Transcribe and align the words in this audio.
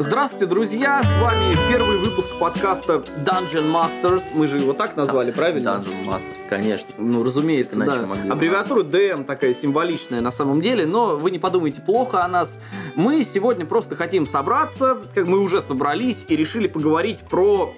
Здравствуйте, 0.00 0.46
друзья! 0.46 1.00
С 1.00 1.20
вами 1.22 1.54
первый 1.68 1.98
выпуск 1.98 2.28
подкаста 2.40 3.04
Dungeon 3.24 3.70
Masters. 3.70 4.24
Мы 4.34 4.48
же 4.48 4.58
его 4.58 4.72
так 4.72 4.96
назвали, 4.96 5.30
правильно? 5.30 5.68
Dungeon 5.68 6.08
Masters, 6.08 6.48
конечно. 6.48 6.88
Ну, 6.98 7.22
разумеется, 7.22 7.76
Иначе 7.76 8.00
да. 8.00 8.06
могли 8.06 8.30
Аббревиатура 8.30 8.82
DM 8.82 9.22
такая 9.22 9.54
символичная 9.54 10.20
на 10.20 10.32
самом 10.32 10.60
деле, 10.60 10.86
но 10.86 11.14
вы 11.16 11.30
не 11.30 11.38
подумайте 11.38 11.80
плохо 11.80 12.24
о 12.24 12.28
нас. 12.28 12.58
Мы 12.96 13.22
сегодня 13.22 13.64
просто 13.64 13.94
хотим 13.94 14.26
собраться, 14.26 14.98
как 15.14 15.28
мы 15.28 15.38
уже 15.38 15.62
собрались, 15.62 16.24
и 16.26 16.34
решили 16.34 16.66
поговорить 16.66 17.20
про 17.30 17.72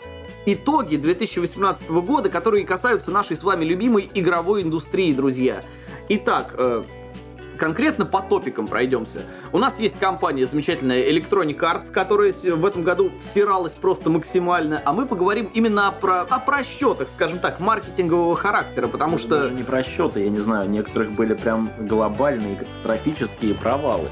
итоги 0.47 0.97
2018 0.97 1.91
года, 1.91 2.31
которые 2.31 2.65
касаются 2.65 3.11
нашей 3.11 3.37
с 3.37 3.43
вами 3.43 3.67
любимой 3.67 4.11
игровой 4.15 4.63
индустрии, 4.63 5.13
друзья. 5.13 5.61
Итак, 6.09 6.55
э, 6.57 6.85
конкретно 7.59 8.07
по 8.07 8.21
топикам 8.21 8.69
пройдемся. 8.69 9.23
У 9.53 9.59
нас 9.59 9.81
есть 9.81 9.99
компания 9.99 10.47
замечательная 10.47 11.03
Electronic 11.03 11.59
Arts, 11.59 11.91
которая 11.91 12.33
в 12.33 12.65
этом 12.65 12.83
году 12.85 13.11
всиралась 13.21 13.75
просто 13.75 14.09
максимально, 14.09 14.81
а 14.85 14.93
мы 14.93 15.07
поговорим 15.07 15.51
именно 15.53 15.93
про, 16.01 16.21
о 16.23 16.39
просчетах, 16.39 17.11
скажем 17.11 17.41
так, 17.41 17.59
маркетингового 17.59 18.37
характера, 18.37 18.87
потому 18.87 19.15
Это 19.15 19.23
что... 19.23 19.39
Даже 19.39 19.55
не 19.55 19.65
просчеты, 19.65 20.21
я 20.21 20.31
не 20.31 20.39
знаю, 20.39 20.67
у 20.67 20.71
некоторых 20.71 21.13
были 21.13 21.35
прям 21.35 21.71
глобальные, 21.81 22.57
катастрофические 22.57 23.55
провалы. 23.55 24.09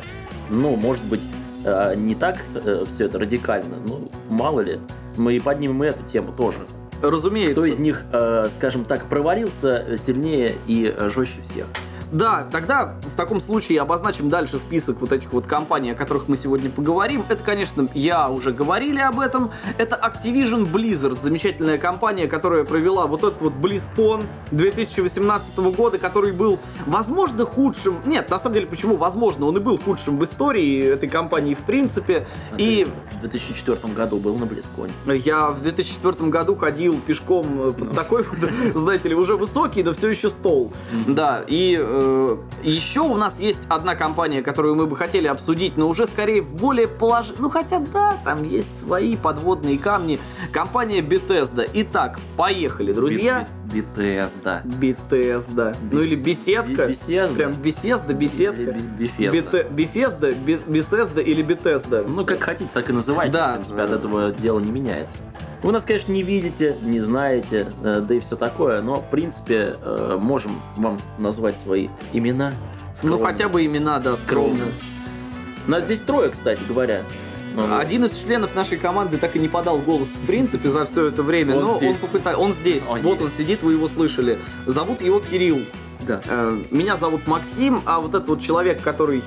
Ну, 0.50 0.74
может 0.74 1.04
быть, 1.04 1.22
э, 1.64 1.94
не 1.94 2.16
так 2.16 2.44
все 2.88 3.04
это 3.04 3.20
радикально, 3.20 3.76
ну, 3.86 4.10
мало 4.28 4.60
ли. 4.60 4.80
Мы 5.16 5.40
поднимем 5.40 5.82
эту 5.82 6.02
тему 6.02 6.32
тоже. 6.32 6.66
Разумеется. 7.02 7.54
Кто 7.54 7.64
из 7.64 7.78
них, 7.78 8.02
э, 8.12 8.48
скажем 8.54 8.84
так, 8.84 9.08
провалился 9.08 9.96
сильнее 9.98 10.54
и 10.66 10.94
жестче 11.08 11.40
всех? 11.42 11.66
Да, 12.14 12.46
тогда 12.52 12.94
в 13.12 13.16
таком 13.16 13.40
случае 13.40 13.80
обозначим 13.80 14.28
дальше 14.28 14.58
список 14.60 15.00
вот 15.00 15.10
этих 15.10 15.32
вот 15.32 15.46
компаний, 15.46 15.90
о 15.90 15.94
которых 15.96 16.28
мы 16.28 16.36
сегодня 16.36 16.70
поговорим. 16.70 17.24
Это, 17.28 17.42
конечно, 17.42 17.88
я 17.92 18.30
уже 18.30 18.52
говорили 18.52 19.00
об 19.00 19.18
этом. 19.18 19.50
Это 19.78 19.96
Activision 19.96 20.70
Blizzard, 20.70 21.20
замечательная 21.20 21.76
компания, 21.76 22.28
которая 22.28 22.62
провела 22.62 23.08
вот 23.08 23.24
этот 23.24 23.40
вот 23.40 23.54
BlizzCon 23.54 24.24
2018 24.52 25.58
года, 25.58 25.98
который 25.98 26.30
был, 26.32 26.60
возможно, 26.86 27.44
худшим. 27.44 27.96
Нет, 28.06 28.30
на 28.30 28.38
самом 28.38 28.54
деле, 28.54 28.66
почему 28.68 28.94
возможно? 28.94 29.46
Он 29.46 29.56
и 29.56 29.60
был 29.60 29.76
худшим 29.76 30.16
в 30.16 30.22
истории 30.22 30.84
этой 30.84 31.08
компании 31.08 31.54
в 31.54 31.64
принципе. 31.64 32.28
И 32.56 32.86
в 33.16 33.20
2004 33.20 33.92
году 33.92 34.18
был 34.18 34.36
на 34.36 34.46
Близконе. 34.46 34.92
я 35.06 35.48
в 35.50 35.60
2004 35.62 36.30
году 36.30 36.54
ходил 36.54 37.00
пешком 37.00 37.72
под 37.72 37.88
Ну. 37.88 37.94
такой, 37.94 38.22
вот, 38.22 38.50
знаете 38.74 39.08
ли, 39.08 39.16
уже 39.16 39.36
высокий, 39.36 39.82
но 39.82 39.92
все 39.92 40.10
еще 40.10 40.30
стол. 40.30 40.72
Да, 41.08 41.44
и 41.48 41.76
э, 41.80 42.03
еще 42.62 43.00
у 43.00 43.16
нас 43.16 43.38
есть 43.38 43.60
одна 43.68 43.94
компания, 43.94 44.42
которую 44.42 44.74
мы 44.74 44.86
бы 44.86 44.96
хотели 44.96 45.26
обсудить, 45.26 45.76
но 45.76 45.88
уже 45.88 46.06
скорее 46.06 46.42
в 46.42 46.54
более 46.54 46.88
положительном... 46.88 47.44
Ну, 47.44 47.50
хотя 47.50 47.78
да, 47.78 48.16
там 48.24 48.42
есть 48.42 48.78
свои 48.78 49.16
подводные 49.16 49.78
камни. 49.78 50.18
Компания 50.52 51.00
Bethesda. 51.00 51.68
Итак, 51.72 52.18
поехали, 52.36 52.92
друзья. 52.92 53.46
Bethesda. 53.66 54.64
Bethesda. 54.64 55.76
Ну 55.90 56.00
или 56.00 56.14
беседка. 56.14 56.86
Bethesda. 56.86 57.34
Прям 57.34 57.52
беседа, 57.54 58.14
беседка. 58.14 58.76
Bethesda. 58.98 59.68
Bethesda, 59.70 60.34
Bethesda 60.66 61.22
или 61.22 61.44
Bethesda. 61.44 62.06
Ну, 62.08 62.24
как 62.24 62.40
хотите, 62.40 62.70
так 62.72 62.88
и 62.90 62.92
называйте. 62.92 63.32
Да. 63.32 63.52
В 63.52 63.54
принципе, 63.54 63.82
от 63.82 63.90
этого 63.90 64.30
дело 64.30 64.60
не 64.60 64.70
меняется. 64.70 65.18
Вы 65.64 65.72
нас, 65.72 65.86
конечно, 65.86 66.12
не 66.12 66.22
видите, 66.22 66.76
не 66.82 67.00
знаете, 67.00 67.68
э, 67.82 68.04
да 68.06 68.14
и 68.14 68.20
все 68.20 68.36
такое, 68.36 68.82
но, 68.82 68.96
в 68.96 69.08
принципе, 69.08 69.76
э, 69.80 70.18
можем 70.20 70.60
вам 70.76 71.00
назвать 71.16 71.58
свои 71.58 71.88
имена. 72.12 72.52
Ну, 72.52 72.94
скромно. 72.94 73.24
хотя 73.24 73.48
бы 73.48 73.64
имена, 73.64 73.98
да, 73.98 74.14
скромно. 74.14 74.56
Скромно. 74.56 74.72
Нас 75.66 75.84
здесь 75.84 76.02
трое, 76.02 76.28
кстати 76.28 76.60
говоря. 76.68 77.02
Ну, 77.54 77.62
вот. 77.66 77.80
Один 77.80 78.04
из 78.04 78.14
членов 78.14 78.54
нашей 78.54 78.76
команды 78.76 79.16
так 79.16 79.36
и 79.36 79.38
не 79.38 79.48
подал 79.48 79.78
голос 79.78 80.08
в 80.08 80.26
принципе 80.26 80.68
за 80.68 80.84
все 80.84 81.06
это 81.06 81.22
время, 81.22 81.56
Он 81.56 81.64
но 81.64 81.78
здесь. 81.78 81.96
он 81.96 82.08
попытается. 82.08 82.42
Он 82.42 82.52
здесь. 82.52 82.82
Он 82.86 83.00
вот 83.00 83.20
он 83.20 83.28
есть. 83.28 83.38
сидит, 83.38 83.62
вы 83.62 83.72
его 83.72 83.88
слышали. 83.88 84.38
Зовут 84.66 85.00
его 85.00 85.20
Кирилл. 85.20 85.64
Да. 86.06 86.20
Э, 86.26 86.62
Меня 86.72 86.98
зовут 86.98 87.26
Максим, 87.26 87.80
а 87.86 88.00
вот 88.00 88.14
этот 88.14 88.28
вот 88.28 88.42
человек, 88.42 88.82
который 88.82 89.24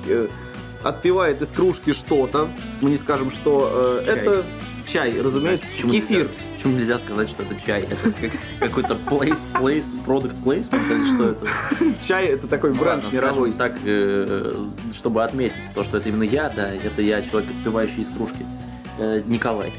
отпивает 0.84 1.42
из 1.42 1.48
кружки 1.48 1.92
что-то, 1.92 2.48
мы 2.80 2.90
не 2.90 2.96
скажем, 2.96 3.32
что 3.32 4.00
Чай. 4.06 4.14
это 4.18 4.44
чай, 4.88 5.20
разумеется, 5.20 5.66
Почему 5.66 5.92
кефир. 5.92 6.18
Нельзя, 6.24 6.30
почему 6.56 6.76
нельзя 6.76 6.98
сказать, 6.98 7.28
что 7.28 7.42
это 7.42 7.54
чай? 7.64 7.82
Это 7.88 8.10
как- 8.12 8.32
какой-то 8.58 8.94
place, 8.94 9.38
place, 9.54 9.84
product 10.06 10.34
placement 10.44 10.82
или 10.90 11.14
что 11.14 11.28
это? 11.30 11.46
Чай 12.06 12.26
это 12.26 12.46
такой 12.48 12.70
Ну 12.70 12.80
бренд 12.80 13.04
ладно, 13.04 13.16
мировой. 13.16 13.52
так, 13.52 13.76
э, 13.84 14.66
чтобы 14.94 15.22
отметить 15.22 15.72
то, 15.74 15.84
что 15.84 15.98
это 15.98 16.08
именно 16.08 16.22
я, 16.24 16.48
да, 16.50 16.72
это 16.72 17.02
я, 17.02 17.22
человек, 17.22 17.50
отпивающий 17.50 18.02
из 18.02 18.08
кружки. 18.08 18.44
Э, 18.98 19.22
Николай. 19.26 19.72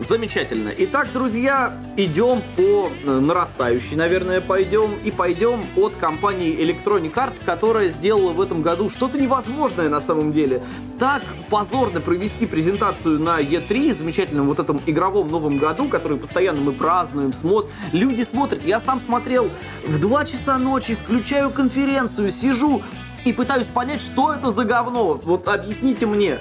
Замечательно. 0.00 0.72
Итак, 0.76 1.12
друзья, 1.12 1.72
идем 1.96 2.42
по 2.56 2.90
э, 2.90 3.10
нарастающей, 3.20 3.96
наверное, 3.96 4.40
пойдем. 4.40 4.90
И 5.04 5.12
пойдем 5.12 5.60
от 5.76 5.94
компании 5.94 6.52
Electronic 6.58 7.12
Arts, 7.14 7.44
которая 7.44 7.88
сделала 7.90 8.32
в 8.32 8.40
этом 8.40 8.62
году 8.62 8.88
что-то 8.88 9.18
невозможное 9.18 9.88
на 9.88 10.00
самом 10.00 10.32
деле. 10.32 10.62
Так 10.98 11.22
позорно 11.48 12.00
провести 12.00 12.46
презентацию 12.46 13.20
на 13.20 13.40
E3, 13.40 13.92
замечательном 13.94 14.46
вот 14.46 14.58
этом 14.58 14.80
игровом 14.86 15.28
новом 15.28 15.58
году, 15.58 15.88
который 15.88 16.18
постоянно 16.18 16.60
мы 16.60 16.72
празднуем, 16.72 17.32
смотрим. 17.32 17.70
Люди 17.92 18.22
смотрят. 18.22 18.64
Я 18.64 18.80
сам 18.80 19.00
смотрел 19.00 19.48
в 19.86 20.00
2 20.00 20.24
часа 20.24 20.58
ночи, 20.58 20.94
включаю 20.94 21.50
конференцию, 21.50 22.32
сижу 22.32 22.82
и 23.24 23.32
пытаюсь 23.32 23.66
понять, 23.68 24.00
что 24.00 24.32
это 24.32 24.50
за 24.50 24.64
говно. 24.64 25.20
Вот 25.24 25.46
объясните 25.46 26.06
мне. 26.06 26.40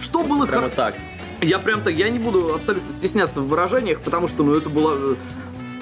Что 0.00 0.22
было 0.22 0.46
Прямо 0.46 0.62
хор- 0.62 0.70
так. 0.74 0.94
Я 1.40 1.58
прям 1.58 1.82
так, 1.82 1.94
я 1.94 2.08
не 2.08 2.18
буду 2.18 2.54
абсолютно 2.54 2.92
стесняться 2.92 3.40
в 3.40 3.48
выражениях, 3.48 4.00
потому 4.00 4.28
что, 4.28 4.42
ну, 4.42 4.54
это 4.54 4.70
было... 4.70 5.12
э, 5.12 5.16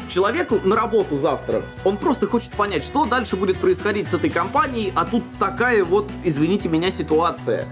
Человеку 0.07 0.61
на 0.63 0.77
работу 0.77 1.17
завтра, 1.17 1.63
он 1.83 1.97
просто 1.97 2.27
хочет 2.27 2.51
понять, 2.51 2.85
что 2.85 3.07
дальше 3.07 3.37
будет 3.37 3.57
происходить 3.57 4.09
с 4.09 4.15
этой 4.15 4.29
компанией, 4.29 4.93
а 4.95 5.07
тут 5.07 5.25
такая 5.39 5.83
вот, 5.83 6.09
извините 6.23 6.69
меня, 6.69 6.91
ситуация. 6.91 7.67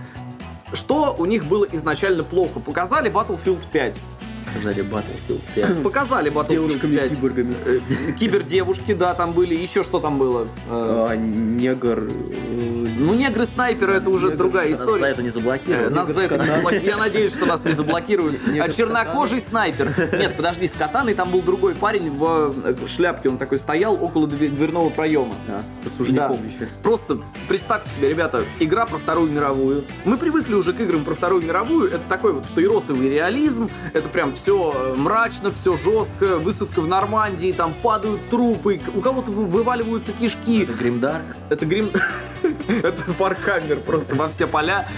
Что 0.72 1.14
у 1.18 1.26
них 1.26 1.44
было 1.44 1.66
изначально 1.70 2.22
плохо? 2.22 2.58
Показали 2.58 3.12
Battlefield 3.12 3.60
5. 3.70 3.98
Сказали 4.50 4.82
Battlefield 4.84 5.40
5. 5.54 5.82
Показали 5.82 6.30
Battlefield 6.30 6.78
5. 6.80 7.08
киборгами. 7.10 7.54
Э, 7.64 7.76
Кибердевушки, 8.18 8.94
да, 8.94 9.14
там 9.14 9.32
были. 9.32 9.54
Еще 9.54 9.82
что 9.84 9.98
там 10.00 10.18
было? 10.18 10.46
Э, 10.70 11.06
А, 11.10 11.16
негр. 11.16 12.08
Ну, 12.98 13.14
негры-снайперы, 13.14 13.94
это 13.94 14.10
уже 14.10 14.28
Негр- 14.28 14.36
другая 14.36 14.68
Нас 14.68 14.78
за 14.78 14.84
история. 14.84 15.06
это 15.12 15.22
не 15.22 15.28
Э, 15.28 15.32
заблокировали. 15.32 15.92
Нас 15.94 16.08
за 16.08 16.22
это 16.22 16.34
не 16.38 16.40
Негр 16.44 16.52
с 16.52 16.56
заблоки- 16.62 16.86
Я 16.86 16.96
надеюсь, 16.98 17.32
что 17.32 17.46
нас 17.46 17.64
не 17.64 17.72
заблокируют. 17.72 18.38
А 18.62 18.70
с 18.70 18.76
чернокожий 18.76 19.40
снайпер. 19.40 19.92
Нет, 20.18 20.36
подожди, 20.36 20.68
с 20.68 20.72
катаной 20.72 21.14
там 21.14 21.30
был 21.30 21.40
другой 21.42 21.74
парень 21.74 22.10
в 22.10 22.54
э, 22.64 22.74
шляпке. 22.86 23.28
Он 23.28 23.38
такой 23.38 23.58
стоял 23.58 23.94
около 24.02 24.26
дверного 24.28 24.90
проема. 24.90 25.34
А, 25.48 25.62
просто 25.82 26.12
Да. 26.12 26.28
помню 26.28 26.50
сейчас. 26.56 26.68
Просто 26.82 27.18
представьте 27.48 27.90
себе, 27.90 28.08
ребята, 28.08 28.44
игра 28.60 28.86
про 28.86 28.98
Вторую 28.98 29.30
мировую. 29.32 29.82
Мы 30.04 30.16
привыкли 30.16 30.54
уже 30.54 30.72
к 30.72 30.80
играм 30.80 31.04
про 31.04 31.14
Вторую 31.14 31.42
мировую. 31.42 31.88
Это 31.88 32.02
такой 32.08 32.32
вот 32.32 32.44
стаиросовый 32.44 33.08
реализм. 33.08 33.70
Это 33.92 34.08
прям 34.08 34.31
все 34.34 34.94
мрачно, 34.96 35.52
все 35.52 35.76
жестко. 35.76 36.38
Высадка 36.38 36.80
в 36.80 36.86
Нормандии, 36.86 37.52
там 37.52 37.72
падают 37.82 38.20
трупы, 38.30 38.80
у 38.94 39.00
кого-то 39.00 39.30
вы- 39.30 39.46
вываливаются 39.46 40.12
кишки. 40.12 40.62
Это 40.62 40.72
Гримдарк. 40.72 41.24
Это 41.50 41.66
грим... 41.66 41.90
Это 42.68 43.02
Фархаммер 43.02 43.80
просто 43.80 44.14
во 44.14 44.28
все 44.28 44.46
поля. 44.46 44.88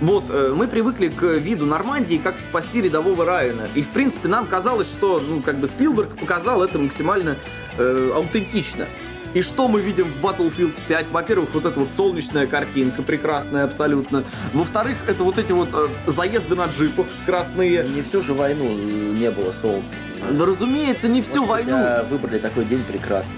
Вот, 0.00 0.24
э, 0.28 0.52
мы 0.54 0.68
привыкли 0.68 1.08
к 1.08 1.22
виду 1.22 1.64
Нормандии 1.64 2.20
как 2.22 2.38
спасти 2.40 2.82
рядового 2.82 3.24
Райана. 3.24 3.66
И, 3.74 3.82
в 3.82 3.88
принципе, 3.88 4.28
нам 4.28 4.46
казалось, 4.46 4.88
что, 4.88 5.20
ну, 5.26 5.40
как 5.40 5.58
бы 5.58 5.66
Спилберг 5.66 6.18
показал 6.18 6.62
это 6.62 6.78
максимально 6.78 7.36
э, 7.78 8.12
аутентично. 8.14 8.86
И 9.36 9.42
что 9.42 9.68
мы 9.68 9.82
видим 9.82 10.10
в 10.10 10.24
Battlefield 10.24 10.72
5? 10.88 11.10
Во-первых, 11.10 11.50
вот 11.52 11.66
эта 11.66 11.78
вот 11.78 11.90
солнечная 11.94 12.46
картинка, 12.46 13.02
прекрасная 13.02 13.64
абсолютно. 13.64 14.24
Во-вторых, 14.54 14.96
это 15.06 15.24
вот 15.24 15.36
эти 15.36 15.52
вот 15.52 15.68
э, 15.74 15.88
заезды 16.06 16.54
на 16.54 16.64
джипах 16.64 17.04
скоростные. 17.22 17.84
Не 17.86 18.00
всю 18.00 18.22
же 18.22 18.32
войну 18.32 18.64
э, 18.64 18.72
не 18.72 19.30
было 19.30 19.50
солнца. 19.50 19.92
Да, 20.30 20.46
разумеется, 20.46 21.08
не 21.08 21.20
всю 21.20 21.44
Может 21.44 21.66
войну. 21.66 21.76
а 21.78 22.04
выбрали 22.04 22.38
такой 22.38 22.64
день 22.64 22.82
прекрасный. 22.82 23.36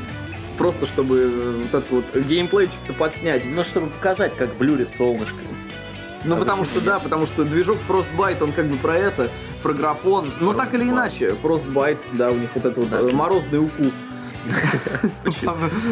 Просто 0.56 0.87
чтобы 0.87 1.19
э, 1.19 1.52
вот 1.64 1.82
этот 1.82 1.90
вот 1.90 2.05
геймплейчик-то 2.14 2.93
подснять. 2.93 3.44
Ну, 3.44 3.64
чтобы 3.64 3.88
показать, 3.88 4.37
как 4.37 4.55
блюрит 4.55 4.93
солнышко. 4.93 5.34
Ну, 6.25 6.37
А 6.37 6.38
потому 6.38 6.64
что, 6.64 6.81
да, 6.81 7.00
потому 7.00 7.26
что 7.26 7.43
движок 7.43 7.78
Frostbite, 7.88 8.40
он 8.40 8.52
как 8.52 8.67
бы 8.67 8.76
про 8.76 8.96
это, 8.96 9.31
про 9.64 9.73
графон. 9.73 10.31
Но 10.40 10.52
так 10.52 10.73
или 10.75 10.84
Frostbite. 10.84 10.90
иначе, 10.90 11.34
Frostbite, 11.43 11.99
да, 12.12 12.31
у 12.31 12.37
них 12.37 12.50
вот 12.55 12.64
этот 12.67 12.88
вот 12.88 12.93
э, 12.93 13.12
морозный 13.17 13.58
укус. 13.58 13.94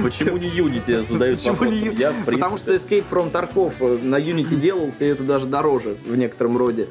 Почему, 0.02 0.36
не 0.36 0.48
Unity 0.48 1.02
задаюсь 1.02 1.40
Почему 1.40 1.54
вопросом? 1.54 1.90
Я, 1.98 2.12
Потому 2.24 2.58
что 2.58 2.74
Escape 2.74 3.04
from 3.10 3.30
Tarkov 3.30 3.74
э, 3.80 3.98
на 4.02 4.16
Unity 4.16 4.56
делался, 4.56 5.04
и 5.04 5.08
это 5.08 5.24
даже 5.24 5.46
дороже 5.46 5.96
в 6.04 6.16
некотором 6.16 6.56
роде. 6.56 6.88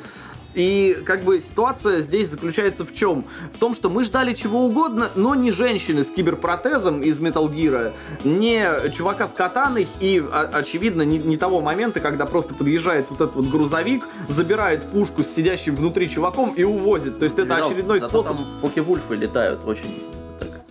И 0.55 0.97
как 1.05 1.23
бы 1.23 1.39
ситуация 1.41 1.99
здесь 1.99 2.29
заключается 2.29 2.85
в 2.85 2.93
чем? 2.93 3.25
В 3.53 3.59
том, 3.59 3.75
что 3.75 3.89
мы 3.89 4.03
ждали 4.05 4.33
чего 4.33 4.65
угодно, 4.65 5.09
но 5.15 5.35
не 5.35 5.51
женщины 5.51 6.03
с 6.03 6.09
киберпротезом 6.09 7.01
из 7.01 7.19
Metal 7.19 7.47
Gear, 7.51 7.93
не 8.23 8.89
чувака 8.91 9.27
с 9.27 9.33
катаной 9.33 9.85
и, 9.99 10.23
очевидно, 10.31 11.01
не, 11.01 11.17
не 11.17 11.35
того 11.35 11.59
момента, 11.59 11.99
когда 11.99 12.25
просто 12.25 12.55
подъезжает 12.55 13.07
вот 13.09 13.19
этот 13.19 13.35
вот 13.35 13.47
грузовик, 13.47 14.05
забирает 14.29 14.83
пушку 14.83 15.23
с 15.23 15.27
сидящим 15.27 15.75
внутри 15.75 16.09
чуваком 16.09 16.53
и 16.55 16.63
увозит. 16.63 17.19
То 17.19 17.25
есть 17.25 17.37
это 17.37 17.55
Видал, 17.55 17.69
очередной 17.69 17.99
способ... 17.99 18.37
там 18.37 18.47
Фоки-Вульфы 18.61 19.15
летают 19.15 19.65
очень 19.65 19.89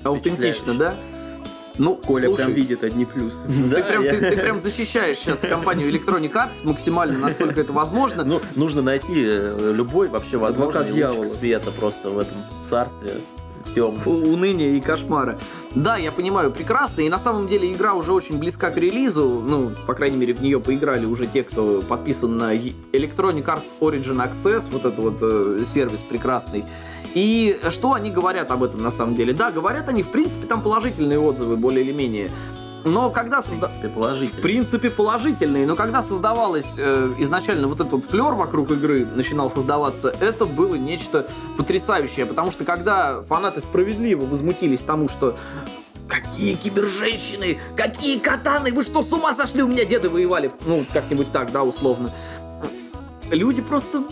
Аутентично, 0.05 0.75
да? 0.75 0.95
Ну, 1.77 1.97
Коля 1.97 2.27
слушай, 2.27 2.45
прям 2.45 2.53
видит 2.53 2.85
одни 2.85 3.05
плюсы. 3.05 3.39
Да, 3.71 3.79
ты, 3.79 3.83
прям, 3.83 4.05
я- 4.05 4.13
ты, 4.13 4.31
ты 4.31 4.37
прям 4.37 4.61
защищаешь 4.61 5.19
сейчас 5.19 5.41
компанию 5.41 5.91
Electronic 5.91 6.33
Arts 6.33 6.63
максимально, 6.63 7.19
насколько 7.19 7.61
это 7.61 7.73
возможно. 7.73 8.23
Ну, 8.25 8.41
нужно 8.55 8.81
найти 8.83 9.25
э, 9.27 9.73
любой 9.75 10.09
вообще 10.09 10.37
возможный 10.37 10.89
лучик 10.93 11.27
света 11.27 11.73
просто 11.73 12.11
в 12.11 12.19
этом 12.19 12.37
царстве 12.63 13.15
у- 13.77 14.11
уныния 14.11 14.71
и 14.77 14.81
кошмара. 14.81 15.39
Да, 15.75 15.97
я 15.97 16.13
понимаю, 16.13 16.51
прекрасно. 16.51 17.01
И 17.03 17.09
на 17.09 17.19
самом 17.19 17.49
деле 17.49 17.73
игра 17.73 17.95
уже 17.95 18.13
очень 18.13 18.39
близка 18.39 18.71
к 18.71 18.77
релизу. 18.77 19.43
Ну, 19.47 19.73
по 19.87 19.95
крайней 19.95 20.17
мере, 20.17 20.35
в 20.35 20.43
нее 20.43 20.61
поиграли 20.61 21.07
уже 21.07 21.27
те, 21.27 21.43
кто 21.43 21.83
подписан 21.83 22.37
на 22.39 22.55
Electronic 22.55 23.45
Arts 23.45 23.75
Origin 23.81 24.23
Access, 24.25 24.65
вот 24.71 24.85
этот 24.85 24.99
вот 24.99 25.17
э, 25.21 25.65
сервис 25.67 26.01
прекрасный. 26.01 26.65
И 27.15 27.59
что 27.71 27.93
они 27.93 28.11
говорят 28.11 28.51
об 28.51 28.63
этом 28.63 28.83
на 28.83 28.91
самом 28.91 29.15
деле? 29.15 29.33
Да, 29.33 29.51
говорят 29.51 29.89
они, 29.89 30.03
в 30.03 30.09
принципе, 30.09 30.47
там 30.47 30.61
положительные 30.63 31.19
отзывы, 31.19 31.57
более 31.57 31.85
или 31.85 31.93
менее. 31.93 32.31
Но 32.85 33.11
когда 33.11 33.41
В 33.41 33.47
созда... 33.47 33.67
принципе, 33.67 33.89
В 33.89 33.93
положительно. 33.95 34.43
принципе, 34.43 34.91
положительные, 34.91 35.67
но 35.67 35.75
когда 35.75 36.03
создавалась 36.03 36.75
э, 36.77 37.13
изначально 37.19 37.67
вот 37.67 37.81
этот 37.81 37.93
вот 37.93 38.05
флер 38.05 38.35
вокруг 38.35 38.71
игры 38.73 39.07
начинал 39.07 39.51
создаваться, 39.51 40.15
это 40.21 40.45
было 40.45 40.75
нечто 40.75 41.27
потрясающее, 41.57 42.27
потому 42.27 42.51
что 42.51 42.65
когда 42.65 43.23
фанаты 43.23 43.61
справедливо 43.61 44.27
возмутились 44.27 44.81
тому, 44.81 45.09
что 45.09 45.37
Какие 46.07 46.55
киберженщины? 46.55 47.59
Какие 47.77 48.19
катаны? 48.19 48.73
Вы 48.73 48.83
что, 48.83 49.01
с 49.01 49.11
ума 49.11 49.33
сошли? 49.35 49.63
У 49.63 49.67
меня 49.67 49.87
деды 49.87 50.11
воевали. 50.11 50.51
Ну, 50.67 50.85
как-нибудь 50.93 51.33
так, 51.33 51.51
да, 51.51 51.65
условно. 51.65 52.11
Люди 53.31 53.63
просто... 53.63 54.05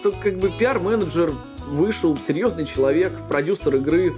Это 0.00 0.10
как 0.10 0.38
бы 0.38 0.50
пиар-менеджер 0.50 1.32
вышел, 1.68 2.18
серьезный 2.26 2.66
человек, 2.66 3.12
продюсер 3.28 3.76
игры, 3.76 4.14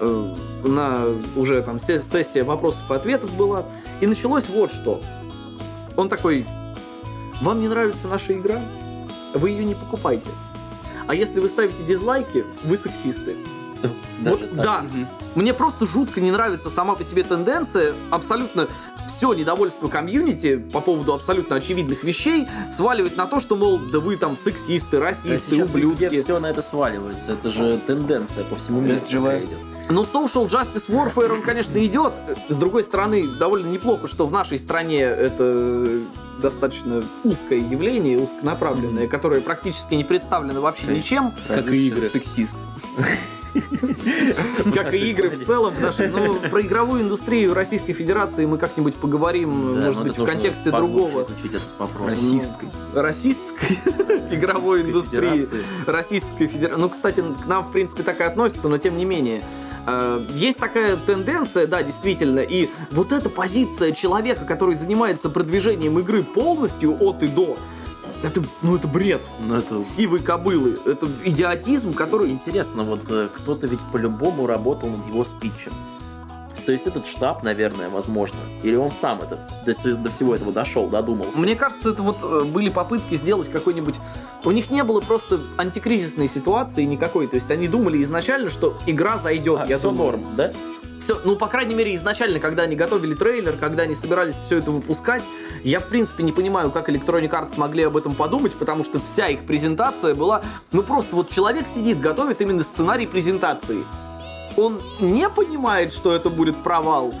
на 0.00 1.04
уже 1.36 1.62
там 1.62 1.80
се- 1.80 2.02
сессия 2.02 2.42
вопросов 2.44 2.90
и 2.90 2.94
ответов 2.94 3.32
была. 3.34 3.64
И 4.00 4.06
началось 4.06 4.48
вот 4.48 4.72
что. 4.72 5.00
Он 5.96 6.08
такой, 6.08 6.46
вам 7.42 7.60
не 7.60 7.68
нравится 7.68 8.08
наша 8.08 8.32
игра? 8.32 8.60
Вы 9.34 9.50
ее 9.50 9.64
не 9.64 9.74
покупайте. 9.74 10.28
А 11.06 11.14
если 11.14 11.40
вы 11.40 11.48
ставите 11.48 11.82
дизлайки, 11.84 12.44
вы 12.64 12.76
сексисты. 12.76 13.36
Даже 14.20 14.46
вот, 14.46 14.54
так. 14.54 14.62
да, 14.62 14.84
мне 15.34 15.54
просто 15.54 15.86
жутко 15.86 16.20
не 16.20 16.30
нравится 16.30 16.68
сама 16.70 16.94
по 16.94 17.02
себе 17.04 17.22
тенденция 17.22 17.94
абсолютно 18.10 18.68
все 19.08 19.32
недовольство 19.32 19.88
комьюнити 19.88 20.56
по 20.56 20.80
поводу 20.80 21.14
абсолютно 21.14 21.56
очевидных 21.56 22.04
вещей 22.04 22.46
сваливать 22.70 23.16
на 23.16 23.26
то, 23.26 23.40
что, 23.40 23.56
мол, 23.56 23.78
да 23.78 23.98
вы 24.00 24.16
там 24.16 24.36
сексисты, 24.36 24.98
Да 24.98 25.04
расисты, 25.06 25.56
сейчас 25.56 25.70
ублюдки. 25.74 26.04
везде 26.04 26.22
все 26.22 26.38
на 26.38 26.46
это 26.46 26.62
сваливается. 26.62 27.32
Это 27.32 27.48
же 27.50 27.78
тенденция 27.86 28.44
по 28.44 28.56
всему 28.56 28.80
миру. 28.80 28.94
SGV. 28.94 29.48
Ну, 29.90 30.02
social 30.02 30.46
justice 30.46 30.88
warfare, 30.88 31.32
он, 31.32 31.42
конечно, 31.42 31.84
идет. 31.84 32.12
С 32.48 32.56
другой 32.56 32.84
стороны, 32.84 33.26
довольно 33.38 33.68
неплохо, 33.68 34.06
что 34.06 34.26
в 34.26 34.32
нашей 34.32 34.58
стране 34.58 35.00
это 35.00 35.98
достаточно 36.40 37.02
узкое 37.24 37.58
явление, 37.58 38.18
узконаправленное, 38.18 39.06
которое 39.08 39.40
практически 39.40 39.94
не 39.94 40.04
представлено 40.04 40.60
вообще 40.60 40.86
ничем, 40.86 41.32
Как 41.48 41.70
и 41.70 41.88
игры. 41.88 42.06
Сексист. 42.06 42.56
как 44.74 44.94
и 44.94 45.10
игры 45.10 45.28
в 45.30 45.44
целом. 45.44 45.74
в 45.74 45.80
нашей- 45.80 46.08
Ну, 46.08 46.34
про 46.34 46.60
игровую 46.62 47.02
индустрию 47.02 47.52
Российской 47.52 47.92
Федерации 47.92 48.46
мы 48.46 48.58
как-нибудь 48.58 48.94
поговорим, 48.94 49.80
может 49.80 49.96
но 49.96 50.04
быть, 50.04 50.18
в 50.18 50.24
контексте 50.24 50.70
другого. 50.70 51.08
вопрос. 51.08 51.30
Расисткой. 52.06 52.68
Расистской 52.94 53.78
игровой 54.30 54.82
индустрии. 54.82 55.44
Российской 55.86 56.46
Федерации. 56.46 56.80
Ну, 56.80 56.88
кстати, 56.88 57.24
к 57.42 57.46
нам, 57.46 57.64
в 57.64 57.72
принципе, 57.72 58.02
так 58.02 58.20
и 58.20 58.22
относится, 58.22 58.68
но 58.68 58.78
тем 58.78 58.96
не 58.96 59.04
менее. 59.04 59.42
Э, 59.86 60.24
Есть 60.30 60.58
такая 60.58 60.96
тенденция, 60.96 61.66
да, 61.66 61.82
действительно, 61.82 62.40
и 62.40 62.68
вот 62.90 63.12
эта 63.12 63.28
позиция 63.28 63.92
человека, 63.92 64.44
который 64.44 64.74
занимается 64.74 65.30
продвижением 65.30 65.98
игры 65.98 66.22
полностью 66.22 66.96
от 67.00 67.22
и 67.22 67.28
до, 67.28 67.56
это, 68.22 68.42
ну, 68.62 68.76
это 68.76 68.86
бред. 68.86 69.22
Ну, 69.46 69.56
это 69.56 69.82
Сивой 69.82 70.20
кобылы. 70.20 70.78
Это 70.84 71.08
идиотизм, 71.24 71.94
который... 71.94 72.30
Интересно, 72.30 72.82
вот 72.84 73.10
э, 73.10 73.28
кто-то 73.34 73.66
ведь 73.66 73.80
по-любому 73.92 74.46
работал 74.46 74.90
над 74.90 75.06
его 75.06 75.24
спичем. 75.24 75.72
То 76.60 76.72
есть 76.72 76.86
этот 76.86 77.06
штаб, 77.06 77.42
наверное, 77.42 77.88
возможно. 77.88 78.38
Или 78.62 78.76
он 78.76 78.90
сам 78.90 79.22
это 79.22 79.38
до, 79.66 79.94
до 79.96 80.10
всего 80.10 80.34
этого 80.34 80.52
дошел, 80.52 80.88
додумался. 80.88 81.38
Мне 81.38 81.56
кажется, 81.56 81.90
это 81.90 82.02
вот 82.02 82.18
э, 82.22 82.44
были 82.44 82.68
попытки 82.68 83.14
сделать 83.14 83.50
какой-нибудь... 83.50 83.94
У 84.44 84.50
них 84.50 84.70
не 84.70 84.84
было 84.84 85.00
просто 85.00 85.40
антикризисной 85.56 86.28
ситуации 86.28 86.84
никакой. 86.84 87.26
То 87.26 87.36
есть 87.36 87.50
они 87.50 87.68
думали 87.68 88.02
изначально, 88.02 88.48
что 88.48 88.76
игра 88.86 89.18
зайдет. 89.18 89.60
А, 89.62 89.66
я 89.66 89.78
всё 89.78 89.90
думаю. 89.90 90.12
норм, 90.12 90.20
да? 90.36 90.52
Все, 91.00 91.18
ну, 91.24 91.34
по 91.34 91.46
крайней 91.46 91.74
мере, 91.74 91.94
изначально, 91.94 92.38
когда 92.40 92.64
они 92.64 92.76
готовили 92.76 93.14
трейлер, 93.14 93.56
когда 93.58 93.84
они 93.84 93.94
собирались 93.94 94.36
все 94.46 94.58
это 94.58 94.70
выпускать, 94.70 95.24
я, 95.64 95.80
в 95.80 95.86
принципе, 95.86 96.22
не 96.22 96.32
понимаю, 96.32 96.70
как 96.70 96.90
Electronic 96.90 97.30
Arts 97.30 97.52
могли 97.56 97.84
об 97.84 97.96
этом 97.96 98.14
подумать, 98.14 98.52
потому 98.52 98.84
что 98.84 99.00
вся 99.00 99.28
их 99.28 99.40
презентация 99.40 100.14
была... 100.14 100.42
Ну, 100.72 100.82
просто 100.82 101.16
вот 101.16 101.30
человек 101.30 101.68
сидит, 101.68 102.00
готовит 102.00 102.42
именно 102.42 102.62
сценарий 102.62 103.06
презентации. 103.06 103.78
Он 104.56 104.80
не 105.00 105.28
понимает, 105.28 105.92
что 105.92 106.12
это 106.12 106.28
будет 106.30 106.56
провал 106.56 107.14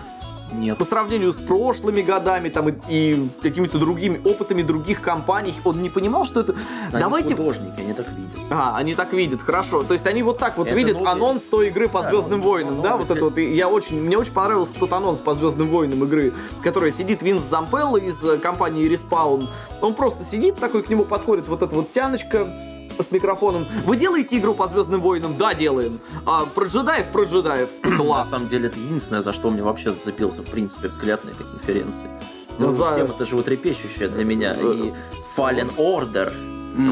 Нет. 0.52 0.76
по 0.78 0.84
сравнению 0.84 1.32
с 1.32 1.36
прошлыми 1.36 2.02
годами 2.02 2.48
там 2.48 2.68
и, 2.68 2.74
и 2.88 3.28
какими-то 3.40 3.78
другими 3.78 4.20
опытами 4.24 4.62
других 4.62 5.00
компаний. 5.00 5.54
Он 5.64 5.80
не 5.80 5.90
понимал, 5.90 6.24
что 6.24 6.40
это... 6.40 6.54
Они 6.92 7.00
Давайте... 7.00 7.36
художники, 7.36 7.80
они 7.80 7.92
так 7.94 8.06
видят. 8.10 8.34
А, 8.50 8.76
они 8.76 8.94
так 8.96 9.12
видят, 9.12 9.40
хорошо. 9.42 9.82
То 9.84 9.92
есть 9.94 10.06
они 10.06 10.22
вот 10.24 10.38
так 10.38 10.58
вот 10.58 10.66
Это 10.66 10.76
видят 10.76 10.96
новый- 10.98 11.12
анонс 11.12 11.42
той 11.44 11.68
игры 11.68 11.88
по 11.88 12.02
Да, 12.02 12.10
Звездным 12.10 12.42
войнам, 12.42 12.82
да, 12.82 12.92
вот 12.96 13.02
если- 13.02 13.16
это 13.16 13.24
вот. 13.26 13.38
И 13.38 13.54
я 13.54 13.68
очень, 13.68 14.00
мне 14.02 14.18
очень 14.18 14.32
понравился 14.32 14.74
тот 14.78 14.92
анонс 14.92 15.20
по 15.20 15.34
Звездным 15.34 15.68
войнам 15.68 16.02
игры, 16.04 16.32
которая 16.64 16.90
сидит 16.90 17.22
Винс 17.22 17.42
Зампелло 17.42 17.96
из 17.96 18.22
э, 18.24 18.36
компании 18.38 18.90
Respawn. 18.90 19.46
Он 19.80 19.94
просто 19.94 20.24
сидит 20.24 20.56
такой, 20.56 20.82
к 20.82 20.88
нему 20.90 21.04
подходит 21.04 21.46
вот 21.46 21.62
эта 21.62 21.74
вот 21.74 21.92
тяночка 21.92 22.48
с 23.02 23.10
микрофоном. 23.10 23.66
Вы 23.84 23.96
делаете 23.96 24.38
игру 24.38 24.54
по 24.54 24.66
Звездным 24.66 25.00
войнам? 25.00 25.36
Да, 25.38 25.54
делаем. 25.54 25.98
А 26.26 26.44
про 26.46 26.66
джедаев? 26.66 27.06
Про 27.08 27.24
джедаев. 27.24 27.68
На 27.82 27.96
Класс. 27.96 28.30
самом 28.30 28.46
деле, 28.48 28.68
это 28.68 28.78
единственное, 28.78 29.22
за 29.22 29.32
что 29.32 29.50
мне 29.50 29.62
вообще 29.62 29.90
зацепился, 29.92 30.42
в 30.42 30.46
принципе, 30.46 30.88
взгляд 30.88 31.24
на 31.24 31.30
этой 31.30 31.44
конференции. 31.46 32.06
Ну, 32.58 32.70
За- 32.70 32.92
тема-то 32.94 33.24
животрепещущая 33.24 34.08
для 34.08 34.24
меня. 34.24 34.54
Э, 34.56 34.74
И 34.74 34.92
Fallen 35.36 35.70
Order. 35.76 36.32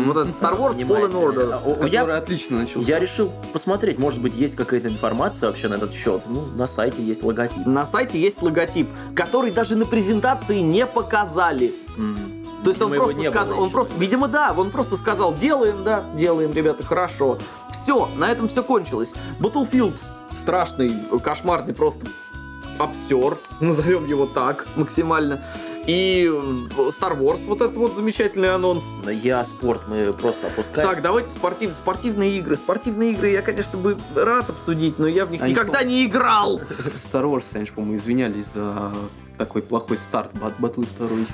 Вот 0.05 0.17
этот 0.17 0.35
Star 0.35 0.59
Wars 0.59 0.77
Fallen? 0.77 1.13
Order. 1.13 1.61
А, 1.83 1.87
Я, 1.87 2.03
отлично 2.17 2.59
начался. 2.59 2.87
я 2.89 2.99
решил 2.99 3.33
посмотреть, 3.53 3.99
может 3.99 4.21
быть, 4.21 4.35
есть 4.35 4.57
какая-то 4.57 4.89
информация 4.89 5.49
вообще 5.49 5.69
на 5.69 5.75
этот 5.75 5.95
счет. 5.95 6.23
Ну, 6.27 6.45
на 6.57 6.67
сайте 6.67 7.01
есть 7.03 7.23
логотип. 7.23 7.65
На 7.65 7.87
сайте 7.87 8.19
есть 8.21 8.43
логотип, 8.43 8.89
который 9.15 9.51
даже 9.53 9.77
на 9.77 9.87
презентации 9.87 10.59
не 10.59 10.85
показали. 10.85 11.73
М. 11.97 12.17
То 12.65 12.71
есть 12.71 12.83
он 12.83 12.93
Видимо, 12.93 13.05
просто 13.07 13.31
сказал, 13.31 13.63
он 13.63 13.71
просто, 13.71 13.95
видимо, 13.99 14.29
да, 14.29 14.53
он 14.57 14.71
просто 14.71 14.97
сказал, 14.97 15.35
делаем, 15.35 15.85
да, 15.85 16.05
делаем, 16.15 16.53
ребята, 16.53 16.83
хорошо. 16.83 17.39
Все, 17.71 18.09
на 18.17 18.31
этом 18.31 18.49
все 18.49 18.63
кончилось. 18.63 19.13
Battlefield 19.39 19.95
страшный, 20.35 20.93
кошмарный 21.23 21.75
просто 21.75 22.07
обсер, 22.79 23.39
назовем 23.61 24.07
его 24.07 24.27
так 24.27 24.67
максимально. 24.77 25.43
И 25.87 26.31
э, 26.31 26.81
Star 26.91 27.19
Wars, 27.19 27.47
вот 27.47 27.63
этот 27.63 27.79
вот 27.79 27.97
замечательный 27.97 28.55
анонс. 28.55 28.91
Я 29.11 29.43
спорт 29.43 29.81
мы 29.89 30.13
просто 30.13 30.49
опускаем. 30.49 30.87
Так, 30.87 31.01
давайте 31.01 31.31
спортив, 31.31 31.73
спортивные 31.73 32.37
игры. 32.37 32.57
Спортивные 32.57 33.13
игры 33.13 33.31
я, 33.31 33.41
конечно, 33.41 33.79
бы 33.79 33.97
рад 34.15 34.51
обсудить, 34.51 34.99
но 34.99 35.07
я 35.07 35.25
в 35.25 35.31
них 35.31 35.41
Они 35.41 35.53
никогда 35.53 35.79
что? 35.79 35.89
не 35.89 36.05
играл. 36.05 36.61
Star 37.11 37.25
Wars, 37.25 37.65
же, 37.65 37.73
по-моему, 37.73 37.97
извинялись 37.97 38.45
за 38.55 38.93
такой 39.39 39.63
плохой 39.63 39.97
старт 39.97 40.33
бат 40.35 40.55
батлы 40.59 40.85
второй. 40.85 41.27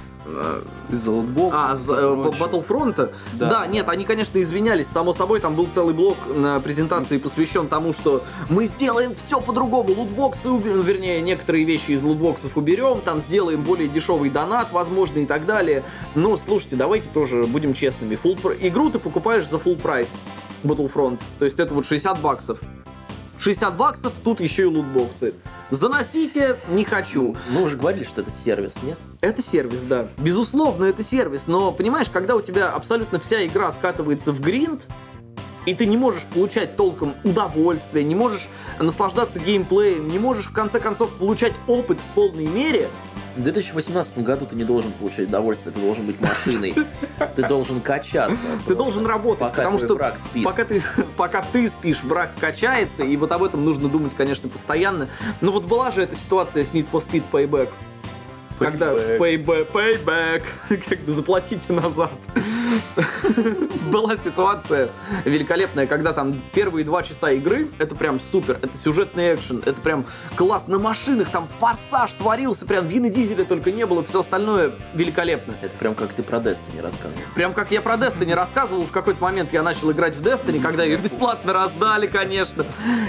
Из-за 0.88 1.10
лутбоксов. 1.10 1.60
А, 1.62 1.76
за, 1.76 1.94
э. 1.96 2.32
Battlefront? 2.40 3.12
Да. 3.34 3.50
Да. 3.50 3.66
нет, 3.66 3.88
они, 3.88 4.04
конечно, 4.04 4.40
извинялись. 4.40 4.86
Само 4.86 5.12
собой, 5.12 5.40
там 5.40 5.54
был 5.54 5.66
целый 5.66 5.94
блок 5.94 6.16
на 6.34 6.60
презентации 6.60 7.18
посвящен 7.18 7.68
тому, 7.68 7.92
что 7.92 8.24
мы 8.48 8.64
сделаем 8.66 9.14
все 9.16 9.40
по-другому. 9.40 9.92
Лутбоксы, 9.92 10.48
ну, 10.48 10.58
вернее, 10.58 11.20
некоторые 11.20 11.64
вещи 11.64 11.90
из 11.90 12.02
лутбоксов 12.02 12.56
уберем, 12.56 13.00
там 13.02 13.20
сделаем 13.20 13.62
более 13.62 13.88
дешевый 13.88 14.30
донат, 14.30 14.72
возможно, 14.72 15.18
и 15.18 15.26
так 15.26 15.44
далее. 15.44 15.82
Но, 16.14 16.36
слушайте, 16.38 16.76
давайте 16.76 17.08
тоже 17.12 17.44
будем 17.44 17.74
честными. 17.74 18.18
Full 18.22 18.56
Игру 18.66 18.90
ты 18.90 18.98
покупаешь 18.98 19.46
за 19.46 19.58
full 19.58 19.80
прайс. 19.80 20.08
Battlefront. 20.62 21.18
То 21.38 21.44
есть 21.44 21.60
это 21.60 21.74
вот 21.74 21.84
60 21.84 22.20
баксов. 22.20 22.60
60 23.38 23.76
баксов, 23.76 24.12
тут 24.22 24.40
еще 24.40 24.62
и 24.62 24.66
лутбоксы. 24.66 25.34
Заносите, 25.70 26.58
не 26.68 26.84
хочу. 26.84 27.36
Мы 27.50 27.62
уже 27.62 27.76
говорили, 27.76 28.04
что 28.04 28.20
это 28.20 28.30
сервис, 28.30 28.74
нет? 28.82 28.98
Это 29.20 29.42
сервис, 29.42 29.82
да. 29.82 30.06
Безусловно, 30.18 30.84
это 30.84 31.02
сервис. 31.02 31.46
Но, 31.46 31.72
понимаешь, 31.72 32.10
когда 32.10 32.36
у 32.36 32.42
тебя 32.42 32.70
абсолютно 32.70 33.18
вся 33.18 33.46
игра 33.46 33.72
скатывается 33.72 34.32
в 34.32 34.40
гринд, 34.40 34.86
и 35.66 35.74
ты 35.74 35.86
не 35.86 35.96
можешь 35.96 36.24
получать 36.24 36.76
толком 36.76 37.14
удовольствие, 37.24 38.04
не 38.04 38.14
можешь 38.14 38.48
наслаждаться 38.78 39.40
геймплеем, 39.40 40.08
не 40.08 40.18
можешь, 40.18 40.46
в 40.46 40.52
конце 40.52 40.80
концов, 40.80 41.12
получать 41.14 41.54
опыт 41.66 41.98
в 41.98 42.14
полной 42.14 42.46
мере, 42.46 42.88
В 43.36 43.42
2018 43.42 44.18
году 44.18 44.46
ты 44.46 44.54
не 44.54 44.64
должен 44.64 44.92
получать 44.92 45.28
удовольствие, 45.28 45.72
ты 45.72 45.80
должен 45.80 46.06
быть 46.06 46.20
машиной. 46.20 46.74
Ты 47.34 47.48
должен 47.48 47.80
качаться. 47.80 48.46
ты 48.66 48.74
должен 48.74 49.06
работать, 49.06 49.40
Пока 49.40 49.56
потому 49.56 49.78
что 49.78 49.94
враг 49.94 50.18
спит. 50.18 50.44
пока 50.44 50.64
ты, 50.64 50.82
пока 51.16 51.42
ты 51.42 51.68
спишь, 51.68 52.02
враг 52.04 52.30
качается, 52.38 53.02
и 53.04 53.16
вот 53.16 53.32
об 53.32 53.42
этом 53.42 53.64
нужно 53.64 53.88
думать, 53.88 54.14
конечно, 54.14 54.48
постоянно. 54.48 55.08
Но 55.40 55.50
вот 55.50 55.64
была 55.64 55.90
же 55.90 56.02
эта 56.02 56.14
ситуация 56.16 56.64
с 56.64 56.70
Need 56.72 56.86
for 56.92 57.04
Speed 57.04 57.24
Payback. 57.32 57.70
Когда 58.58 58.92
payback, 58.92 59.72
payback, 59.72 60.42
как 60.88 61.00
бы 61.00 61.12
заплатите 61.12 61.72
назад. 61.72 62.12
Была 63.90 64.16
ситуация 64.16 64.90
великолепная, 65.24 65.86
когда 65.86 66.12
там 66.12 66.40
первые 66.52 66.84
два 66.84 67.02
часа 67.02 67.30
игры, 67.32 67.68
это 67.78 67.94
прям 67.94 68.20
супер, 68.20 68.58
это 68.62 68.76
сюжетный 68.76 69.34
экшен, 69.34 69.62
это 69.64 69.80
прям 69.80 70.06
класс. 70.36 70.66
На 70.66 70.78
машинах 70.78 71.30
там 71.30 71.48
форсаж 71.58 72.12
творился, 72.12 72.66
прям 72.66 72.86
Вина 72.86 73.08
Дизеля 73.08 73.44
только 73.44 73.72
не 73.72 73.86
было, 73.86 74.04
все 74.04 74.20
остальное 74.20 74.72
великолепно. 74.94 75.54
Это 75.60 75.76
прям 75.76 75.94
как 75.94 76.12
ты 76.12 76.22
про 76.22 76.38
Destiny 76.38 76.80
рассказывал. 76.80 77.22
Прям 77.34 77.52
как 77.52 77.70
я 77.70 77.80
про 77.80 77.94
Destiny 77.94 78.34
рассказывал, 78.34 78.82
в 78.84 78.90
какой-то 78.90 79.22
момент 79.22 79.52
я 79.52 79.62
начал 79.62 79.90
играть 79.92 80.16
в 80.16 80.22
Destiny, 80.22 80.60
когда 80.60 80.84
ее 80.84 80.96
бесплатно 80.96 81.52
раздали, 81.52 82.06
конечно. 82.06 82.64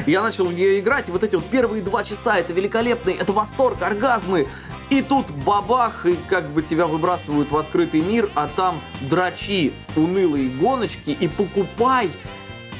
Я 0.05 0.21
начал 0.21 0.45
в 0.45 0.53
нее 0.53 0.79
играть, 0.79 1.09
и 1.09 1.11
вот 1.11 1.23
эти 1.23 1.35
вот 1.35 1.45
первые 1.45 1.81
два 1.81 2.03
часа, 2.03 2.37
это 2.37 2.53
великолепно, 2.53 3.11
это 3.11 3.31
восторг, 3.33 3.81
оргазмы. 3.81 4.47
И 4.89 5.01
тут 5.01 5.31
бабах, 5.31 6.05
и 6.05 6.15
как 6.29 6.49
бы 6.51 6.61
тебя 6.61 6.85
выбрасывают 6.85 7.49
в 7.51 7.57
открытый 7.57 8.01
мир, 8.01 8.29
а 8.35 8.47
там 8.47 8.81
драчи, 9.09 9.73
унылые 9.95 10.49
гоночки, 10.49 11.09
и 11.09 11.27
покупай 11.27 12.09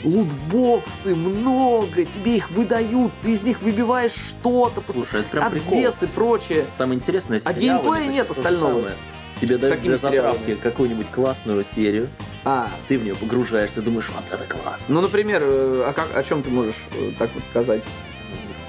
лутбоксы, 0.04 1.16
много, 1.16 2.06
тебе 2.06 2.38
их 2.38 2.50
выдают, 2.52 3.12
ты 3.24 3.32
из 3.32 3.42
них 3.42 3.62
выбиваешь 3.62 4.14
что-то, 4.14 4.82
Слушай, 4.82 5.22
это 5.22 5.30
прям 5.30 5.50
прикол. 5.50 5.78
обвес 5.80 6.04
и 6.04 6.06
прочее. 6.08 6.66
Самое 6.78 7.00
интересное, 7.00 7.38
А 7.44 7.54
сериалы, 7.54 7.60
геймплея 7.60 8.04
это 8.04 8.12
нет 8.14 8.30
остального. 8.30 8.80
самое. 8.82 8.96
Тебе 9.42 9.58
дают 9.58 9.82
для 9.82 9.98
затравки 9.98 10.40
сериалами? 10.44 10.62
какую-нибудь 10.62 11.08
классную 11.12 11.64
серию, 11.64 12.10
А, 12.46 12.70
ты 12.88 12.98
в 12.98 13.04
нее 13.04 13.16
погружаешься, 13.16 13.82
думаешь, 13.82 14.10
вот 14.16 14.24
это 14.32 14.46
классно. 14.46 14.94
ну, 14.96 15.02
например, 15.02 15.42
э, 15.44 15.84
а 15.88 15.94
как, 15.94 16.16
о 16.16 16.24
чем 16.24 16.42
ты 16.44 16.52
можешь 16.52 16.76
э, 16.94 17.12
так 17.18 17.34
вот 17.34 17.44
сказать? 17.44 17.84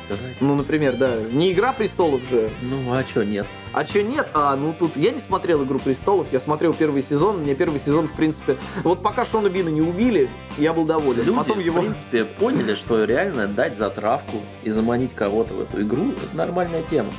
Сказать. 0.07 0.37
Ну, 0.41 0.55
например, 0.55 0.97
да, 0.97 1.17
не 1.33 1.53
«Игра 1.53 1.73
престолов» 1.73 2.21
же. 2.31 2.49
Ну, 2.63 2.93
а 2.93 3.03
что 3.03 3.25
нет? 3.25 3.45
А 3.73 3.85
что 3.85 4.03
нет? 4.03 4.29
А, 4.35 4.55
ну 4.55 4.73
тут 4.79 4.97
я 4.97 5.11
не 5.11 5.19
смотрел 5.19 5.65
«Игру 5.65 5.81
престолов», 5.81 6.29
я 6.33 6.39
смотрел 6.39 6.73
первый 6.75 7.03
сезон, 7.03 7.39
мне 7.41 7.55
первый 7.57 7.81
сезон, 7.81 8.07
в 8.07 8.13
принципе... 8.13 8.57
Вот 8.85 9.03
пока 9.03 9.25
Шона 9.25 9.49
Бина 9.49 9.69
не 9.69 9.81
убили, 9.83 10.31
я 10.59 10.73
был 10.73 10.85
доволен. 10.85 11.25
Люди, 11.25 11.37
Потом 11.37 11.59
его... 11.59 11.79
в 11.79 11.83
принципе, 11.83 12.25
поняли, 12.25 12.75
что 12.75 13.03
реально 13.05 13.49
дать 13.49 13.77
затравку 13.77 14.41
и 14.63 14.71
заманить 14.71 15.13
кого-то 15.13 15.55
в 15.55 15.61
эту 15.63 15.83
игру– 15.83 16.13
это 16.25 16.37
нормальная 16.37 16.83
тема. 16.85 17.13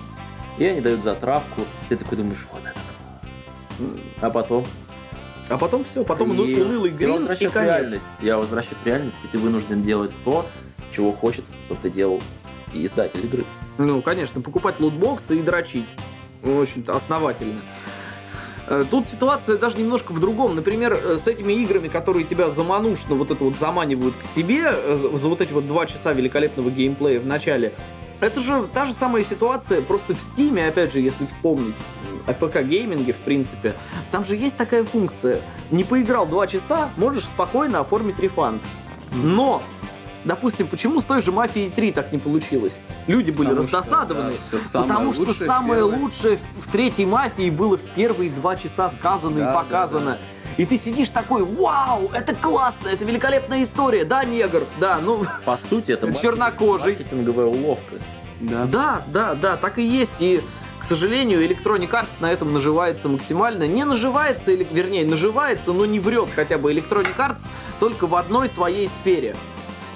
И 0.58 0.65
они 0.65 0.79
дают 0.79 1.03
затравку, 1.03 1.62
ты 1.89 1.98
такой 1.98 2.17
думаешь, 2.17 2.48
вот 2.51 2.62
это 2.62 2.72
класс. 2.74 3.89
А 4.22 4.29
потом? 4.29 4.65
А 5.50 5.58
потом 5.58 5.84
все, 5.84 6.03
потом 6.03 6.29
ты- 6.36 6.63
унылый 6.63 6.89
тебя 6.91 6.98
гринд 6.98 7.01
и 7.01 7.06
возвращают 7.08 7.51
в 7.51 7.53
конец. 7.53 7.70
реальность. 7.70 8.08
Тебя 8.20 8.38
возвращают 8.38 8.79
в 8.79 8.86
реальность, 8.86 9.20
и 9.24 9.27
ты 9.27 9.38
вынужден 9.38 9.82
делать 9.82 10.12
то, 10.25 10.46
чего 10.91 11.12
хочет, 11.12 11.44
чтобы 11.65 11.82
ты 11.82 11.89
делал 11.89 12.22
и 12.74 12.86
издатель 12.86 13.25
игры. 13.25 13.45
Ну, 13.77 14.01
конечно, 14.01 14.41
покупать 14.41 14.79
лутбоксы 14.79 15.38
и 15.38 15.41
дрочить. 15.41 15.88
Ну, 16.43 16.57
В 16.57 16.62
общем-то, 16.62 16.95
основательно. 16.95 17.59
Э, 18.67 18.83
Тут 18.89 19.07
ситуация 19.07 19.57
даже 19.57 19.77
немножко 19.77 20.12
в 20.12 20.19
другом. 20.19 20.55
Например, 20.55 20.93
э, 20.93 21.17
с 21.17 21.27
этими 21.27 21.53
играми, 21.53 21.88
которые 21.88 22.25
тебя 22.25 22.50
заманушно 22.50 23.15
вот 23.15 23.31
это 23.31 23.43
вот 23.43 23.57
заманивают 23.57 24.15
к 24.15 24.24
себе, 24.24 24.63
э, 24.65 24.95
за 25.13 25.27
вот 25.29 25.41
эти 25.41 25.53
вот 25.53 25.65
два 25.65 25.86
часа 25.86 26.13
великолепного 26.13 26.69
геймплея 26.69 27.19
в 27.19 27.25
начале, 27.25 27.74
это 28.19 28.39
же 28.39 28.67
та 28.74 28.86
же 28.86 28.93
самая 28.93 29.24
ситуация, 29.24 29.81
просто 29.81 30.15
в 30.15 30.21
Steam 30.22 30.54
е, 30.54 30.67
опять 30.67 30.91
же, 30.91 31.00
если 31.00 31.25
вспомнить, 31.27 31.75
о 32.25 32.33
ПК-гейминге, 32.33 33.13
в 33.13 33.17
принципе, 33.17 33.74
там 34.12 34.24
же 34.24 34.36
есть 34.36 34.57
такая 34.57 34.83
функция. 34.83 35.41
Не 35.71 35.83
поиграл 35.83 36.25
два 36.25 36.47
часа, 36.47 36.89
можешь 36.97 37.25
спокойно 37.25 37.79
оформить 37.79 38.19
refund. 38.19 38.62
Но, 39.13 39.62
допустим, 40.27 40.67
почему 40.67 41.00
с 41.01 41.05
той 41.05 41.22
же 41.22 41.31
«Мафией 41.31 41.69
3» 41.69 41.91
так 41.93 42.12
не 42.12 42.19
получилось? 42.19 42.77
Люди 43.07 43.31
были 43.31 43.50
Потому 43.50 43.67
что, 43.67 43.77
раздосадованы. 43.77 44.31
да, 44.31 44.38
всё 44.60 44.60
самое 44.69 44.89
Потому 44.89 45.13
что 45.13 45.22
лучшее 45.24 45.48
самое 45.48 45.81
лучшее 45.84 46.39
в 46.63 46.72
третьей 46.72 47.05
мафии 47.05 47.50
было 47.50 47.77
в 47.77 47.81
первые 47.96 48.29
два 48.29 48.55
часа 48.55 48.89
сказано 48.89 49.36
Да, 49.36 49.41
и 49.41 49.43
да, 49.46 49.53
показано. 49.53 50.17
И 50.57 50.65
ты 50.65 50.77
сидишь 50.77 51.12
такой, 51.12 51.43
вау, 51.43 52.10
это 52.13 52.34
классно, 52.36 52.88
это 52.88 53.05
великолепная 53.05 53.63
история. 53.63 54.05
Да, 54.05 54.24
негр, 54.24 54.63
да, 54.79 55.00
ну, 55.01 55.24
По 55.46 55.55
сути, 55.57 55.91
это 55.91 56.07
маркетинг- 56.07 56.22
Чернокожий. 56.22 56.93
маркетинговая 56.93 57.46
уловка. 57.46 57.96
Да. 58.39 58.65
да, 58.65 59.01
да, 59.07 59.34
да, 59.36 59.57
так 59.57 59.77
и 59.79 59.84
есть. 59.84 60.13
И, 60.19 60.41
к 60.79 60.84
сожалению, 60.84 61.43
Electronic 61.48 61.89
Arts 61.89 62.19
на 62.19 62.31
этом 62.31 62.53
наживается 62.53 63.07
максимально. 63.10 63.67
Не 63.67 63.84
наживается, 63.84 64.51
или, 64.51 64.65
вернее, 64.72 65.05
наживается, 65.05 65.74
но 65.74 65.86
не 65.86 66.00
врет 66.00 66.29
хотя 66.36 66.57
бы 66.57 66.72
Electronic 66.74 67.15
Arts 67.17 67.48
только 67.79 68.05
в 68.07 68.15
одной 68.15 68.48
своей 68.48 68.88
сфере. 68.88 69.36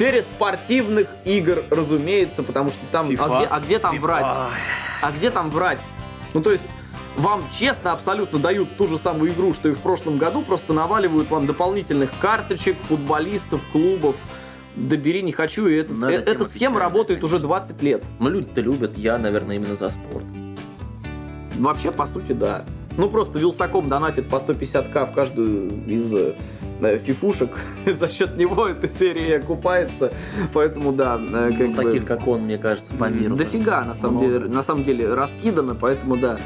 Сфере 0.02 0.24
спортивных 0.24 1.08
игр, 1.26 1.64
разумеется, 1.70 2.42
потому 2.42 2.72
что 2.72 2.80
там... 2.92 3.06
А 3.06 3.12
FIFA. 3.12 3.38
где, 3.38 3.46
а 3.46 3.60
где 3.60 3.78
там 3.78 4.00
врать? 4.00 4.34
А 5.00 5.12
где 5.12 5.30
там 5.30 5.52
врать? 5.52 5.82
Ну, 6.34 6.42
то 6.42 6.52
есть, 6.52 6.66
вам 7.18 7.44
честно 7.54 7.92
абсолютно 7.92 8.40
дают 8.40 8.76
ту 8.78 8.88
же 8.88 8.98
самую 8.98 9.32
игру, 9.32 9.54
что 9.54 9.70
и 9.70 9.74
в 9.74 9.80
прошлом 9.80 10.18
году, 10.18 10.42
просто 10.42 10.74
наваливают 10.74 11.30
вам 11.30 11.46
дополнительных 11.46 12.10
карточек, 12.20 12.78
футболистов, 12.88 13.62
клубов. 13.72 14.16
Да 14.76 14.96
бери, 14.98 15.22
не 15.22 15.34
хочу. 15.34 15.68
И 15.68 15.76
это- 15.76 15.94
Ну, 15.94 16.10
э- 16.10 16.14
эта 16.14 16.46
схема 16.46 16.80
работает 16.80 17.24
уже 17.24 17.36
конечно. 17.36 17.50
20 17.50 17.84
лет. 17.84 18.04
Но 18.18 18.32
люди-то 18.32 18.62
любят, 18.62 18.98
я, 18.98 19.20
наверное, 19.20 19.58
именно 19.58 19.76
за 19.76 19.90
спорт. 19.90 20.26
Вообще, 21.60 21.92
по 21.92 22.08
сути, 22.08 22.32
да. 22.32 22.66
Ну, 22.98 23.08
просто 23.08 23.38
Вилсаком 23.38 23.88
донатит 23.88 24.30
по 24.30 24.38
150к 24.38 25.06
в 25.06 25.14
каждую 25.14 25.68
из 25.88 26.12
э, 26.12 26.38
фифушек. 26.98 27.60
За 27.86 28.10
счет 28.10 28.38
него 28.38 28.68
эта 28.68 28.88
серия 28.88 29.38
окупается. 29.38 30.14
Поэтому, 30.54 30.92
да, 30.92 31.20
э, 31.22 31.52
как 31.52 31.60
Ну, 31.60 31.74
бы... 31.74 31.84
таких, 31.84 32.06
как 32.06 32.28
он, 32.28 32.42
мне 32.42 32.58
кажется, 32.58 32.94
по 32.96 33.06
миру. 33.06 33.36
Дофига, 33.36 33.84
на 33.84 33.96
самом, 33.96 34.18
Много. 34.18 34.40
деле, 34.40 34.54
на 34.54 34.64
самом 34.64 34.84
деле, 34.84 35.14
раскидано, 35.14 35.76
поэтому, 35.76 36.18
да. 36.18 36.40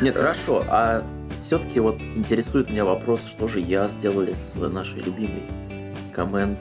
Нет, 0.00 0.16
хорошо, 0.16 0.64
а 0.68 1.04
все-таки 1.38 1.80
вот 1.80 2.00
интересует 2.14 2.70
меня 2.70 2.84
вопрос, 2.84 3.24
что 3.26 3.48
же 3.48 3.60
я 3.60 3.88
сделали 3.88 4.32
с 4.32 4.56
нашей 4.56 5.00
любимой 5.00 5.42
Command 6.14 6.56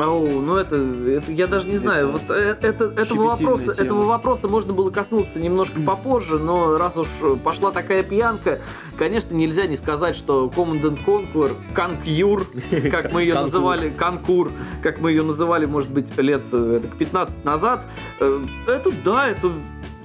Ау, 0.00 0.40
ну 0.40 0.56
это, 0.56 0.76
это 0.76 1.32
я 1.32 1.46
даже 1.46 1.68
не 1.68 1.76
знаю. 1.76 2.08
Это 2.08 2.12
вот 2.12 2.22
э- 2.30 2.56
это, 2.62 2.84
этого 2.84 3.24
вопроса, 3.24 3.74
тема. 3.74 3.86
этого 3.86 4.02
вопроса 4.02 4.48
можно 4.48 4.72
было 4.72 4.90
коснуться 4.90 5.40
немножко 5.40 5.80
попозже, 5.80 6.38
но 6.38 6.78
раз 6.78 6.96
уж 6.96 7.08
пошла 7.42 7.70
такая 7.70 8.02
пьянка, 8.02 8.60
конечно, 8.96 9.34
нельзя 9.34 9.66
не 9.66 9.76
сказать, 9.76 10.16
что 10.16 10.50
Command 10.54 10.82
and 10.82 11.04
Conquer, 11.04 11.52
Конкюр, 11.74 12.46
как 12.90 13.12
мы 13.12 13.22
ее 13.22 13.34
называли, 13.34 13.90
Конкур, 13.90 14.52
как 14.82 15.00
мы 15.00 15.10
ее 15.10 15.22
называли, 15.22 15.66
может 15.66 15.92
быть, 15.92 16.16
лет 16.18 16.42
э, 16.52 16.80
так, 16.82 16.96
15 16.96 17.44
назад, 17.44 17.86
э, 18.20 18.44
это 18.68 18.90
да, 19.04 19.28
это 19.28 19.52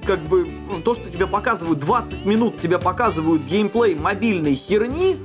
как 0.04 0.20
бы 0.20 0.48
ну, 0.68 0.80
то, 0.82 0.94
что 0.94 1.10
тебе 1.10 1.26
показывают 1.26 1.78
20 1.78 2.24
минут, 2.24 2.58
тебе 2.58 2.78
показывают 2.78 3.42
геймплей 3.42 3.94
мобильной 3.94 4.54
херни, 4.54 5.16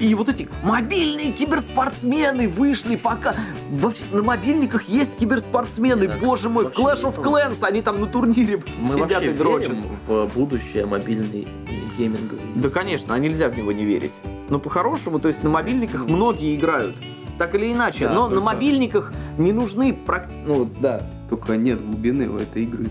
и 0.00 0.14
вот 0.14 0.28
эти 0.28 0.48
мобильные 0.62 1.32
киберспортсмены 1.32 2.48
вышли 2.48 2.96
пока... 2.96 3.34
Вообще, 3.70 4.04
на 4.12 4.22
мобильниках 4.22 4.84
есть 4.84 5.16
киберспортсмены, 5.16 6.08
Так, 6.08 6.20
боже 6.20 6.48
мой, 6.48 6.66
в 6.66 6.72
Clash 6.72 7.02
of. 7.02 7.20
Clans, 7.22 7.62
они 7.62 7.82
там 7.82 8.00
на 8.00 8.06
турнире 8.06 8.62
Мы 8.80 8.88
сидят 8.88 9.10
вообще 9.12 9.30
и 9.30 9.34
дрочат. 9.34 9.76
в 10.06 10.26
будущее 10.34 10.86
мобильный 10.86 11.46
гейминговый. 11.98 12.40
Да, 12.56 12.68
конечно, 12.68 13.14
а 13.14 13.18
нельзя 13.18 13.48
в 13.48 13.56
него 13.56 13.72
не 13.72 13.84
верить. 13.84 14.12
Но 14.48 14.58
по-хорошему, 14.58 15.18
то 15.18 15.28
есть 15.28 15.42
на 15.42 15.50
мобильниках 15.50 16.06
многие 16.06 16.54
играют. 16.56 16.96
Так 17.38 17.54
или 17.54 17.72
иначе, 17.72 18.08
Да, 18.08 18.14
но 18.14 18.22
на 18.24 18.28
только- 18.36 18.44
мобильниках 18.44 19.12
не 19.38 19.52
нужны... 19.52 19.96
Ну, 20.46 20.70
да, 20.80 21.02
Только 21.28 21.56
нет 21.56 21.84
глубины 21.84 22.28
у 22.28 22.38
этой 22.38 22.62
игры. 22.62 22.86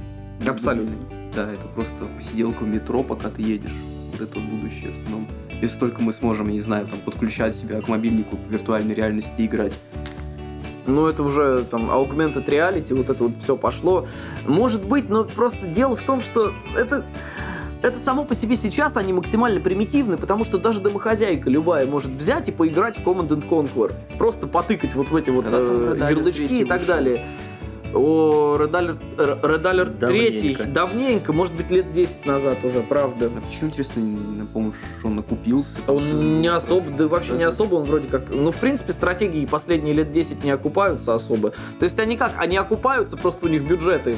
Абсолютно. 0.47 0.95
Да, 1.35 1.51
это 1.51 1.65
просто 1.73 2.05
посиделка 2.05 2.63
в 2.63 2.67
метро, 2.67 3.01
пока 3.03 3.29
ты 3.29 3.41
едешь. 3.41 3.73
Вот 4.11 4.21
это 4.21 4.39
будущее 4.39 4.91
в 4.91 5.03
основном. 5.03 5.27
Если 5.65 5.79
только 5.79 5.99
мы 6.03 6.11
сможем, 6.11 6.45
я 6.45 6.53
не 6.53 6.59
знаю, 6.59 6.85
там, 6.85 6.99
подключать 6.99 7.55
себя 7.55 7.81
к 7.81 7.87
мобильнику, 7.87 8.37
к 8.37 8.51
виртуальной 8.51 8.93
реальности 8.93 9.33
играть. 9.39 9.73
Ну, 10.85 11.07
это 11.07 11.23
уже 11.23 11.63
там 11.63 11.89
augmented 11.89 12.45
reality, 12.45 12.93
вот 12.93 13.09
это 13.09 13.23
вот 13.23 13.31
все 13.41 13.57
пошло. 13.57 14.05
Может 14.45 14.87
быть, 14.87 15.09
но 15.09 15.23
просто 15.23 15.65
дело 15.65 15.95
в 15.95 16.01
том, 16.03 16.21
что 16.21 16.53
это... 16.77 17.03
Это 17.81 17.99
само 17.99 18.25
по 18.25 18.33
себе 18.33 18.55
сейчас 18.55 18.97
они 18.97 19.13
максимально 19.13 19.59
примитивны, 19.59 20.17
потому 20.17 20.43
что 20.43 20.57
даже 20.57 20.81
домохозяйка 20.81 21.49
любая 21.49 21.85
может 21.85 22.11
взять 22.11 22.49
и 22.49 22.51
поиграть 22.51 22.97
в 22.97 23.03
Command 23.03 23.27
and 23.27 23.47
Conquer. 23.47 23.93
Просто 24.17 24.47
потыкать 24.47 24.95
вот 24.95 25.09
в 25.09 25.15
эти 25.15 25.29
вот 25.29 25.45
Когда 25.45 26.09
э, 26.09 26.11
ярлычки 26.11 26.41
и 26.41 26.47
3 26.47 26.65
так 26.65 26.79
вышел. 26.79 26.95
далее. 26.95 27.25
О 27.95 28.57
Red 28.57 28.71
Alert, 28.71 28.99
э, 29.17 29.37
Red 29.41 29.63
Alert 29.63 29.97
Давненько. 29.97 30.63
3 30.63 30.71
давненько, 30.71 31.33
может 31.33 31.55
быть, 31.55 31.71
лет 31.71 31.91
10 31.91 32.25
назад 32.25 32.57
уже, 32.63 32.81
правда. 32.81 33.31
А 33.35 33.41
почему, 33.41 33.69
интересно, 33.69 34.01
не 34.01 34.37
напомнишь, 34.37 34.75
что 34.99 35.07
он 35.07 35.15
накупился? 35.15 35.79
Он 35.87 36.41
не 36.41 36.47
особо, 36.47 36.91
да 36.91 37.07
вообще 37.07 37.33
не 37.33 37.43
особо, 37.43 37.75
он 37.75 37.83
вроде 37.85 38.07
как... 38.07 38.29
Ну, 38.29 38.51
в 38.51 38.57
принципе, 38.57 38.93
стратегии 38.93 39.45
последние 39.45 39.93
лет 39.93 40.11
10 40.11 40.43
не 40.43 40.51
окупаются 40.51 41.15
особо. 41.15 41.51
То 41.79 41.83
есть 41.83 41.99
они 41.99 42.17
как? 42.17 42.33
Они 42.37 42.57
окупаются, 42.57 43.17
просто 43.17 43.45
у 43.45 43.49
них 43.49 43.67
бюджеты 43.67 44.15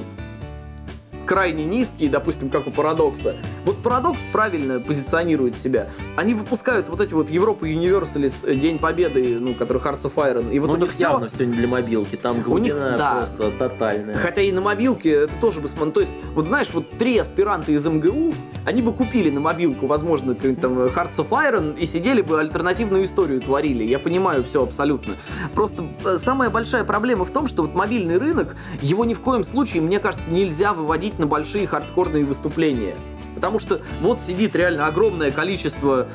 крайне 1.28 1.66
низкие, 1.66 2.10
допустим, 2.10 2.50
как 2.50 2.66
у 2.68 2.72
Парадокса. 2.72 3.36
Вот 3.66 3.78
Парадокс 3.84 4.22
правильно 4.32 4.80
позиционирует 4.80 5.56
себя. 5.58 5.90
Они 6.16 6.34
выпускают 6.34 6.88
вот 6.90 7.02
эти 7.02 7.14
вот 7.14 7.30
Европа 7.30 7.66
Universalis 7.66 8.34
э, 8.44 8.56
День 8.56 8.80
Победы, 8.80 9.38
ну, 9.40 9.54
который 9.54 9.82
Hearts 9.82 10.04
of 10.04 10.14
Iron, 10.16 10.52
и 10.52 10.60
вот 10.60 10.68
Ну, 10.68 10.74
у 10.74 10.78
них 10.78 10.92
всё- 10.92 11.02
явно 11.10 11.28
все 11.28 11.46
не 11.46 11.54
для 11.54 11.68
мобилки, 11.68 12.16
там 12.16 12.38
них, 12.38 12.46
глубина 12.46 12.98
да. 12.98 13.12
просто 13.18 13.52
тотальная. 13.52 14.18
Хотя 14.18 14.42
и 14.42 14.52
на 14.54 14.62
мобилке 14.62 15.12
это 15.12 15.34
тоже 15.42 15.60
бы 15.60 15.68
смотрел. 15.68 15.92
То 15.92 16.00
есть, 16.02 16.14
вот 16.34 16.46
знаешь, 16.46 16.70
вот 16.74 16.90
три 16.92 17.18
аспиранта 17.18 17.74
из 17.74 17.86
МГУ, 17.86 18.34
они 18.66 18.82
бы 18.82 18.94
купили 18.94 19.30
на 19.30 19.42
мобилку, 19.42 19.86
возможно, 19.86 20.34
там 20.34 20.80
Hearts 20.80 21.18
of 21.18 21.30
Iron 21.30 21.78
и 21.78 21.86
сидели 21.86 22.22
бы 22.22 22.40
альтернативную 22.40 23.04
историю 23.04 23.42
творили. 23.42 23.84
Я 23.84 24.00
понимаю 24.00 24.44
все 24.46 24.64
абсолютно. 24.64 25.14
Просто 25.54 25.86
э, 26.06 26.18
самая 26.18 26.50
большая 26.50 26.86
проблема 26.86 27.26
в 27.26 27.32
том, 27.32 27.48
что 27.48 27.64
вот 27.64 27.76
мобильный 27.76 28.18
рынок, 28.18 28.56
его 28.82 29.04
ни 29.04 29.14
в 29.14 29.20
коем 29.20 29.44
случае, 29.44 29.82
мне 29.82 30.00
кажется, 30.00 30.32
нельзя 30.32 30.72
выводить 30.74 31.17
на 31.18 31.28
большие 31.28 31.68
хардкорные 31.68 32.26
выступления. 32.26 32.96
Потому 33.36 33.60
что 33.60 33.82
вот 34.02 34.20
сидит 34.20 34.56
реально 34.56 34.88
огромное 34.88 35.32
количество 35.32 36.08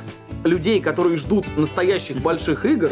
людей, 0.44 0.80
которые 0.80 1.16
ждут 1.16 1.56
настоящих 1.56 2.18
больших 2.18 2.64
игр, 2.64 2.90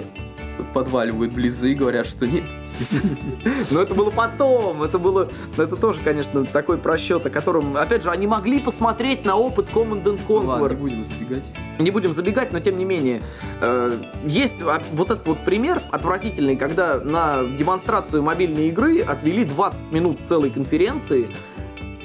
Тут 0.61 0.75
подваливают 0.75 1.33
близы 1.33 1.73
и 1.73 1.75
говорят, 1.75 2.07
что 2.07 2.27
нет. 2.27 2.45
Но 3.71 3.81
это 3.81 3.95
было 3.95 4.11
потом, 4.11 4.83
это 4.83 4.99
было, 4.99 5.31
это 5.57 5.75
тоже, 5.75 6.01
конечно, 6.05 6.45
такой 6.45 6.77
просчет, 6.77 7.25
о 7.25 7.31
котором, 7.31 7.79
опять 7.79 8.03
же, 8.03 8.11
они 8.11 8.27
могли 8.27 8.61
посмотреть 8.61 9.25
на 9.25 9.37
опыт 9.37 9.71
Command 9.71 10.05
and 10.05 10.21
Ну 10.29 10.35
Ладно, 10.37 10.67
Conquer. 10.67 10.69
не 10.69 10.77
будем 10.77 11.05
сбегать. 11.05 11.45
Не 11.79 11.91
будем 11.91 12.13
забегать, 12.13 12.53
но 12.53 12.61
тем 12.61 12.77
не 12.77 12.85
менее, 12.85 13.23
э, 13.63 13.93
есть 14.27 14.57
вот 14.61 15.11
этот 15.11 15.27
вот 15.27 15.39
пример 15.47 15.81
отвратительный, 15.91 16.57
когда 16.57 17.01
на 17.01 17.43
демонстрацию 17.45 18.23
мобильной 18.23 18.69
игры 18.69 19.01
отвели 19.01 19.45
20 19.45 19.93
минут 19.93 20.21
целой 20.21 20.51
конференции, 20.51 21.31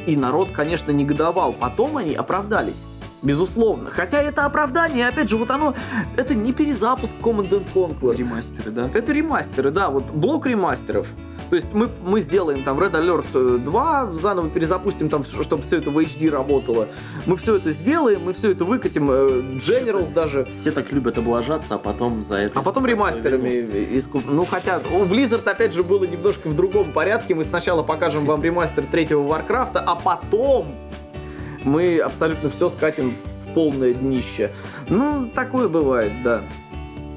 и 0.06 0.16
народ, 0.16 0.52
конечно, 0.52 0.92
негодовал. 0.92 1.54
Потом 1.54 1.98
они 1.98 2.16
оправдались. 2.16 2.84
Безусловно. 3.26 3.90
Хотя 3.90 4.22
это 4.22 4.46
оправдание, 4.46 5.08
опять 5.08 5.30
же, 5.30 5.38
вот 5.38 5.50
оно, 5.50 5.74
это 6.16 6.36
не 6.36 6.54
перезапуск 6.54 7.16
Command 7.22 7.50
and 7.50 7.66
Conquer. 7.74 8.16
Ремастеры, 8.16 8.72
да? 8.72 8.90
Это 8.94 9.12
ремастеры, 9.12 9.72
да, 9.72 9.90
вот 9.90 10.12
блок 10.12 10.46
ремастеров. 10.46 11.08
То 11.50 11.56
есть 11.56 11.74
мы, 11.74 11.90
мы 12.04 12.22
сделаем 12.22 12.64
там 12.64 12.80
Red 12.80 12.94
Alert 12.94 13.28
э, 13.34 13.58
2, 13.60 14.14
заново 14.14 14.50
перезапустим 14.50 15.10
там, 15.10 15.24
чтобы 15.24 15.64
все 15.64 15.78
это 15.78 15.90
в 15.90 15.98
HD 15.98 16.30
работало. 16.30 16.88
Мы 17.26 17.38
все 17.38 17.56
это 17.56 17.72
сделаем, 17.72 18.24
мы 18.24 18.34
все 18.34 18.52
это 18.52 18.66
выкатим, 18.66 19.10
э, 19.12 19.42
Generals 19.56 20.14
даже. 20.14 20.48
Все 20.54 20.72
так 20.72 20.92
любят 20.92 21.18
облажаться, 21.18 21.76
а 21.76 21.78
потом 21.78 22.24
за 22.24 22.38
это... 22.38 22.60
А 22.60 22.64
потом 22.64 22.86
ремастерами 22.86 23.50
искуп... 23.98 24.24
Ну, 24.28 24.46
хотя 24.46 24.80
у 24.92 25.06
Blizzard, 25.06 25.48
опять 25.48 25.74
же, 25.74 25.84
было 25.84 26.04
немножко 26.06 26.48
в 26.48 26.56
другом 26.56 26.94
порядке. 26.94 27.36
Мы 27.36 27.44
сначала 27.44 27.84
покажем 27.84 28.26
вам 28.26 28.44
ремастер 28.44 28.86
третьего 28.86 29.22
Варкрафта, 29.24 29.82
а 29.82 29.96
потом 29.96 30.76
мы 31.66 31.98
абсолютно 32.00 32.50
все 32.50 32.70
скатим 32.70 33.14
в 33.44 33.54
полное 33.54 33.94
днище. 33.94 34.52
Ну, 34.88 35.30
такое 35.34 35.68
бывает, 35.68 36.14
да. 36.24 36.44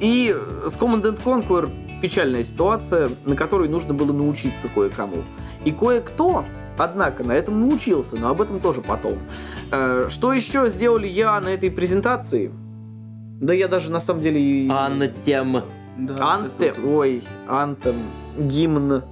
И 0.01 0.35
с 0.67 0.77
Command 0.77 1.03
and 1.03 1.23
Conquer 1.23 1.71
печальная 2.01 2.45
ситуация, 2.45 3.09
на 3.25 3.37
которой 3.37 3.69
нужно 3.69 3.95
было 3.95 4.13
научиться 4.13 4.69
кое-кому. 4.69 5.19
И 5.65 5.73
кое-кто, 5.73 6.45
однако, 6.79 7.25
на 7.25 7.33
этом 7.33 7.61
научился, 7.61 8.17
но 8.17 8.31
об 8.31 8.41
этом 8.41 8.61
тоже 8.61 8.81
потом. 8.81 9.19
Э, 9.71 10.07
Что 10.09 10.33
еще 10.33 10.69
сделали 10.69 11.09
я 11.09 11.41
на 11.41 11.49
этой 11.49 11.71
презентации? 11.71 12.53
Да 13.41 13.53
я 13.55 13.69
даже 13.69 13.91
на 13.91 14.01
самом 14.01 14.23
деле... 14.23 14.71
Антем. 14.71 15.63
Да, 15.97 16.35
Анте... 16.35 16.73
вот. 16.77 17.01
Ой, 17.01 17.25
антем. 17.49 17.95
Гимн. 18.39 19.03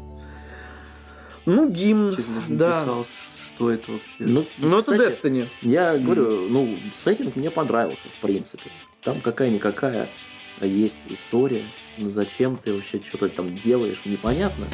Ну, 1.47 1.69
гимн. 1.69 2.11
Честно, 2.11 2.35
даже 2.35 2.51
не 2.51 2.57
да. 2.57 2.85
Что 3.57 3.71
это 3.71 3.93
вообще. 3.93 4.07
Ну, 4.19 4.47
Ну, 4.59 4.79
это 4.79 4.93
кстати, 4.93 5.27
Destiny. 5.27 5.49
Я 5.63 5.99
говорю, 5.99 6.49
ну, 6.49 6.79
сеттинг 6.95 7.37
мне 7.37 7.51
понравился, 7.51 8.09
в 8.09 8.21
принципе. 8.21 8.71
Там 9.03 9.21
какая-никакая 9.21 10.09
есть 10.61 11.07
история. 11.09 11.65
Ну, 11.99 12.09
зачем 12.09 12.57
ты 12.57 12.73
вообще 12.75 13.01
что-то 13.03 13.29
там 13.29 13.57
делаешь, 13.57 14.03
непонятно. 14.05 14.67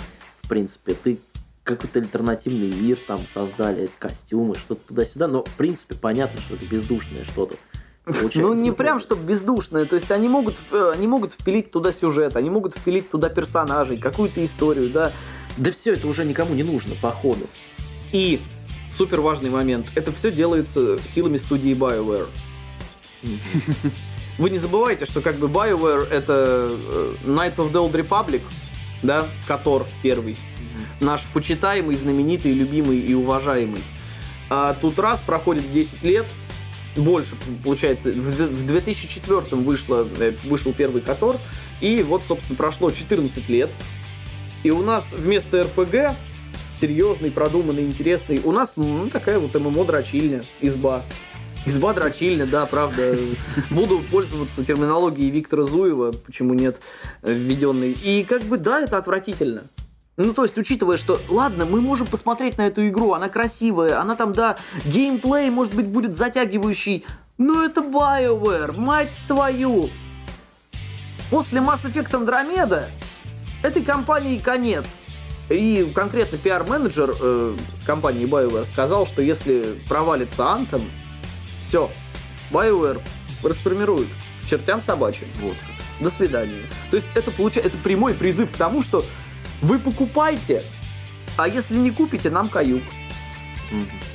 В 0.42 0.48
принципе, 0.48 0.94
ты 0.94 1.18
какой-то 1.64 2.00
альтернативный 2.00 2.68
мир 2.68 2.98
там 2.98 3.20
создали, 3.26 3.84
эти 3.84 3.94
костюмы, 3.98 4.56
что-то 4.56 4.88
туда-сюда. 4.88 5.28
Но, 5.28 5.44
в 5.44 5.56
принципе, 5.56 5.94
понятно, 5.94 6.40
что 6.40 6.56
это 6.56 6.66
бездушное 6.66 7.24
что-то. 7.24 7.54
Получается, 8.04 8.40
Ну, 8.42 8.54
не 8.54 8.72
прям, 8.72 8.98
чтобы 8.98 9.24
бездушное. 9.24 9.84
То 9.84 9.94
есть 9.94 10.10
они 10.10 10.28
могут, 10.28 10.56
э, 10.72 10.92
они 10.94 11.06
могут 11.06 11.34
впилить 11.34 11.70
туда 11.70 11.92
сюжет, 11.92 12.36
они 12.36 12.50
могут 12.50 12.76
впилить 12.76 13.10
туда 13.10 13.28
персонажей, 13.28 13.96
какую-то 13.96 14.44
историю, 14.44 14.90
да. 14.90 15.12
Да 15.56 15.70
все 15.70 15.94
это 15.94 16.08
уже 16.08 16.24
никому 16.24 16.54
не 16.54 16.62
нужно, 16.62 16.94
походу. 17.00 17.46
И 18.12 18.40
супер 18.92 19.20
важный 19.20 19.50
момент. 19.50 19.90
Это 19.94 20.12
все 20.12 20.30
делается 20.30 20.98
силами 21.14 21.38
студии 21.38 21.72
BioWare. 21.72 22.28
Вы 24.38 24.50
не 24.50 24.58
забывайте, 24.58 25.04
что 25.04 25.20
как 25.20 25.36
бы 25.36 25.46
BioWare 25.46 26.08
это 26.08 26.68
э, 26.70 27.14
Knights 27.24 27.56
of 27.56 27.72
the 27.72 27.90
Old 27.90 27.92
Republic, 27.92 28.42
да, 29.02 29.26
Котор 29.46 29.86
первый. 30.02 30.36
Наш 31.00 31.26
почитаемый, 31.26 31.96
знаменитый, 31.96 32.52
любимый 32.52 32.98
и 32.98 33.14
уважаемый. 33.14 33.82
А 34.48 34.74
тут 34.74 34.98
раз 34.98 35.20
проходит 35.20 35.70
10 35.72 36.02
лет, 36.04 36.26
больше, 36.96 37.36
получается, 37.64 38.10
в 38.10 38.14
в 38.14 38.66
2004 38.66 39.40
вышло, 39.62 40.06
э, 40.18 40.32
вышел 40.44 40.72
первый 40.72 41.02
Котор, 41.02 41.38
и 41.80 42.02
вот, 42.02 42.22
собственно, 42.26 42.56
прошло 42.56 42.90
14 42.90 43.48
лет, 43.48 43.70
и 44.62 44.70
у 44.70 44.82
нас 44.82 45.12
вместо 45.12 45.64
РПГ 45.64 46.16
серьезный, 46.82 47.30
продуманный, 47.30 47.84
интересный, 47.84 48.40
у 48.42 48.50
нас 48.50 48.76
ну, 48.76 49.08
такая 49.08 49.38
вот 49.38 49.54
ММО-дрочильня, 49.54 50.42
изба. 50.60 51.02
Изба 51.64 51.94
дрочильня, 51.94 52.44
да, 52.44 52.66
правда. 52.66 53.16
Буду 53.70 54.00
пользоваться 54.00 54.64
терминологией 54.64 55.30
Виктора 55.30 55.62
Зуева, 55.62 56.10
почему 56.10 56.54
нет, 56.54 56.80
э, 57.22 57.32
введенной. 57.32 57.92
И 57.92 58.24
как 58.28 58.42
бы, 58.42 58.56
да, 58.56 58.80
это 58.80 58.98
отвратительно. 58.98 59.62
Ну, 60.16 60.34
то 60.34 60.42
есть, 60.42 60.58
учитывая, 60.58 60.96
что, 60.96 61.20
ладно, 61.28 61.66
мы 61.66 61.80
можем 61.80 62.08
посмотреть 62.08 62.58
на 62.58 62.66
эту 62.66 62.88
игру, 62.88 63.12
она 63.12 63.28
красивая, 63.28 64.00
она 64.00 64.16
там, 64.16 64.32
да, 64.32 64.56
геймплей, 64.84 65.50
может 65.50 65.74
быть, 65.76 65.86
будет 65.86 66.16
затягивающий, 66.16 67.04
но 67.38 67.64
это 67.64 67.80
BioWare, 67.80 68.76
мать 68.76 69.10
твою! 69.28 69.88
После 71.30 71.60
Mass 71.60 71.84
Effect 71.84 72.10
Andromeda 72.10 72.86
этой 73.62 73.84
компании 73.84 74.38
конец. 74.38 74.84
И 75.52 75.90
конкретно 75.94 76.38
пиар-менеджер 76.38 77.14
э, 77.20 77.56
компании 77.84 78.26
BioWare 78.26 78.64
сказал, 78.64 79.06
что 79.06 79.22
если 79.22 79.78
провалится 79.88 80.42
Anthem, 80.42 80.82
все, 81.60 81.90
BioWare 82.50 83.02
расформируют 83.42 84.08
к 84.42 84.48
чертям 84.48 84.80
собачьим. 84.80 85.28
Вот. 85.40 85.56
До 86.00 86.10
свидания. 86.10 86.62
То 86.90 86.96
есть 86.96 87.06
это 87.14 87.30
получается, 87.30 87.70
это 87.70 87.78
прямой 87.82 88.14
призыв 88.14 88.50
к 88.50 88.56
тому, 88.56 88.82
что 88.82 89.04
вы 89.60 89.78
покупайте, 89.78 90.64
а 91.36 91.48
если 91.48 91.76
не 91.76 91.90
купите, 91.90 92.30
нам 92.30 92.48
каюк. 92.48 92.82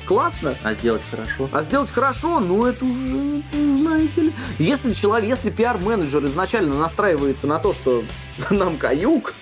Классно? 0.06 0.54
А 0.62 0.72
сделать 0.72 1.02
хорошо? 1.10 1.48
А 1.52 1.62
сделать 1.62 1.90
хорошо, 1.90 2.40
ну 2.40 2.64
это 2.64 2.84
уже, 2.84 3.42
знаете 3.52 4.22
ли. 4.22 4.32
Если 4.58 4.92
человек, 4.92 5.28
если 5.28 5.50
пиар-менеджер 5.50 6.24
изначально 6.26 6.78
настраивается 6.78 7.46
на 7.46 7.58
то, 7.58 7.72
что 7.72 8.02
нам 8.50 8.78
каюк, 8.78 9.34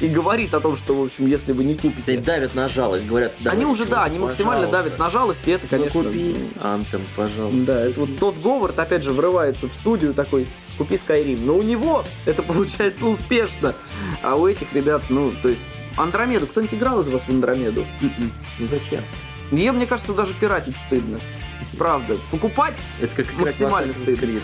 и 0.00 0.08
говорит 0.08 0.54
о 0.54 0.60
том, 0.60 0.76
что, 0.76 0.94
в 0.94 1.04
общем, 1.04 1.26
если 1.26 1.52
вы 1.52 1.64
не 1.64 1.74
купите... 1.74 2.18
давят 2.18 2.54
на 2.54 2.68
жалость, 2.68 3.06
говорят, 3.06 3.32
Они 3.44 3.64
уже, 3.64 3.84
да, 3.84 4.04
они 4.04 4.18
максимально 4.18 4.66
давят 4.68 4.98
на 4.98 5.10
жалость, 5.10 5.46
и 5.46 5.52
это, 5.52 5.66
Ну, 5.70 5.78
конечно... 5.78 6.04
купи 6.04 6.36
Антем, 6.60 7.00
пожалуйста. 7.16 7.66
Да, 7.66 7.84
это 7.86 8.00
вот 8.00 8.18
тот 8.18 8.38
Говард, 8.38 8.78
опять 8.78 9.02
же, 9.02 9.12
врывается 9.12 9.68
в 9.68 9.74
студию 9.74 10.14
такой, 10.14 10.46
купи 10.78 10.94
Skyrim. 10.94 11.40
Но 11.44 11.56
у 11.56 11.62
него 11.62 12.04
это 12.24 12.42
получается 12.42 13.06
успешно. 13.06 13.74
А 14.22 14.36
у 14.36 14.46
этих 14.46 14.72
ребят, 14.72 15.04
ну, 15.08 15.32
то 15.42 15.48
есть, 15.48 15.62
Андромеду, 15.96 16.46
кто-нибудь 16.46 16.74
играл 16.74 17.00
из 17.00 17.08
вас 17.08 17.22
в 17.22 17.28
Андромеду? 17.28 17.84
М-м. 18.00 18.32
Зачем? 18.66 19.02
Ее, 19.50 19.72
мне 19.72 19.86
кажется, 19.86 20.14
даже 20.14 20.32
пиратить 20.34 20.76
стыдно. 20.86 21.20
Правда. 21.76 22.16
Покупать 22.30 22.78
Это 23.00 23.16
как 23.16 23.32
Максимально 23.34 23.92
стыдно. 23.92 24.40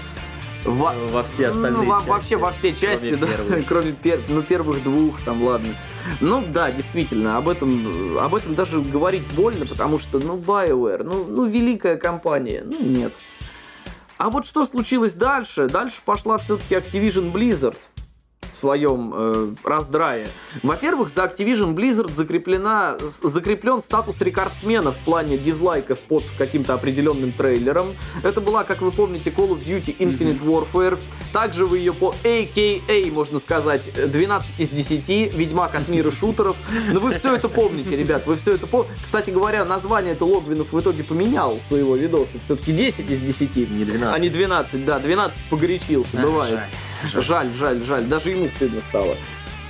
Во, 0.64 0.92
Во 0.92 1.22
все 1.22 1.48
остальные 1.48 1.82
ну, 1.82 1.84
во- 1.84 1.96
части, 1.98 2.08
вообще 2.10 2.36
во 2.36 2.50
все 2.52 2.72
части, 2.74 3.16
кроме 3.16 3.16
да, 3.16 3.26
первой. 3.26 3.62
кроме 3.68 3.90
пер- 3.92 4.20
ну, 4.28 4.42
первых 4.42 4.82
двух, 4.82 5.20
там, 5.22 5.42
ладно. 5.42 5.74
Ну, 6.20 6.44
да, 6.46 6.70
действительно, 6.70 7.36
об 7.36 7.48
этом, 7.48 8.18
об 8.18 8.34
этом 8.34 8.54
даже 8.54 8.80
говорить 8.80 9.26
больно, 9.34 9.66
потому 9.66 9.98
что, 9.98 10.18
ну, 10.18 10.36
BioWare, 10.36 11.02
ну, 11.04 11.24
ну, 11.24 11.46
великая 11.46 11.96
компания, 11.96 12.62
ну, 12.64 12.80
нет. 12.80 13.12
А 14.18 14.30
вот 14.30 14.44
что 14.44 14.64
случилось 14.64 15.12
дальше? 15.14 15.68
Дальше 15.68 16.00
пошла 16.04 16.38
все-таки 16.38 16.74
Activision 16.74 17.32
Blizzard 17.32 17.76
своем 18.52 19.12
э, 19.14 19.48
раздрае. 19.64 20.28
Во-первых, 20.62 21.10
за 21.10 21.24
Activision 21.24 21.74
Blizzard 21.74 22.12
закреплена, 22.12 22.96
закреплен 23.22 23.80
статус 23.80 24.20
рекордсмена 24.20 24.92
в 24.92 24.98
плане 24.98 25.38
дизлайков 25.38 25.98
под 26.00 26.24
каким-то 26.36 26.74
определенным 26.74 27.32
трейлером. 27.32 27.94
Это 28.22 28.40
была, 28.40 28.64
как 28.64 28.82
вы 28.82 28.90
помните, 28.92 29.30
Call 29.30 29.50
of 29.50 29.64
Duty 29.64 29.96
Infinite 29.98 30.42
Warfare. 30.42 30.98
Также 31.32 31.66
вы 31.66 31.78
ее 31.78 31.92
по 31.92 32.14
AKA, 32.24 33.12
можно 33.12 33.38
сказать, 33.38 33.82
12 34.10 34.60
из 34.60 34.68
10, 34.68 35.34
Ведьмак 35.34 35.74
от 35.74 35.88
мира 35.88 36.10
шутеров. 36.10 36.56
Но 36.92 37.00
вы 37.00 37.14
все 37.14 37.34
это 37.34 37.48
помните, 37.48 37.96
ребят, 37.96 38.26
вы 38.26 38.36
все 38.36 38.54
это 38.54 38.66
помните. 38.66 38.94
Кстати 39.02 39.30
говоря, 39.30 39.64
название 39.64 40.14
это 40.14 40.24
Логвинов 40.24 40.72
в 40.72 40.80
итоге 40.80 41.04
поменял 41.04 41.58
своего 41.68 41.96
видоса. 41.96 42.38
Все-таки 42.44 42.72
10 42.72 43.10
из 43.10 43.20
10. 43.20 43.56
Не 43.70 43.84
12. 43.84 44.02
А 44.14 44.18
не 44.18 44.28
12, 44.28 44.84
да, 44.84 44.98
12 44.98 45.38
погорячился, 45.50 46.18
Ах, 46.18 46.22
бывает. 46.24 46.50
жаль, 46.50 46.66
жаль. 47.04 47.22
Жаль, 47.22 47.54
жаль, 47.54 47.82
жаль. 47.82 48.04
Даже 48.04 48.30
ему 48.30 48.48
стыдно 48.48 48.80
стало. 48.80 49.16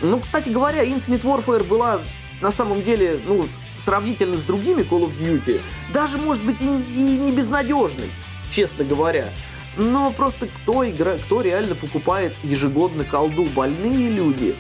Ну, 0.01 0.21
кстати 0.21 0.49
говоря, 0.49 0.85
Infinite 0.85 1.23
Warfare 1.23 1.65
была 1.65 2.01
на 2.41 2.53
самом 2.53 2.83
деле, 2.83 3.21
ну, 3.27 3.47
сравнительно 3.77 4.37
с 4.37 4.45
другими 4.45 4.83
Call 4.83 5.03
of 5.09 5.17
Duty, 5.17 5.61
даже, 5.93 6.19
может 6.19 6.45
быть, 6.45 6.61
и, 6.61 6.65
и 6.67 7.19
не 7.19 7.33
безнадежной, 7.33 8.11
честно 8.51 8.85
говоря. 8.85 9.31
Но 9.77 10.11
просто 10.11 10.49
кто 10.49 10.89
игра, 10.89 11.19
кто 11.19 11.41
реально 11.41 11.75
покупает 11.75 12.35
ежегодно 12.43 13.05
колду? 13.05 13.45
Больные 13.45 14.11
люди. 14.11 14.55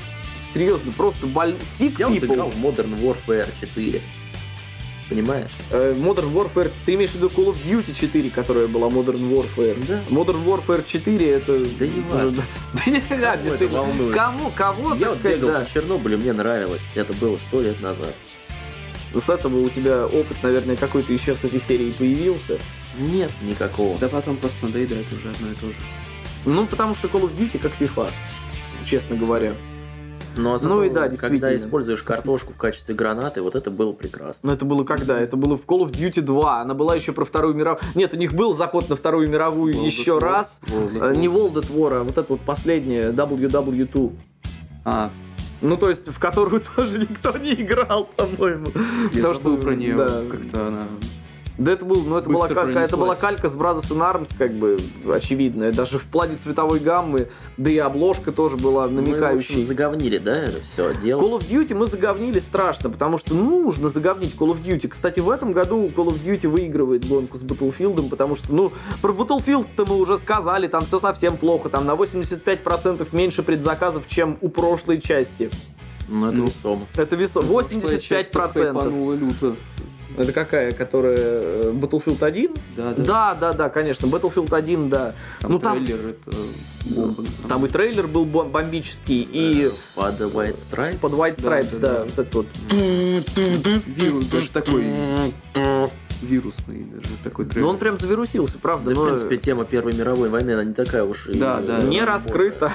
Серьезно, 0.54 0.92
просто 0.92 1.26
боль... 1.26 1.56
sick 1.60 1.96
Я 1.98 2.08
вот 2.08 2.16
people. 2.16 2.34
играл 2.34 2.50
в 2.50 2.64
Modern 2.64 2.98
Warfare 3.00 3.48
4. 3.60 4.00
Понимаешь? 5.08 5.50
Э, 5.70 5.94
Modern 5.94 6.32
Warfare, 6.34 6.70
ты 6.84 6.94
имеешь 6.94 7.10
в 7.10 7.14
виду 7.14 7.28
Call 7.28 7.46
of 7.46 7.56
Duty 7.64 7.94
4, 7.98 8.28
которая 8.30 8.66
была 8.68 8.88
Modern 8.88 9.30
Warfare? 9.30 9.76
Да. 9.88 10.02
Modern 10.10 10.44
Warfare 10.44 10.84
4 10.86 11.30
это... 11.30 11.64
Да 11.78 11.86
не 11.86 12.00
важно. 12.10 12.44
Да 12.74 12.90
не 12.90 12.98
это 12.98 13.40
действительно. 13.42 14.12
Кому, 14.12 14.50
кого, 14.50 14.94
Я 14.94 15.08
вот 15.08 15.20
бегал 15.20 15.48
да. 15.50 15.60
по 15.60 15.70
Чернобылю, 15.70 16.18
мне 16.18 16.32
нравилось. 16.34 16.82
Это 16.94 17.14
было 17.14 17.38
сто 17.38 17.62
лет 17.62 17.80
назад. 17.80 18.14
С 19.14 19.30
этого 19.30 19.58
у 19.60 19.70
тебя 19.70 20.06
опыт, 20.06 20.36
наверное, 20.42 20.76
какой-то 20.76 21.12
еще 21.12 21.34
с 21.34 21.42
этой 21.42 21.60
серии 21.60 21.92
появился. 21.92 22.58
Нет 22.98 23.30
никакого. 23.42 23.98
Да 23.98 24.08
потом 24.08 24.36
просто 24.36 24.66
надоедает 24.66 25.06
уже 25.12 25.30
одно 25.30 25.52
и 25.52 25.54
то 25.54 25.68
же. 25.68 25.78
Ну, 26.44 26.66
потому 26.66 26.94
что 26.94 27.08
Call 27.08 27.22
of 27.22 27.34
Duty 27.34 27.58
как 27.58 27.72
FIFA, 27.80 28.10
честно 28.84 29.16
говоря. 29.16 29.56
Но 30.36 30.56
зато, 30.58 30.74
Ну 30.76 30.82
и 30.84 30.88
да, 30.90 31.08
действительно. 31.08 31.40
когда 31.40 31.56
используешь 31.56 32.02
картошку 32.02 32.52
в 32.52 32.56
качестве 32.56 32.94
гранаты, 32.94 33.42
вот 33.42 33.54
это 33.56 33.70
было 33.70 33.92
прекрасно. 33.92 34.48
Но 34.48 34.52
это 34.52 34.64
было 34.64 34.84
когда? 34.84 35.18
Это 35.18 35.36
было 35.36 35.56
в 35.58 35.64
Call 35.66 35.80
of 35.84 35.90
Duty 35.90 36.20
2. 36.20 36.60
Она 36.62 36.74
была 36.74 36.94
еще 36.94 37.12
про 37.12 37.24
Вторую 37.24 37.54
мировую. 37.54 37.82
Нет, 37.94 38.12
у 38.14 38.16
них 38.16 38.34
был 38.34 38.54
заход 38.54 38.88
на 38.88 38.96
Вторую 38.96 39.28
мировую 39.28 39.74
World 39.74 39.84
еще 39.86 40.12
War. 40.12 40.20
раз. 40.20 40.60
World 40.66 40.96
Э, 40.96 40.98
War. 41.12 41.16
Не 41.16 41.26
World 41.26 41.54
at 41.54 41.70
War, 41.74 42.00
а 42.00 42.04
вот 42.04 42.16
это 42.18 42.26
вот 42.28 42.40
последнее 42.40 43.10
WW2. 43.10 44.12
А, 44.84 45.10
Ну, 45.60 45.76
то 45.76 45.88
есть, 45.88 46.06
в 46.06 46.18
которую 46.20 46.62
тоже 46.76 46.98
никто 47.00 47.36
не 47.36 47.54
играл, 47.54 48.04
по-моему. 48.16 48.66
я 48.66 49.08
Потому 49.22 49.34
забыл 49.34 49.56
что, 49.56 49.64
про 49.64 49.74
нее. 49.74 49.96
да. 49.96 50.22
Как-то 50.30 50.68
она... 50.68 50.86
Да 51.58 51.72
это 51.72 51.84
был, 51.84 52.00
ну 52.04 52.16
это 52.16 52.30
была, 52.30 52.46
калька, 52.46 52.78
это 52.78 52.96
была 52.96 53.16
калька 53.16 53.48
с 53.48 53.56
Brothers 53.56 53.90
in 53.90 53.98
Arms, 53.98 54.30
как 54.38 54.52
бы, 54.54 54.76
очевидная. 55.12 55.72
Даже 55.72 55.98
в 55.98 56.04
плане 56.04 56.36
цветовой 56.36 56.78
гаммы, 56.78 57.28
да 57.56 57.68
и 57.68 57.78
обложка 57.78 58.30
тоже 58.30 58.56
была 58.56 58.86
Мы, 58.86 58.88
в 58.88 58.92
намекающей. 58.92 59.56
общем, 59.56 59.62
заговнили, 59.66 60.18
да, 60.18 60.36
это 60.36 60.62
все 60.62 60.94
дело. 60.94 61.20
Call 61.20 61.36
of 61.36 61.50
Duty 61.50 61.74
мы 61.74 61.86
заговнили 61.86 62.38
страшно, 62.38 62.90
потому 62.90 63.18
что 63.18 63.34
нужно 63.34 63.88
заговнить 63.88 64.36
Call 64.38 64.52
of 64.56 64.62
Duty. 64.62 64.86
Кстати, 64.86 65.18
в 65.18 65.28
этом 65.28 65.50
году 65.52 65.86
Call 65.88 66.06
of 66.06 66.24
Duty 66.24 66.46
выигрывает 66.48 67.06
гонку 67.08 67.36
с 67.36 67.42
Battlefield, 67.42 68.08
потому 68.08 68.36
что, 68.36 68.54
ну, 68.54 68.72
про 69.02 69.12
Battlefield-то 69.12 69.84
мы 69.86 69.96
уже 69.96 70.16
сказали, 70.18 70.68
там 70.68 70.82
все 70.82 71.00
совсем 71.00 71.36
плохо, 71.36 71.68
там 71.70 71.84
на 71.86 71.96
85% 71.96 73.08
меньше 73.10 73.42
предзаказов, 73.42 74.06
чем 74.06 74.38
у 74.40 74.48
прошлой 74.48 75.00
части. 75.00 75.50
Ну, 76.08 76.28
это 76.28 76.36
Ну. 76.38 76.46
весомо. 76.46 76.86
Это 76.96 77.16
весо... 77.16 77.42
Прошлая 77.42 77.98
часть 77.98 78.32
85%. 78.32 78.52
хайпанула 78.74 79.12
люто. 79.14 79.56
Это 80.18 80.32
какая, 80.32 80.72
которая 80.72 81.16
э, 81.18 81.72
Battlefield 81.74 82.22
1? 82.24 82.54
Да, 82.76 82.92
да. 82.94 83.04
Да, 83.04 83.34
да, 83.34 83.52
да, 83.52 83.68
конечно, 83.68 84.06
Battlefield 84.06 84.54
1, 84.54 84.88
да. 84.88 85.14
Там 85.40 85.52
ну 85.52 85.58
там, 85.58 85.84
трейлер, 85.84 86.08
это 86.08 86.36
бомба. 86.90 87.24
там 87.48 87.66
и 87.66 87.68
трейлер 87.68 88.06
был 88.08 88.24
бом- 88.24 88.50
бомбический, 88.50 89.22
и 89.22 89.66
Э, 89.66 89.70
Под 89.94 90.20
White 90.20 90.56
Stripes. 90.56 90.98
под 90.98 91.12
White 91.12 91.36
Stripes, 91.36 91.78
да, 91.78 91.88
да, 91.88 91.94
да. 91.98 92.04
вот 92.04 92.18
это 92.18 92.36
вот. 92.36 92.46
Вирус 93.86 94.26
даже 94.28 94.50
такой 94.50 94.84
вирусный, 96.22 96.84
даже 96.84 97.14
такой 97.22 97.44
трейлер. 97.46 97.62
Ну 97.64 97.70
он 97.70 97.78
прям 97.78 97.96
завирусился, 97.96 98.58
правда, 98.58 98.90
Да, 98.90 98.94
в 98.96 98.98
но 98.98 99.06
принципе, 99.06 99.36
тема 99.36 99.64
Первой 99.64 99.92
мировой 99.94 100.28
войны, 100.30 100.50
она 100.52 100.64
не 100.64 100.74
такая 100.74 101.04
уж 101.04 101.28
и... 101.28 101.38
Да, 101.38 101.60
да. 101.60 101.80
не 101.82 102.02
раскрыта. 102.02 102.72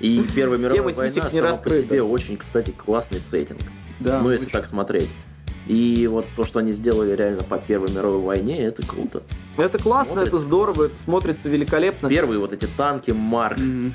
И 0.00 0.24
Первая 0.32 0.58
мировая 0.60 0.76
Тема 0.78 0.92
война 0.92 1.12
не 1.12 1.20
сама 1.20 1.30
по 1.40 1.40
раскрыта. 1.48 1.78
себе 1.80 2.02
очень, 2.04 2.36
кстати, 2.36 2.70
классный 2.70 3.18
сеттинг. 3.18 3.58
да, 3.98 4.20
ну, 4.22 4.30
если 4.30 4.44
очень. 4.46 4.52
так 4.52 4.66
смотреть. 4.68 5.10
И 5.68 6.06
вот 6.06 6.24
то, 6.34 6.44
что 6.44 6.60
они 6.60 6.72
сделали 6.72 7.14
реально 7.14 7.42
по 7.42 7.58
Первой 7.58 7.90
мировой 7.90 8.20
войне, 8.20 8.64
это 8.64 8.84
круто. 8.86 9.22
Это 9.58 9.78
классно, 9.78 10.12
это 10.12 10.30
Смотрится 10.30 10.38
здорово, 10.38 10.84
это 10.84 10.94
смотрится 10.98 11.48
великолепно. 11.50 12.08
Первые 12.08 12.40
вот 12.40 12.54
эти 12.54 12.64
танки 12.64 13.10
Марк. 13.10 13.58
Мгм. 13.58 13.94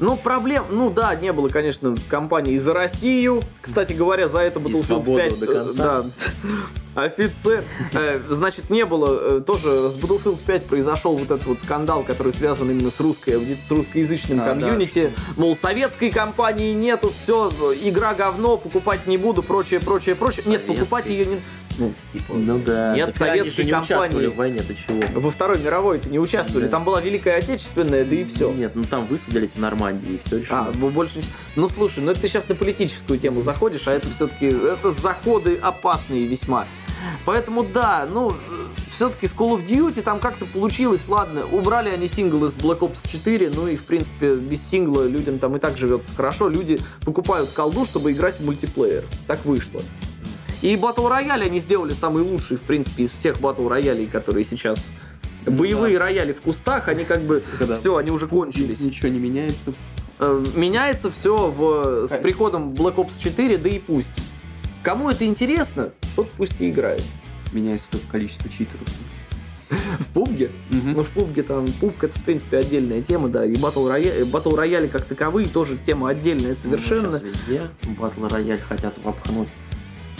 Ну, 0.00 0.16
проблем, 0.16 0.66
ну 0.70 0.90
да, 0.90 1.14
не 1.14 1.32
было, 1.32 1.48
конечно, 1.48 1.94
компании 2.08 2.58
за 2.58 2.74
Россию. 2.74 3.42
Кстати 3.62 3.92
говоря, 3.92 4.26
за 4.26 4.40
это 4.40 4.58
Battlefield 4.58 4.86
свободу 4.86 5.16
5... 5.16 5.38
до 5.40 5.46
конца. 5.46 6.02
Да. 6.02 7.04
Офицер. 7.04 7.64
Э, 7.92 8.20
Значит, 8.28 8.70
не 8.70 8.84
было, 8.84 9.38
э, 9.38 9.40
тоже 9.40 9.68
с 9.68 9.96
Battlefield 9.96 10.38
5 10.44 10.66
произошел 10.66 11.16
вот 11.16 11.30
этот 11.30 11.46
вот 11.46 11.58
скандал, 11.60 12.02
который 12.02 12.32
связан 12.32 12.70
именно 12.70 12.90
с 12.90 13.00
русской, 13.00 13.34
с 13.34 13.70
русскоязычным 13.70 14.40
А, 14.40 14.44
да, 14.44 14.50
комьюнити. 14.50 15.12
Мол, 15.36 15.56
советской 15.56 16.10
компании 16.10 16.72
нету, 16.72 17.10
все, 17.10 17.50
игра 17.82 18.14
говно, 18.14 18.56
покупать 18.56 19.06
не 19.06 19.16
буду, 19.16 19.42
прочее, 19.42 19.80
прочее, 19.80 20.14
прочее. 20.14 20.44
Нет, 20.46 20.62
Советской. 20.62 20.74
покупать 20.74 21.06
ее 21.08 21.26
не... 21.26 21.40
Ну, 21.78 21.92
типа... 22.12 22.34
Ну 22.34 22.58
да. 22.58 22.94
Нет 22.94 23.14
так 23.14 23.28
они 23.28 23.38
же 23.42 23.50
советской 23.50 23.64
не 23.64 23.72
участвовали 23.72 24.02
компании. 24.08 24.26
в 24.28 24.36
войне, 24.36 24.62
ты 24.62 24.74
чего? 24.74 25.20
Во 25.20 25.30
Второй 25.30 25.58
мировой 25.60 25.96
это 25.98 26.08
не 26.08 26.18
участвовали, 26.18 26.64
Да. 26.66 26.70
там 26.70 26.84
была 26.84 27.00
Великая 27.00 27.36
Отечественная, 27.38 28.04
да 28.04 28.14
и 28.14 28.24
все. 28.24 28.52
Нет, 28.52 28.72
ну 28.74 28.84
там 28.84 29.06
высадились 29.06 29.52
в 29.52 29.58
Нормандии, 29.58 30.14
и 30.14 30.20
все 30.24 30.38
решено. 30.38 30.68
А, 30.68 30.72
бо- 30.72 30.90
больше... 30.90 31.20
Ну, 31.56 31.68
слушай, 31.68 32.00
ну 32.02 32.10
это 32.12 32.20
ты 32.20 32.28
сейчас 32.28 32.48
на 32.48 32.54
политическую 32.54 33.18
тему 33.18 33.42
заходишь, 33.42 33.86
а 33.88 33.92
это 33.92 34.08
все-таки... 34.08 34.46
Это 34.46 34.90
заходы 34.90 35.56
опасные 35.56 36.26
весьма. 36.26 36.66
Поэтому 37.26 37.64
да, 37.64 38.06
ну, 38.10 38.34
все-таки 38.90 39.26
с 39.26 39.34
Call 39.34 39.56
of 39.58 39.66
Duty 39.66 40.00
там 40.02 40.20
как-то 40.20 40.46
получилось, 40.46 41.02
ладно, 41.08 41.44
убрали 41.46 41.90
они 41.90 42.08
сингл 42.08 42.44
из 42.46 42.54
Black 42.56 42.78
Ops 42.78 42.98
4, 43.06 43.50
ну 43.54 43.66
и, 43.68 43.76
в 43.76 43.84
принципе, 43.84 44.34
без 44.36 44.66
сингла 44.66 45.06
людям 45.06 45.38
там 45.38 45.56
и 45.56 45.58
так 45.58 45.76
живется 45.76 46.08
хорошо, 46.16 46.48
люди 46.48 46.78
покупают 47.04 47.50
колду, 47.50 47.84
чтобы 47.84 48.12
играть 48.12 48.36
в 48.36 48.44
мультиплеер. 48.44 49.04
Так 49.26 49.44
вышло. 49.44 49.82
И 50.64 50.76
Battle 50.76 51.10
Royale 51.10 51.44
они 51.44 51.60
сделали 51.60 51.92
самый 51.92 52.22
лучший, 52.22 52.56
в 52.56 52.62
принципе, 52.62 53.02
из 53.02 53.10
всех 53.10 53.36
Battle 53.36 53.68
роялей, 53.68 54.06
которые 54.06 54.44
сейчас... 54.44 54.90
Боевые 55.44 55.98
рояли 55.98 56.32
в 56.32 56.40
кустах, 56.40 56.88
они 56.88 57.04
как 57.04 57.20
бы... 57.20 57.44
Когда 57.58 57.74
Все, 57.74 57.96
они 57.96 58.10
уже 58.10 58.26
кончились. 58.26 58.80
Ничего 58.80 59.10
не 59.10 59.18
меняется. 59.18 59.74
Э, 60.18 60.42
меняется 60.56 61.10
все 61.10 61.36
в, 61.50 62.06
с 62.08 62.16
приходом 62.16 62.72
Black 62.72 62.94
Ops 62.94 63.12
4, 63.18 63.58
да 63.58 63.68
и 63.68 63.78
пусть. 63.78 64.08
Кому 64.82 65.10
это 65.10 65.26
интересно, 65.26 65.92
тот 66.16 66.30
пусть 66.30 66.58
и 66.62 66.70
играет. 66.70 67.02
Меняется 67.52 67.90
только 67.90 68.06
количество 68.12 68.50
читеров. 68.50 68.88
В 69.68 70.06
пубге? 70.14 70.50
Ну, 70.70 71.02
в 71.02 71.10
пубге 71.10 71.42
там, 71.42 71.70
пубг 71.72 72.04
это, 72.04 72.18
в 72.18 72.22
принципе, 72.22 72.56
отдельная 72.56 73.02
тема, 73.02 73.28
да, 73.28 73.44
и 73.44 73.54
батл 73.56 73.86
рояли, 73.86 74.24
батл 74.24 74.54
рояли 74.54 74.86
как 74.86 75.04
таковые 75.04 75.46
тоже 75.46 75.76
тема 75.76 76.08
отдельная 76.08 76.54
совершенно. 76.54 77.10
Ну, 77.10 77.12
сейчас 77.12 77.22
везде 77.22 77.62
батл 77.98 78.26
рояль 78.26 78.60
хотят 78.60 78.94
вопхнуть. 79.02 79.48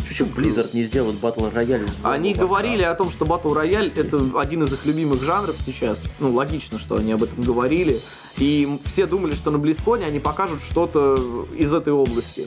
Почему 0.07 0.29
Blizzard 0.31 0.71
не 0.75 0.85
сделают 0.85 1.19
батл 1.19 1.49
рояль? 1.49 1.89
Они 2.03 2.35
говорили 2.35 2.83
о 2.83 2.95
том, 2.95 3.11
что 3.11 3.25
батл 3.25 3.53
рояль 3.53 3.91
это 3.97 4.21
один 4.39 4.63
из 4.65 4.73
их 4.73 4.85
любимых 4.87 5.23
жанров 5.23 5.57
сейчас. 5.65 6.03
Ну, 6.21 6.33
логично, 6.33 6.79
что 6.79 6.97
они 6.97 7.13
об 7.13 7.23
этом 7.23 7.41
говорили. 7.43 7.99
И 8.39 8.79
все 8.85 9.07
думали, 9.07 9.35
что 9.35 9.51
на 9.51 9.59
Близконе 9.59 10.07
они 10.07 10.21
покажут 10.21 10.63
что-то 10.63 11.47
из 11.57 11.73
этой 11.73 11.93
области. 11.93 12.47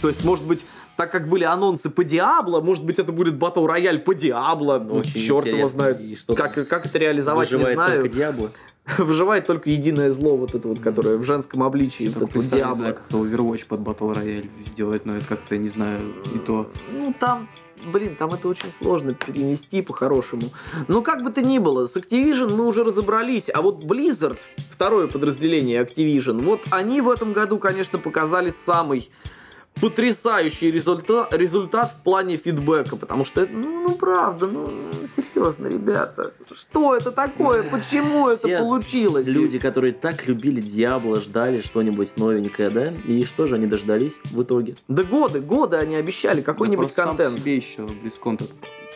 То 0.00 0.08
есть, 0.08 0.24
может 0.24 0.44
быть, 0.44 0.60
так 1.00 1.10
как 1.10 1.30
были 1.30 1.44
анонсы 1.44 1.88
по 1.88 2.04
Диабло, 2.04 2.60
может 2.60 2.84
быть, 2.84 2.98
это 2.98 3.10
будет 3.10 3.36
батл 3.36 3.66
рояль 3.66 4.00
по 4.00 4.14
Диабло. 4.14 4.78
Ну, 4.78 4.96
Очень 4.96 5.22
черт 5.22 5.46
его 5.46 5.66
знает. 5.66 5.98
Как, 6.36 6.52
как 6.68 6.84
это 6.84 6.98
реализовать, 6.98 7.50
не 7.50 7.62
знаю. 7.62 8.02
только 8.02 8.14
Диабло. 8.14 8.50
Выживает 8.98 9.46
только 9.46 9.70
единое 9.70 10.10
зло, 10.10 10.36
вот 10.36 10.54
это 10.54 10.68
вот, 10.68 10.78
которое 10.80 11.16
в 11.16 11.24
женском 11.24 11.62
обличии, 11.62 12.02
Я 12.04 12.10
вот 12.18 12.28
это 12.28 12.50
Диабло. 12.50 12.84
как-то 12.84 13.24
Overwatch 13.24 13.66
под 13.66 13.80
Battle 13.80 14.14
Royale 14.14 14.50
сделать, 14.66 15.06
но 15.06 15.16
это 15.16 15.24
как-то, 15.24 15.56
не 15.56 15.68
знаю, 15.68 16.00
и 16.34 16.38
то. 16.38 16.70
Ну, 16.92 17.14
там, 17.18 17.48
блин, 17.90 18.14
там 18.14 18.28
это 18.34 18.46
очень 18.46 18.70
сложно 18.70 19.14
перенести 19.14 19.80
по-хорошему. 19.80 20.50
Ну, 20.88 21.00
как 21.00 21.22
бы 21.22 21.30
то 21.30 21.40
ни 21.40 21.58
было, 21.58 21.86
с 21.86 21.96
Activision 21.96 22.54
мы 22.54 22.66
уже 22.66 22.84
разобрались, 22.84 23.48
а 23.48 23.62
вот 23.62 23.84
Blizzard, 23.84 24.36
второе 24.70 25.06
подразделение 25.06 25.82
Activision, 25.82 26.44
вот 26.44 26.60
они 26.70 27.00
в 27.00 27.08
этом 27.08 27.32
году, 27.32 27.58
конечно, 27.58 27.98
показали 27.98 28.50
самый 28.50 29.10
потрясающий 29.80 30.70
результат, 30.70 31.32
результат 31.34 31.92
в 31.92 32.02
плане 32.02 32.36
фидбэка, 32.36 32.96
потому 32.96 33.24
что, 33.24 33.42
это, 33.42 33.52
ну, 33.52 33.88
ну 33.88 33.94
правда, 33.94 34.46
ну 34.46 34.70
серьезно, 35.04 35.68
ребята, 35.68 36.32
что 36.54 36.94
это 36.94 37.10
такое, 37.12 37.62
почему 37.62 38.28
это 38.28 38.48
Все 38.48 38.58
получилось? 38.58 39.26
Люди, 39.28 39.58
которые 39.58 39.92
так 39.92 40.26
любили 40.26 40.60
Диабло, 40.60 41.16
ждали 41.16 41.60
что-нибудь 41.60 42.16
новенькое, 42.16 42.70
да? 42.70 42.92
И 43.06 43.24
что 43.24 43.46
же 43.46 43.56
они 43.56 43.66
дождались 43.66 44.20
в 44.24 44.42
итоге? 44.42 44.74
Да 44.88 45.02
годы, 45.02 45.40
годы 45.40 45.76
они 45.76 45.96
обещали 45.96 46.42
какой-нибудь 46.42 46.88
Да 46.88 46.94
просто 46.94 47.02
сам 47.02 47.16
контент. 47.16 47.40
себе 47.40 47.56
еще 47.56 47.86
Близкон 48.02 48.38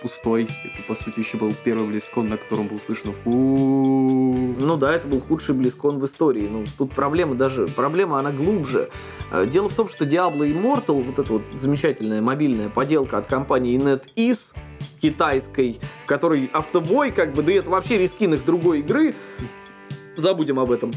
пустой. 0.05 0.47
Это, 0.65 0.83
по 0.87 0.95
сути, 0.95 1.21
еще 1.21 1.39
был 1.39 1.51
первый 1.65 1.89
Близкон, 1.89 2.27
на 2.27 2.37
котором 2.37 2.69
был 2.69 2.79
слышно 2.79 3.13
фу. 3.13 3.31
Ну 3.31 4.77
да, 4.77 4.95
это 4.95 5.09
был 5.09 5.19
худший 5.19 5.55
близкон 5.55 5.99
в 5.99 6.05
истории. 6.05 6.47
Ну, 6.47 6.65
тут 6.77 6.93
проблема 6.93 7.35
даже, 7.35 7.67
проблема 7.69 8.19
она 8.19 8.31
глубже. 8.31 8.91
Э, 9.31 9.47
Дело 9.47 9.71
в 9.71 9.75
том, 9.75 9.89
что 9.89 10.05
Diablo 10.05 10.41
Immortal, 10.41 11.03
вот 11.03 11.19
эта 11.19 11.33
вот 11.33 11.43
замечательная 11.53 12.21
мобильная 12.21 12.69
поделка 12.69 13.17
от 13.17 13.27
компании 13.27 13.79
NetEase, 13.79 14.55
китайской, 15.01 15.81
в 16.03 16.07
которой 16.07 16.51
автобой, 16.53 17.11
как 17.11 17.33
бы, 17.33 17.43
да 17.43 17.53
и 17.53 17.55
это 17.57 17.71
вообще 17.71 17.97
рискин 17.97 18.35
их 18.35 18.45
другой 18.45 18.81
игры, 18.81 19.15
забудем 20.17 20.61
об 20.61 20.71
этом. 20.71 20.91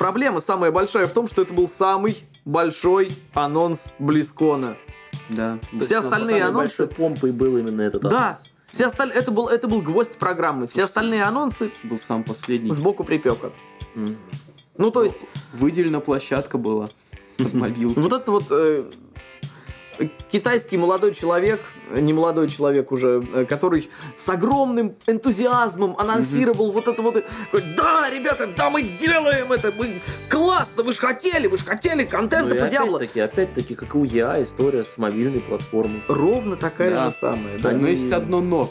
Проблема 0.00 0.40
самая 0.40 0.72
большая 0.72 1.06
в 1.06 1.12
том, 1.12 1.28
что 1.28 1.42
это 1.42 1.54
был 1.54 1.68
самый 1.68 2.16
большой 2.44 3.12
анонс 3.34 3.86
Близкона. 4.00 4.76
Да. 5.30 5.58
Все 5.80 5.98
остальные 5.98 6.42
анонсы- 6.42 6.52
большой 6.54 6.86
помпой 6.88 7.32
был 7.32 7.56
именно 7.56 7.82
этот 7.82 8.02
Да, 8.02 8.08
анонс. 8.26 8.42
все 8.66 8.86
остальные, 8.86 9.18
это 9.18 9.30
был, 9.30 9.48
это 9.48 9.68
был 9.68 9.80
гвоздь 9.82 10.16
программы. 10.16 10.66
Все 10.66 10.84
остальные 10.84 11.22
анонсы 11.22 11.70
Был 11.84 11.98
сам 11.98 12.24
последний. 12.24 12.72
сбоку 12.72 13.04
припека. 13.04 13.52
М. 13.94 14.16
Ну, 14.76 14.90
то 14.90 15.02
есть, 15.04 15.24
Выделена 15.52 16.00
площадка 16.00 16.58
была 16.58 16.86
под 17.38 17.54
мобилку. 17.54 18.00
Вот 18.00 18.12
это 18.12 18.30
вот 18.32 18.44
э, 18.50 18.84
китайский 20.30 20.76
молодой 20.76 21.14
человек, 21.14 21.60
э, 21.90 22.00
не 22.00 22.12
молодой 22.12 22.48
человек 22.48 22.92
уже, 22.92 23.24
э, 23.34 23.44
который 23.44 23.90
с 24.14 24.28
огромным 24.28 24.96
энтузиазмом 25.06 25.96
анонсировал 25.98 26.72
вот 26.72 26.88
это 26.88 27.02
вот. 27.02 27.24
Да, 27.76 28.08
ребята, 28.10 28.46
да, 28.46 28.70
мы 28.70 28.82
делаем 28.82 29.52
это, 29.52 29.72
мы 29.76 30.02
классно, 30.28 30.82
вы 30.82 30.92
же 30.92 31.00
хотели, 31.00 31.46
вы 31.46 31.56
же 31.56 31.64
хотели 31.64 32.04
Ну 32.04 32.08
контента 32.08 32.56
и 32.56 32.58
по 32.58 32.66
Диабло. 32.68 32.96
опять-таки, 32.96 33.20
опять-таки, 33.20 33.74
как 33.74 33.94
и 33.94 33.98
у 33.98 34.04
Я, 34.04 34.42
история 34.42 34.82
с 34.82 34.96
мобильной 34.98 35.40
платформой. 35.40 36.02
Ровно 36.08 36.56
такая 36.56 36.90
Да. 36.90 37.08
же 37.10 37.14
самая. 37.16 37.58
да. 37.58 37.72
Но 37.72 37.86
есть 37.86 38.10
одно 38.12 38.40
но. 38.40 38.68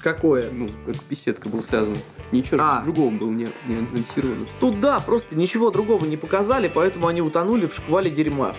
Какое? 0.00 0.50
Ну, 0.52 0.68
как 0.86 0.94
беседка 1.10 1.48
был 1.48 1.62
связан. 1.62 1.96
Ничего 2.30 2.60
А. 2.62 2.82
другого 2.82 3.10
было 3.10 3.30
не, 3.30 3.48
не 3.66 3.76
анонсировано. 3.78 4.46
Тут 4.60 4.80
да, 4.80 5.00
просто 5.00 5.36
ничего 5.36 5.70
другого 5.70 6.04
не 6.04 6.16
показали, 6.16 6.70
поэтому 6.72 7.08
они 7.08 7.20
утонули 7.22 7.66
в 7.66 7.74
шквале 7.74 8.10
дерьма. 8.10 8.52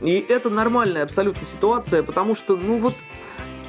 И 0.00 0.24
это 0.28 0.50
нормальная 0.50 1.02
абсолютно 1.02 1.46
ситуация, 1.46 2.02
потому 2.02 2.34
что, 2.34 2.56
ну 2.56 2.78
вот, 2.78 2.94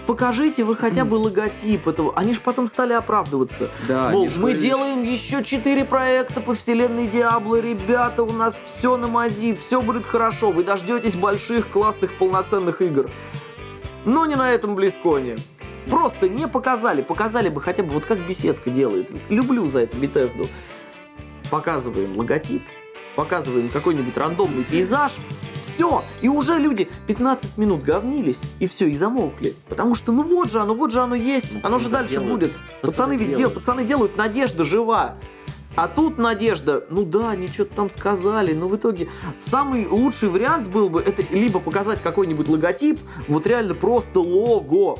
покажите 0.05 0.63
вы 0.63 0.75
хотя 0.75 1.05
бы 1.05 1.15
логотип 1.15 1.87
этого. 1.87 2.15
Они 2.15 2.33
же 2.33 2.41
потом 2.41 2.67
стали 2.67 2.93
оправдываться. 2.93 3.69
Да, 3.87 4.09
Мол, 4.09 4.25
мы 4.25 4.29
говорили, 4.29 4.59
делаем 4.59 5.03
еще 5.03 5.43
четыре 5.43 5.85
проекта 5.85 6.41
по 6.41 6.53
вселенной 6.53 7.07
Диабло, 7.07 7.59
ребята, 7.59 8.23
у 8.23 8.31
нас 8.31 8.59
все 8.65 8.97
на 8.97 9.07
мази, 9.07 9.53
все 9.53 9.81
будет 9.81 10.05
хорошо, 10.05 10.51
вы 10.51 10.63
дождетесь 10.63 11.15
больших, 11.15 11.69
классных, 11.69 12.17
полноценных 12.17 12.81
игр. 12.81 13.09
Но 14.05 14.25
не 14.25 14.35
на 14.35 14.51
этом 14.51 14.75
Близконе. 14.75 15.35
Просто 15.89 16.29
не 16.29 16.47
показали, 16.47 17.01
показали 17.01 17.49
бы 17.49 17.61
хотя 17.61 17.83
бы 17.83 17.89
вот 17.89 18.05
как 18.05 18.19
беседка 18.19 18.69
делает. 18.69 19.11
Люблю 19.29 19.67
за 19.67 19.81
это 19.81 19.97
Бетезду. 19.97 20.45
Показываем 21.49 22.15
логотип, 22.15 22.61
показываем 23.19 23.67
какой-нибудь 23.67 24.15
рандомный 24.15 24.63
пейзаж, 24.63 25.11
все, 25.59 26.05
и 26.21 26.29
уже 26.29 26.57
люди 26.57 26.87
15 27.07 27.57
минут 27.57 27.83
говнились, 27.83 28.39
и 28.59 28.65
все, 28.65 28.87
и 28.87 28.93
замолкли. 28.93 29.55
Потому 29.67 29.93
что, 29.93 30.13
ну 30.13 30.23
вот 30.23 30.49
же 30.49 30.59
оно, 30.61 30.73
вот 30.73 30.93
же 30.93 31.01
оно 31.01 31.15
есть, 31.15 31.51
Ну, 31.51 31.59
оно 31.63 31.79
же 31.79 31.89
дальше 31.89 32.11
делают. 32.21 32.31
будет. 32.31 32.51
Пацаны 32.81 32.81
Пацаны 32.81 33.11
ведь 33.11 33.19
делают. 33.19 33.37
делают, 33.37 33.55
пацаны 33.55 33.83
делают, 33.83 34.15
надежда 34.15 34.63
жива. 34.63 35.15
А 35.75 35.89
тут 35.89 36.17
надежда, 36.17 36.85
ну 36.89 37.03
да, 37.03 37.31
они 37.31 37.47
что-то 37.47 37.75
там 37.75 37.89
сказали, 37.89 38.53
но 38.53 38.69
в 38.69 38.77
итоге 38.77 39.09
самый 39.37 39.85
лучший 39.85 40.29
вариант 40.29 40.69
был 40.69 40.89
бы 40.89 41.01
это 41.01 41.21
либо 41.31 41.59
показать 41.59 42.01
какой-нибудь 42.01 42.47
логотип, 42.47 42.97
вот 43.27 43.45
реально 43.45 43.73
просто 43.75 44.21
лого, 44.21 44.97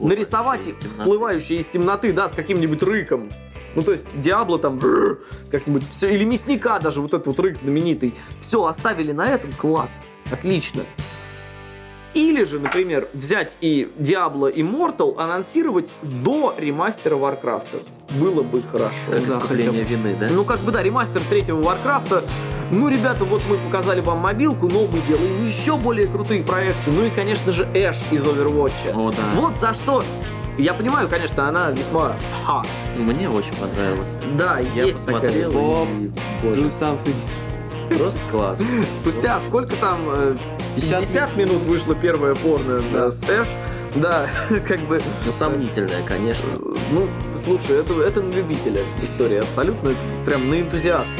нарисовать 0.00 0.66
из 0.66 0.76
всплывающие 0.76 1.60
из 1.60 1.66
темноты, 1.68 2.12
да, 2.12 2.28
с 2.28 2.32
каким-нибудь 2.32 2.82
рыком. 2.82 3.28
Ну, 3.74 3.82
то 3.82 3.92
есть, 3.92 4.06
Diablo 4.14 4.58
там 4.58 4.78
как-нибудь 5.50 5.84
все, 5.90 6.14
или 6.14 6.24
Мясника 6.24 6.78
даже, 6.78 7.00
вот 7.00 7.12
этот 7.12 7.26
вот 7.26 7.38
рык 7.40 7.56
знаменитый. 7.58 8.14
Все, 8.40 8.64
оставили 8.64 9.12
на 9.12 9.26
этом, 9.26 9.52
класс, 9.52 10.02
отлично. 10.30 10.82
Или 12.14 12.44
же, 12.44 12.60
например, 12.60 13.08
взять 13.12 13.56
и 13.60 13.90
Diablo 13.98 14.52
Immortal 14.54 15.16
анонсировать 15.18 15.92
до 16.02 16.54
ремастера 16.56 17.16
Warcraft 17.16 17.66
а. 17.66 17.78
Было 18.20 18.42
бы 18.42 18.62
хорошо. 18.62 18.94
Как 19.10 19.26
Да, 19.26 19.28
искупление 19.28 19.82
хотя 19.82 19.96
вины, 19.96 20.16
да? 20.18 20.28
Ну, 20.30 20.44
как 20.44 20.60
бы, 20.60 20.70
да, 20.70 20.80
ремастер 20.80 21.20
третьего 21.28 21.60
Warcraft 21.60 22.10
а. 22.10 22.22
Ну, 22.70 22.88
ребята, 22.88 23.24
вот 23.24 23.42
мы 23.48 23.58
показали 23.58 24.00
вам 24.00 24.18
мобилку, 24.18 24.68
но 24.68 24.86
мы 24.86 25.00
делаем 25.00 25.44
еще 25.44 25.76
более 25.76 26.06
крутые 26.06 26.44
проекты. 26.44 26.92
Ну 26.92 27.04
и, 27.04 27.10
конечно 27.10 27.50
же, 27.50 27.68
Ashe 27.74 27.96
из 28.12 28.24
Overwatch. 28.24 28.94
О, 28.94 29.10
да. 29.10 29.16
Вот 29.34 29.56
за 29.60 29.74
что... 29.74 30.04
Я 30.58 30.74
понимаю, 30.74 31.08
конечно, 31.08 31.48
она 31.48 31.70
весьма... 31.70 32.16
Ха. 32.46 32.62
Мне 32.96 33.28
очень 33.28 33.54
понравилось. 33.56 34.16
Да, 34.36 34.58
Я 34.60 34.84
есть 34.84 35.04
такая... 35.04 35.20
посмотрел 35.22 35.52
Боб, 35.52 35.88
и... 35.88 36.12
Боже, 36.42 36.62
something. 36.66 37.14
просто 37.98 38.20
класс. 38.30 38.62
Спустя 38.94 39.40
сколько 39.40 39.74
там... 39.76 40.00
э, 40.08 40.36
50 40.76 41.00
50 41.00 41.36
минут 41.36 41.62
вышло 41.62 41.94
первое 41.94 42.34
порно 42.36 42.80
Да. 42.92 43.04
да, 43.06 43.10
с 43.10 43.22
Эш. 43.24 43.48
Да, 43.96 44.26
как 44.66 44.80
бы... 44.82 45.00
Ну, 45.24 45.32
сомнительное, 45.32 46.02
конечно. 46.06 46.48
Ну, 46.92 47.08
слушай, 47.36 47.80
это, 47.80 47.94
это 48.00 48.22
на 48.22 48.30
любителя 48.32 48.82
история 49.02 49.40
абсолютно, 49.40 49.90
это 49.90 50.00
прям 50.24 50.50
на 50.50 50.60
энтузиаста. 50.60 51.14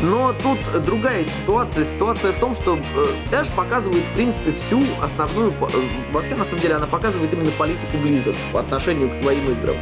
Но 0.00 0.32
тут 0.32 0.58
другая 0.84 1.24
ситуация. 1.24 1.84
Ситуация 1.84 2.32
в 2.32 2.38
том, 2.38 2.54
что 2.54 2.76
э, 2.76 3.40
Эш 3.40 3.48
показывает, 3.48 4.02
в 4.04 4.14
принципе, 4.14 4.52
всю 4.52 4.80
основную... 5.02 5.50
э, 5.52 5.66
Вообще, 6.12 6.36
на 6.36 6.44
самом 6.44 6.60
деле, 6.60 6.74
она 6.74 6.86
показывает 6.86 7.32
именно 7.32 7.50
политику 7.58 7.96
Blizzard 7.96 8.36
по 8.52 8.60
отношению 8.60 9.10
к 9.10 9.16
своим 9.16 9.50
играм. 9.50 9.76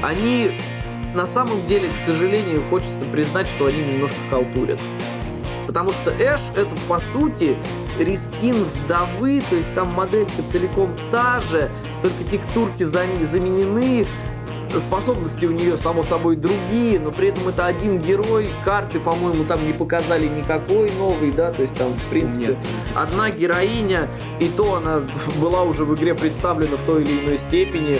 Они, 0.00 0.52
на 1.14 1.26
самом 1.26 1.66
деле, 1.66 1.88
к 1.88 2.06
сожалению, 2.06 2.62
хочется 2.70 3.04
признать, 3.06 3.48
что 3.48 3.66
они 3.66 3.78
немножко 3.82 4.16
халтурят. 4.30 4.78
Потому 5.66 5.92
что 5.92 6.12
Эш 6.18 6.40
это 6.56 6.74
по 6.88 6.98
сути 6.98 7.56
рискин 7.98 8.64
вдовы, 8.64 9.42
то 9.50 9.56
есть 9.56 9.74
там 9.74 9.88
моделька 9.92 10.40
целиком 10.50 10.94
та 11.10 11.40
же, 11.40 11.70
только 12.00 12.24
текстурки 12.30 12.84
зам- 12.84 13.22
заменены, 13.22 14.06
способности 14.70 15.46
у 15.46 15.52
нее, 15.52 15.76
само 15.76 16.02
собой, 16.02 16.36
другие, 16.36 16.98
но 17.00 17.10
при 17.10 17.28
этом 17.28 17.48
это 17.48 17.66
один 17.66 17.98
герой, 17.98 18.48
карты, 18.64 19.00
по-моему, 19.00 19.44
там 19.44 19.66
не 19.66 19.72
показали 19.72 20.28
никакой 20.28 20.90
новый, 20.98 21.32
да, 21.32 21.52
то 21.52 21.62
есть 21.62 21.76
там, 21.76 21.92
в 21.92 22.10
принципе, 22.10 22.48
Нет. 22.48 22.58
одна 22.94 23.30
героиня, 23.30 24.08
и 24.40 24.48
то 24.48 24.74
она 24.74 25.02
была 25.40 25.62
уже 25.62 25.84
в 25.84 25.94
игре 25.94 26.14
представлена 26.14 26.76
в 26.76 26.82
той 26.82 27.02
или 27.02 27.24
иной 27.24 27.38
степени. 27.38 27.98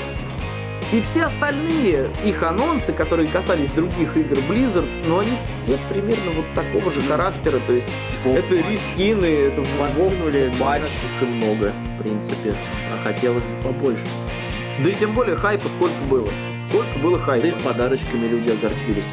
И 0.90 1.02
все 1.02 1.24
остальные 1.24 2.10
их 2.24 2.42
анонсы, 2.42 2.94
которые 2.94 3.28
касались 3.28 3.70
других 3.72 4.16
игр 4.16 4.38
Blizzard, 4.48 4.88
но 5.06 5.18
они 5.18 5.32
все 5.52 5.78
примерно 5.90 6.30
вот 6.34 6.46
такого 6.54 6.90
же 6.90 7.02
характера, 7.02 7.60
то 7.66 7.74
есть 7.74 7.88
это 8.24 8.54
рискины, 8.54 9.26
это 9.26 9.62
Подкинули 9.78 10.48
Вов 10.48 10.58
матч 10.58 10.82
матч. 10.82 10.82
уж 10.82 11.22
и 11.22 11.24
много, 11.26 11.74
в 11.94 12.02
принципе. 12.02 12.54
А 12.90 13.02
хотелось 13.02 13.44
бы 13.44 13.62
побольше. 13.62 14.04
Да 14.82 14.90
и 14.90 14.94
тем 14.94 15.12
более 15.12 15.36
хайпа 15.36 15.68
сколько 15.68 15.96
было. 16.08 16.28
Было 17.02 17.18
хайпа. 17.18 17.42
Да 17.42 17.48
и 17.48 17.52
с 17.52 17.58
подарочками 17.58 18.26
люди 18.26 18.50
огорчились. 18.50 19.06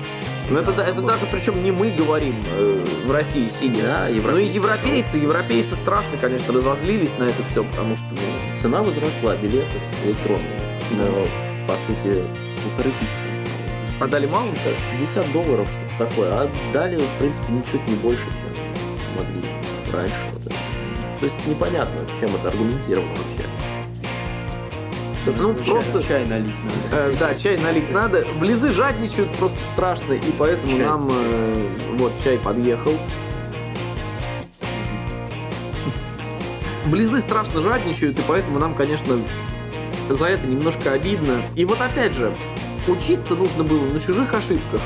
Ну, 0.49 0.59
это, 0.59 0.71
да- 0.73 0.85
это 0.85 1.01
даже 1.01 1.25
причем 1.25 1.63
не 1.63 1.71
мы 1.71 1.89
говорим 1.89 2.35
э, 2.55 2.85
в 3.05 3.11
России 3.11 3.49
сидя. 3.59 3.81
Да, 3.81 4.07
Ну 4.09 4.37
и 4.37 4.45
европейцы, 4.45 5.17
европейцы 5.17 5.75
страшно, 5.75 6.17
конечно, 6.19 6.53
разозлились 6.53 7.17
на 7.17 7.23
это 7.23 7.41
все, 7.51 7.63
потому 7.63 7.95
что 7.95 8.05
ну, 8.11 8.55
Цена 8.55 8.83
возросла, 8.83 9.35
билеты 9.37 9.65
электронные. 10.05 10.79
Но, 10.91 11.25
по 11.67 11.73
сути, 11.77 12.21
Полторы 12.63 12.91
тысячи. 12.91 14.03
отдали 14.03 14.27
мало-то. 14.27 14.69
50 14.99 15.31
долларов, 15.31 15.67
что-то 15.67 16.09
такое. 16.09 16.29
А 16.31 16.49
дали, 16.73 16.97
в 16.97 17.17
принципе, 17.19 17.51
ничуть 17.51 17.87
не 17.87 17.95
больше, 17.95 18.25
чем 18.25 19.15
могли 19.17 19.49
раньше. 19.91 20.15
Вот. 20.33 20.53
То 21.19 21.23
есть 21.25 21.47
непонятно, 21.47 22.01
чем 22.19 22.29
это 22.35 22.49
аргументировано 22.49 23.09
вообще. 23.09 23.49
Ну, 25.25 25.53
просто... 25.53 26.03
Чай 26.03 26.25
налить 26.27 26.55
надо. 26.63 27.03
Э, 27.03 27.15
да, 27.19 27.35
чай 27.35 27.57
налить 27.57 27.91
надо. 27.91 28.25
Близы 28.39 28.71
жадничают 28.71 29.31
просто 29.37 29.57
страшно, 29.65 30.13
и 30.13 30.31
поэтому 30.37 30.77
Чай. 30.77 30.85
нам 30.85 31.09
э, 31.11 31.67
вот 31.97 32.11
чай 32.23 32.37
подъехал. 32.37 32.93
Близы 36.85 37.19
страшно 37.19 37.61
жадничают, 37.61 38.19
и 38.19 38.21
поэтому 38.27 38.59
нам, 38.59 38.75
конечно, 38.75 39.17
за 40.09 40.25
это 40.25 40.45
немножко 40.45 40.91
обидно. 40.91 41.41
И 41.55 41.65
вот 41.65 41.81
опять 41.81 42.13
же, 42.13 42.31
учиться 42.87 43.35
нужно 43.35 43.63
было 43.63 43.85
на 43.85 43.99
чужих 43.99 44.33
ошибках. 44.33 44.81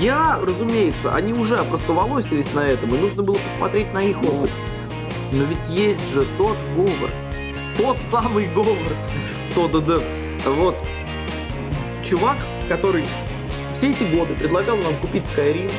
Я, 0.00 0.38
разумеется, 0.42 1.14
они 1.14 1.34
уже 1.34 1.56
опростоволосились 1.56 2.52
на 2.54 2.60
этом, 2.60 2.94
и 2.94 2.98
нужно 2.98 3.22
было 3.22 3.36
посмотреть 3.36 3.92
на 3.92 4.02
их 4.02 4.16
опыт. 4.22 4.50
Но 5.32 5.44
ведь 5.44 5.58
есть 5.68 6.12
же 6.12 6.26
тот 6.38 6.56
Говард. 6.74 7.12
Тот 7.76 7.98
самый 8.10 8.46
Говард. 8.46 8.96
То 9.54 9.68
да 9.68 9.78
да. 9.80 9.98
Вот. 10.46 10.76
Чувак, 12.02 12.36
который 12.68 13.04
все 13.72 13.90
эти 13.90 14.04
годы 14.04 14.34
предлагал 14.34 14.76
нам 14.76 14.94
купить 14.96 15.24
Skyrim 15.24 15.70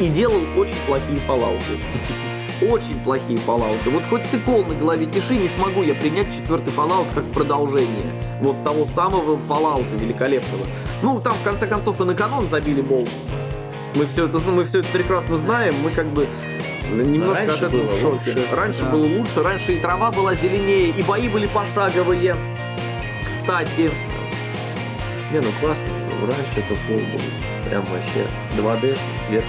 и 0.00 0.08
делал 0.08 0.40
очень 0.56 0.76
плохие 0.86 1.18
фоллауты. 1.26 1.64
Очень 2.68 3.00
плохие 3.00 3.38
фоллауты. 3.38 3.88
Вот 3.88 4.04
хоть 4.10 4.22
ты 4.30 4.38
кол 4.38 4.62
на 4.66 4.74
голове 4.74 5.06
тиши, 5.06 5.34
не 5.38 5.48
смогу 5.48 5.82
я 5.82 5.94
принять 5.94 6.26
четвертый 6.30 6.74
фоллаут 6.74 7.06
как 7.14 7.24
продолжение. 7.32 8.12
Вот 8.42 8.62
того 8.64 8.84
самого 8.84 9.38
фоллаута 9.48 9.96
великолепного. 9.96 10.66
Ну, 11.00 11.18
там 11.22 11.32
в 11.32 11.42
конце 11.42 11.66
концов 11.66 12.02
и 12.02 12.04
на 12.04 12.14
канон 12.14 12.50
забили 12.50 12.82
болт. 12.82 13.08
Мы 13.94 14.04
все 14.04 14.26
это, 14.26 14.38
мы 14.50 14.64
все 14.64 14.80
это 14.80 14.88
прекрасно 14.88 15.38
знаем, 15.38 15.74
мы 15.82 15.88
как 15.90 16.06
бы 16.08 16.26
немножко 16.90 17.46
Раньше 17.46 17.54
от 17.56 17.62
этого 17.62 17.88
в 17.88 17.94
шоке. 17.98 18.30
лучше. 18.30 18.46
Раньше 18.52 18.80
Да. 18.82 18.90
было 18.90 19.06
лучше, 19.06 19.42
раньше 19.42 19.72
и 19.72 19.80
трава 19.80 20.10
была 20.10 20.34
зеленее, 20.34 20.88
и 20.90 21.02
бои 21.02 21.28
были 21.30 21.46
пошаговые. 21.46 22.36
Кстати, 23.40 23.90
Не, 25.32 25.40
ну 25.40 25.48
классно. 25.60 25.86
Ну, 26.20 26.26
Раньше 26.26 26.58
это 26.60 26.74
фол 26.74 26.96
был 26.98 27.20
прям 27.66 27.84
вообще 27.86 28.26
2D 28.56 28.98
сверху 29.26 29.48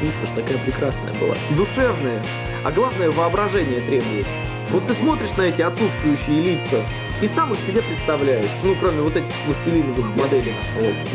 пустошь 0.00 0.28
такая 0.34 0.58
прекрасная 0.58 1.14
была. 1.14 1.34
душевные, 1.56 2.20
а 2.64 2.70
главное 2.70 3.10
воображение 3.10 3.80
требует. 3.80 4.26
Вот 4.70 4.86
ты 4.86 4.94
смотришь 4.94 5.34
на 5.36 5.42
эти 5.42 5.62
отсутствующие 5.62 6.42
лица 6.42 6.82
и 7.22 7.26
сам 7.26 7.52
их 7.52 7.58
себе 7.66 7.82
представляешь. 7.82 8.50
Ну, 8.62 8.74
кроме 8.78 9.00
вот 9.00 9.16
этих 9.16 9.32
пластилиновых 9.46 10.14
моделей. 10.16 10.54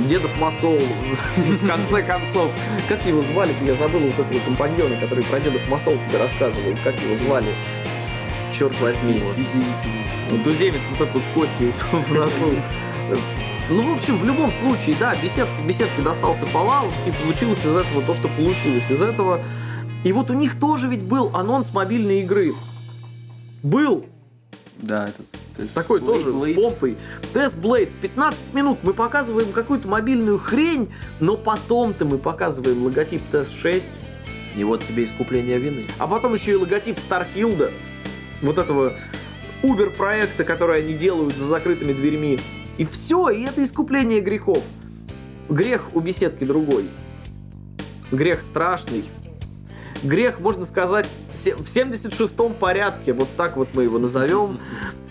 Дедов 0.08 0.36
Масол, 0.40 0.80
в 0.80 1.68
конце 1.68 2.02
концов. 2.02 2.52
Как 2.90 3.06
его 3.06 3.22
звали? 3.22 3.54
Я 3.64 3.76
забыл 3.76 4.00
вот 4.00 4.26
этого 4.26 4.40
компаньона, 4.46 4.96
который 4.96 5.24
про 5.26 5.40
Дедов 5.40 5.68
Масол 5.70 5.98
тебе 6.08 6.18
рассказывал. 6.18 6.76
Как 6.84 7.00
его 7.02 7.16
звали? 7.18 7.54
Черт 8.62 8.80
возьми. 8.80 9.20
Ну, 10.30 10.44
Туземец 10.44 10.82
вот 10.92 11.02
этот 11.02 11.16
вот 11.16 11.24
с 11.24 11.28
костью 11.30 11.74
в 11.92 12.14
носу. 12.14 12.54
Ну, 13.72 13.92
в 13.92 13.98
общем, 13.98 14.20
в 14.20 14.24
любом 14.24 14.52
случае, 14.52 14.96
да, 15.00 15.16
беседке, 15.16 15.64
беседке 15.66 16.04
достался 16.04 16.46
Fallout, 16.46 16.92
и 17.08 17.12
получилось 17.24 17.58
из 17.66 17.76
этого 17.76 18.04
то, 18.04 18.14
что 18.14 18.28
получилось 18.28 18.84
из 18.88 19.02
этого. 19.02 19.40
И 20.04 20.14
вот 20.14 20.30
у 20.30 20.36
них 20.36 20.60
тоже 20.60 20.90
ведь 20.90 21.04
был 21.04 21.32
анонс 21.34 21.74
мобильной 21.74 22.22
игры. 22.22 22.54
Был 23.64 24.06
Да, 24.78 25.08
это... 25.08 25.24
то 25.56 25.62
есть 25.64 25.74
такой 25.74 26.00
Blade 26.00 26.06
тоже 26.06 26.32
с 26.32 26.44
Blades. 26.46 26.54
помпой. 26.54 26.98
Test 27.34 27.60
Blades, 27.60 27.98
15 28.00 28.54
минут 28.54 28.78
мы 28.84 28.94
показываем 28.94 29.54
какую-то 29.54 29.88
мобильную 29.88 30.38
хрень, 30.38 30.92
но 31.20 31.36
потом-то 31.36 32.06
мы 32.06 32.20
показываем 32.20 32.84
логотип 32.84 33.24
Test 33.32 33.60
6, 33.60 33.86
И 34.56 34.64
вот 34.64 34.84
тебе 34.84 35.06
искупление 35.06 35.58
вины. 35.58 35.88
а 35.98 36.06
потом 36.06 36.36
еще 36.36 36.52
и 36.52 36.56
логотип 36.56 37.00
Старфилда, 37.00 37.72
вот 38.42 38.58
этого 38.58 38.94
Uber 39.64 39.90
проекта, 39.96 40.44
который 40.44 40.80
они 40.80 40.94
делают 40.94 41.36
за 41.36 41.46
закрытыми 41.46 41.94
дверьми. 41.94 42.40
И 42.78 42.86
все, 42.86 43.30
и 43.30 43.44
это 43.44 43.64
искупление 43.64 44.22
грехов. 44.22 44.64
Грех 45.50 45.96
у 45.96 46.00
беседки 46.00 46.44
другой. 46.44 46.86
Грех 48.12 48.44
страшный. 48.44 49.06
Грех, 50.04 50.40
можно 50.40 50.66
сказать, 50.66 51.08
в 51.34 51.38
76-м 51.38 52.56
порядке, 52.56 53.14
вот 53.14 53.28
так 53.38 53.56
вот 53.58 53.70
мы 53.74 53.84
его 53.84 54.00
назовем. 54.00 54.58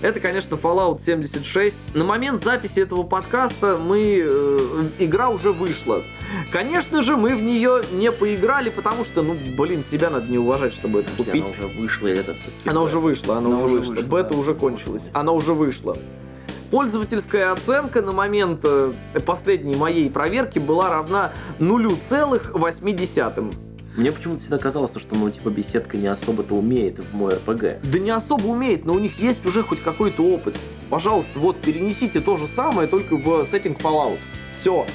Это, 0.03 0.19
конечно, 0.19 0.57
Fallout 0.57 1.01
76. 1.01 1.95
На 1.95 2.05
момент 2.05 2.43
записи 2.43 2.81
этого 2.81 3.05
подкаста 3.05 3.79
мы 3.79 4.23
э, 4.25 4.59
игра 4.99 5.29
уже 5.29 5.53
вышла. 5.53 6.03
Конечно 6.51 7.03
же, 7.03 7.17
мы 7.17 7.37
в 7.37 7.43
нее 7.43 7.83
не 7.93 8.11
поиграли, 8.11 8.71
потому 8.71 9.05
что, 9.05 9.23
ну, 9.23 9.37
блин, 9.57 9.85
себя 9.85 10.11
надо 10.11 10.31
не 10.31 10.39
уважать, 10.39 10.73
чтобы 10.73 11.01
это 11.01 11.11
Подожди, 11.11 11.41
купить. 11.41 11.59
она 11.59 11.67
уже 11.69 11.79
вышла, 11.81 12.07
или 12.09 12.19
это 12.21 12.35
все-таки... 12.35 12.69
Она 12.69 12.83
уже 12.83 12.99
вышла, 12.99 13.37
она, 13.37 13.49
Она 13.49 13.57
уже 13.59 13.65
уже 13.67 13.79
вышла. 13.79 13.93
вышла, 13.95 14.09
Бета 14.09 14.31
да. 14.31 14.37
уже 14.37 14.55
кончилась. 14.55 15.11
Она 15.13 15.33
уже 15.33 15.53
вышла. 15.53 15.97
Пользовательская 16.71 17.53
оценка 17.53 18.01
на 18.01 18.13
момент 18.13 18.61
э, 18.65 18.93
последней 19.27 19.77
моей 19.77 20.09
проверки 20.11 20.59
была 20.59 20.89
равна 20.89 21.33
0,8. 21.59 23.55
Мне 23.97 24.13
почему-то 24.13 24.41
всегда 24.41 24.59
казалось, 24.59 24.93
что, 24.97 25.15
ну, 25.17 25.29
типа, 25.31 25.49
беседка 25.49 25.97
не 25.97 26.07
особо-то 26.07 26.55
умеет 26.55 27.01
в 27.01 27.13
мой 27.15 27.35
РПГ. 27.35 27.83
Да 27.83 27.99
не 27.99 28.11
особо 28.11 28.47
умеет, 28.47 28.85
но 28.85 28.93
у 28.93 28.99
них 28.99 29.19
есть 29.19 29.45
уже 29.45 29.63
хоть 29.63 29.83
какой-то 29.83 30.23
опыт. 30.23 30.57
Пожалуйста, 30.91 31.39
вот 31.41 31.61
перенесите 31.61 32.21
то 32.21 32.37
же 32.37 32.47
самое, 32.47 32.87
только 32.89 33.17
в 33.17 33.45
сеттинг 33.45 33.81
Fallout. 33.81 34.19
Все. 34.53 34.87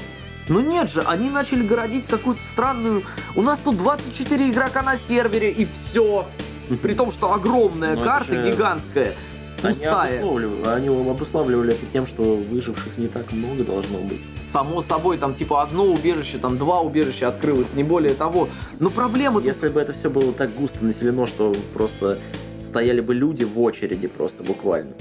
Но 0.48 0.62
нет 0.62 0.90
же, 0.90 1.02
они 1.02 1.30
начали 1.30 1.66
городить 1.66 2.08
какую-то 2.08 2.44
странную... 2.44 3.04
У 3.36 3.42
нас 3.42 3.60
тут 3.60 3.78
24 3.78 4.50
игрока 4.52 4.82
на 4.82 4.96
сервере, 4.96 5.52
и 5.52 5.66
все. 5.66 6.28
При 6.82 6.94
том, 6.94 7.12
что 7.12 7.34
огромная 7.34 7.96
Ну, 7.96 8.04
карта, 8.04 8.34
же- 8.44 8.52
гигантская, 8.52 9.14
Они 9.64 9.74
пустая. 9.74 10.20
обусловливали, 10.20 10.68
они 10.68 10.88
обуславливали 10.88 11.74
это 11.74 11.86
тем, 11.86 12.06
что 12.06 12.24
выживших 12.24 12.98
не 12.98 13.08
так 13.08 13.32
много 13.32 13.64
должно 13.64 14.00
быть. 14.00 14.26
Само 14.46 14.82
собой, 14.82 15.18
там 15.18 15.34
типа 15.34 15.62
одно 15.62 15.86
убежище, 15.86 16.38
там 16.38 16.58
два 16.58 16.82
убежища 16.82 17.28
открылось, 17.28 17.74
не 17.74 17.84
более 17.84 18.14
того. 18.14 18.48
Но 18.80 18.90
проблема 18.90 19.42
Если 19.42 19.68
бы 19.68 19.80
это 19.80 19.94
все 19.94 20.10
было 20.10 20.32
так 20.34 20.56
густо 20.56 20.84
населено, 20.84 21.26
что 21.28 21.56
просто 21.74 22.18
стояли 22.62 23.02
бы 23.02 23.14
люди 23.14 23.44
в 23.44 23.60
очереди 23.62 24.08
просто 24.08 24.44
буквально. 24.44 24.94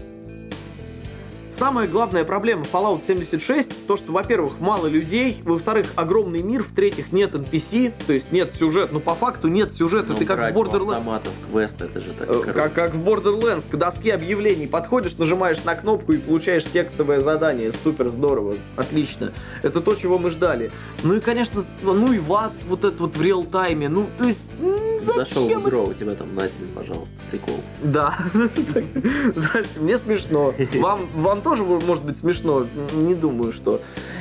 Самая 1.54 1.86
главная 1.86 2.24
проблема 2.24 2.64
Fallout 2.64 3.00
76, 3.06 3.86
то 3.86 3.96
что, 3.96 4.10
во-первых, 4.10 4.58
мало 4.58 4.88
людей, 4.88 5.40
во-вторых, 5.44 5.86
огромный 5.94 6.42
мир, 6.42 6.64
в-третьих, 6.64 7.12
нет 7.12 7.32
NPC, 7.36 7.92
то 8.08 8.12
есть 8.12 8.32
нет 8.32 8.52
сюжета, 8.52 8.92
ну 8.92 8.98
по 8.98 9.14
факту 9.14 9.46
нет 9.46 9.72
сюжета, 9.72 10.14
Ну, 10.14 10.18
ты 10.18 10.24
как 10.24 10.38
в 10.52 10.58
Borderlands. 10.58 10.88
автоматов 10.94 11.32
квест, 11.52 11.80
это 11.80 12.00
же 12.00 12.12
так 12.12 12.28
Э, 12.28 12.32
круто. 12.32 12.52
Как, 12.52 12.74
как 12.74 12.94
в 12.96 13.08
Borderlands, 13.08 13.68
к 13.70 13.76
доске 13.76 14.14
объявлений 14.14 14.66
подходишь, 14.66 15.16
нажимаешь 15.16 15.62
на 15.62 15.76
кнопку 15.76 16.12
и 16.12 16.18
получаешь 16.18 16.64
текстовое 16.64 17.20
задание. 17.20 17.70
Супер 17.70 18.08
здорово, 18.08 18.56
отлично. 18.74 19.32
Это 19.62 19.80
то, 19.80 19.94
чего 19.94 20.18
мы 20.18 20.30
ждали. 20.30 20.72
Ну 21.04 21.14
и, 21.14 21.20
конечно, 21.20 21.62
ну 21.82 22.12
и 22.12 22.18
ватс 22.18 22.64
вот 22.64 22.84
это 22.84 23.00
вот 23.00 23.14
в 23.14 23.22
реал-тайме. 23.22 23.88
Ну, 23.88 24.08
то 24.18 24.24
есть, 24.24 24.44
м, 24.60 24.98
Зашел 24.98 25.44
зачем 25.44 25.62
в 25.62 25.68
игру, 25.68 25.82
это 25.82 25.90
у 25.90 25.94
тебя 25.94 26.14
там, 26.14 26.34
на 26.34 26.48
тебе, 26.48 26.66
пожалуйста, 26.74 27.14
прикол. 27.30 27.60
Да. 27.84 28.12
Здрасте, 29.36 29.80
мне 29.80 29.98
смешно. 29.98 30.52
Вам, 30.80 31.08
вам 31.14 31.42
тоже 31.44 31.62
может 31.62 32.04
быть 32.04 32.18
смешно? 32.18 32.66
Не 32.94 33.14
думаю, 33.14 33.52
что. 33.52 33.80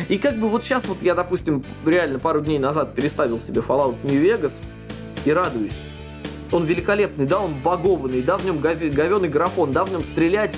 И 0.09 0.17
как 0.17 0.39
бы 0.39 0.47
вот 0.47 0.63
сейчас 0.63 0.85
вот 0.85 1.01
я, 1.01 1.15
допустим, 1.15 1.63
реально 1.85 2.19
пару 2.19 2.41
дней 2.41 2.59
назад 2.59 2.93
переставил 2.93 3.39
себе 3.39 3.61
Fallout 3.61 3.95
New 4.03 4.21
Vegas 4.21 4.53
и 5.25 5.31
радуюсь. 5.31 5.73
Он 6.51 6.65
великолепный, 6.65 7.25
да, 7.25 7.39
он 7.39 7.55
багованный, 7.63 8.21
да, 8.21 8.37
в 8.37 8.45
нем 8.45 8.59
говеный 8.59 9.29
графон, 9.29 9.71
да, 9.71 9.83
в 9.83 9.91
нем 9.91 10.03
стрелять 10.03 10.55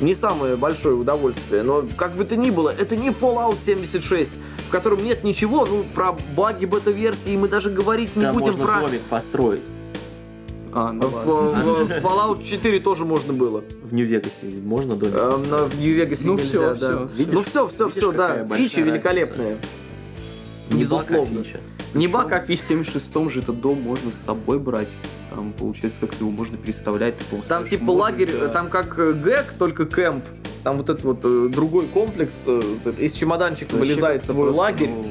не 0.00 0.14
самое 0.14 0.56
большое 0.56 0.96
удовольствие, 0.96 1.62
но 1.62 1.84
как 1.96 2.16
бы 2.16 2.24
то 2.24 2.34
ни 2.34 2.50
было, 2.50 2.70
это 2.70 2.96
не 2.96 3.10
Fallout 3.10 3.58
76, 3.62 4.32
в 4.66 4.70
котором 4.70 5.04
нет 5.04 5.22
ничего, 5.22 5.64
ну, 5.64 5.84
про 5.94 6.16
баги 6.36 6.66
бета-версии 6.66 7.36
мы 7.36 7.46
даже 7.46 7.70
говорить 7.70 8.16
не 8.16 8.22
Там 8.22 8.32
будем 8.32 8.46
можно 8.46 8.64
про... 8.64 8.80
домик 8.80 9.02
построить. 9.02 9.62
А, 10.74 10.90
ну 10.92 11.06
В, 11.06 11.24
в- 11.24 11.86
в 11.86 11.90
Fallout 12.04 12.42
4 12.42 12.80
тоже 12.80 13.04
можно 13.04 13.32
было. 13.32 13.62
В 13.84 13.92
Нью-Вегасе 13.92 14.46
можно 14.64 14.96
домик 14.96 15.14
А, 15.16 15.32
построить? 15.32 15.50
на- 15.50 15.64
в 15.68 15.80
Нью-Вегасе 15.80 16.26
Ну 16.26 16.34
нельзя, 16.34 16.48
всё, 16.48 16.60
да. 16.60 16.74
всё. 16.74 17.08
Видишь? 17.16 17.34
ну 17.34 17.42
все, 17.42 17.68
все, 17.68 17.86
Видишь, 17.86 17.98
все, 18.00 18.12
да. 18.12 18.46
Фича 18.56 18.80
великолепная. 18.80 19.58
Не 20.70 20.76
а 20.76 20.80
Безусловно. 20.80 21.44
Не 21.94 22.08
баг, 22.08 22.32
а 22.32 22.40
В 22.40 22.46
фича. 22.46 22.62
76-м 22.70 23.28
же 23.28 23.40
этот 23.40 23.60
дом 23.60 23.82
можно 23.82 24.10
с 24.10 24.14
собой 24.24 24.58
брать. 24.58 24.88
Там, 25.30 25.52
получается, 25.52 26.00
как-то 26.00 26.16
его 26.20 26.30
можно 26.30 26.56
представлять. 26.56 27.18
Ты, 27.18 27.24
по-моему, 27.24 27.46
Там 27.48 27.66
типа 27.66 27.84
модуль, 27.84 28.00
лагерь, 28.02 28.30
да. 28.40 28.48
там 28.48 28.70
как 28.70 28.98
э, 28.98 29.12
ГЭК, 29.12 29.54
только 29.58 29.84
кемп. 29.84 30.24
Там 30.64 30.78
вот 30.78 30.88
этот 30.88 31.04
вот 31.04 31.18
э, 31.24 31.48
другой 31.52 31.88
комплекс, 31.88 32.44
э, 32.46 32.60
вот 32.84 32.86
это, 32.94 33.02
из 33.02 33.12
чемоданчика 33.12 33.74
вылезает 33.74 34.22
твой 34.22 34.50
лагерь. 34.50 34.88
ну, 34.88 35.06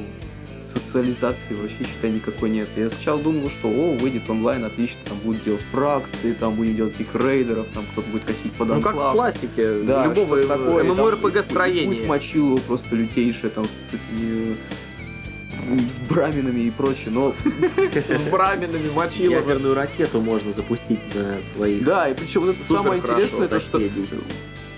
социализации 0.72 1.54
вообще, 1.54 1.78
считай, 1.84 2.10
никакой 2.10 2.50
нет. 2.50 2.68
Я 2.76 2.90
сначала 2.90 3.20
думал, 3.20 3.48
что, 3.50 3.68
о, 3.68 3.96
выйдет 3.96 4.28
онлайн, 4.30 4.64
отлично, 4.64 5.00
там 5.04 5.18
будут 5.18 5.44
делать 5.44 5.62
фракции, 5.62 6.32
там 6.32 6.54
будем 6.56 6.76
делать 6.76 6.92
таких 6.96 7.14
рейдеров, 7.14 7.68
там 7.72 7.84
кто-то 7.92 8.08
будет 8.08 8.24
косить 8.24 8.52
под 8.52 8.68
Ну 8.68 8.74
как 8.80 8.84
в 8.84 8.88
анклав. 8.88 9.12
классике 9.14 9.78
Да, 9.82 10.04
любого 10.06 10.42
такое. 10.42 10.84
MMORPG 10.84 11.70
и- 11.70 11.84
и 12.02 12.06
Путь 12.06 12.34
его 12.34 12.56
просто 12.58 12.96
лютейшее, 12.96 13.50
там, 13.50 13.64
с 13.64 13.94
этими 13.94 14.52
э, 14.54 15.78
с 15.88 15.98
браминами 16.08 16.60
и 16.60 16.70
прочее, 16.70 17.10
но 17.10 17.34
С 18.08 18.22
браминами 18.30 18.90
мочилово. 18.94 19.38
Ядерную 19.40 19.74
ракету 19.74 20.20
можно 20.20 20.50
запустить 20.50 21.00
на 21.14 21.40
своих 21.42 21.84
да, 21.84 22.08
и 22.08 22.14
причем 22.14 22.42
вот 22.42 22.50
это 22.56 22.62
самое 22.64 23.00
интересное, 23.00 23.48
то, 23.48 23.60
что 23.60 23.78
соседей. 23.78 24.06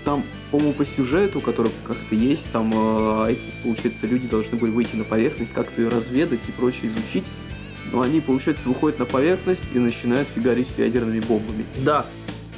Там, 0.05 0.23
по-моему, 0.51 0.73
по 0.73 0.85
сюжету, 0.85 1.41
который 1.41 1.71
как-то 1.85 2.15
есть, 2.15 2.51
там 2.51 2.71
э, 2.73 3.31
эти, 3.31 3.41
получается, 3.63 4.05
люди 4.07 4.27
должны 4.27 4.57
были 4.57 4.71
выйти 4.71 4.95
на 4.95 5.03
поверхность, 5.03 5.51
как-то 5.53 5.81
ее 5.81 5.89
разведать 5.89 6.47
и 6.47 6.51
прочее 6.51 6.91
изучить. 6.91 7.25
Но 7.91 8.01
они, 8.01 8.21
получается, 8.21 8.67
выходят 8.69 8.99
на 8.99 9.05
поверхность 9.05 9.63
и 9.73 9.79
начинают 9.79 10.27
фигарить 10.29 10.69
с 10.69 10.77
ядерными 10.77 11.19
бомбами. 11.19 11.65
Да, 11.83 12.05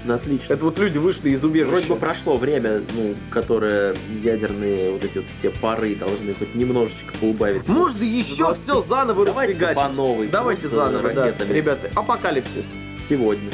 Ну, 0.05 0.13
отлично. 0.13 0.53
это 0.53 0.65
вот 0.65 0.77
люди 0.79 0.97
вышли 0.97 1.31
из 1.31 1.43
убежища. 1.43 1.71
Вроде 1.71 1.87
бы 1.87 1.95
прошло 1.95 2.37
время, 2.37 2.81
ну, 2.95 3.15
которое 3.29 3.95
ядерные 4.21 4.91
вот 4.91 5.03
эти 5.03 5.17
вот 5.17 5.27
все 5.27 5.49
пары 5.49 5.95
должны 5.95 6.33
хоть 6.33 6.53
немножечко 6.53 7.13
поубавиться. 7.19 7.73
Можно 7.73 8.03
еще 8.03 8.37
20. 8.37 8.63
все 8.63 8.79
заново 8.81 9.25
Давайте 9.25 9.57
по 9.57 9.89
новой. 9.89 10.27
Давайте 10.27 10.67
заново, 10.67 11.13
да. 11.13 11.25
ракетами. 11.25 11.53
Ребята, 11.53 11.89
апокалипсис. 11.95 12.65
Сегодня. 13.07 13.51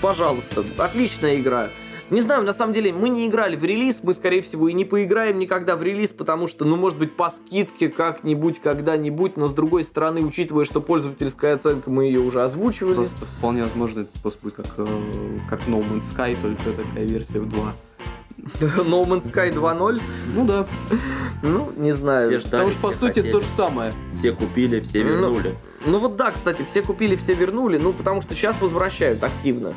пожалуйста, 0.00 0.64
отличная 0.78 1.36
игра. 1.36 1.70
Не 2.10 2.20
знаю, 2.20 2.42
на 2.42 2.52
самом 2.52 2.72
деле, 2.72 2.92
мы 2.92 3.08
не 3.08 3.26
играли 3.28 3.54
в 3.56 3.64
релиз, 3.64 4.00
мы, 4.02 4.14
скорее 4.14 4.42
всего, 4.42 4.68
и 4.68 4.72
не 4.72 4.84
поиграем 4.84 5.38
никогда 5.38 5.76
в 5.76 5.82
релиз, 5.82 6.12
потому 6.12 6.48
что, 6.48 6.64
ну, 6.64 6.76
может 6.76 6.98
быть, 6.98 7.14
по 7.16 7.30
скидке 7.30 7.88
как-нибудь, 7.88 8.60
когда-нибудь, 8.60 9.36
но, 9.36 9.46
с 9.46 9.54
другой 9.54 9.84
стороны, 9.84 10.20
учитывая, 10.22 10.64
что 10.64 10.80
пользовательская 10.80 11.54
оценка, 11.54 11.88
мы 11.90 12.06
ее 12.06 12.20
уже 12.20 12.42
озвучивали. 12.42 12.94
Просто 12.94 13.26
вполне 13.26 13.62
возможно, 13.62 14.00
это 14.00 14.18
просто 14.20 14.40
будет 14.42 14.54
как, 14.54 14.66
э, 14.78 14.86
как 15.48 15.60
No 15.68 15.84
Man's 15.88 16.04
Sky, 16.12 16.36
только 16.40 16.82
такая 16.82 17.04
версия 17.04 17.38
в 17.38 17.48
2. 17.48 17.72
No 18.84 19.04
Man's 19.06 19.30
Sky 19.30 19.52
2.0? 19.52 20.02
Ну 20.34 20.46
да. 20.46 20.66
Ну, 21.42 21.72
не 21.76 21.92
знаю. 21.92 22.28
Все 22.28 22.38
ждали, 22.38 22.50
Потому 22.50 22.70
что, 22.70 22.80
по 22.80 22.90
все 22.90 23.00
сути, 23.00 23.14
хотели. 23.20 23.32
то 23.32 23.40
же 23.40 23.46
самое. 23.56 23.92
Все 24.12 24.32
купили, 24.32 24.80
все 24.80 25.04
Ну, 25.04 25.10
вернули. 25.10 25.54
Ну 25.86 25.98
вот 25.98 26.16
да, 26.16 26.30
кстати, 26.32 26.64
все 26.68 26.82
купили, 26.82 27.16
все 27.16 27.34
вернули, 27.34 27.78
ну 27.78 27.92
потому 27.92 28.20
что 28.20 28.34
сейчас 28.34 28.60
возвращают 28.60 29.22
активно. 29.22 29.74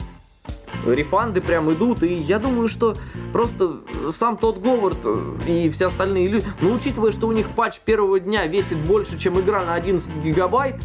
Рефанды 0.86 1.42
прям 1.42 1.72
идут, 1.72 2.04
и 2.04 2.14
я 2.14 2.40
думаю, 2.40 2.68
что 2.68 2.96
просто 3.32 3.78
сам 4.12 4.38
тот 4.38 4.60
Говард 4.60 4.98
э, 5.06 5.34
и 5.48 5.70
все 5.70 5.88
остальные 5.88 6.28
люди, 6.28 6.46
ну 6.62 6.74
учитывая, 6.74 7.12
что 7.12 7.28
у 7.28 7.32
них 7.32 7.48
патч 7.50 7.80
первого 7.80 8.20
дня 8.20 8.46
весит 8.48 8.78
больше, 8.80 9.18
чем 9.18 9.40
игра 9.40 9.64
на 9.64 9.76
11 9.76 10.18
гигабайт, 10.24 10.82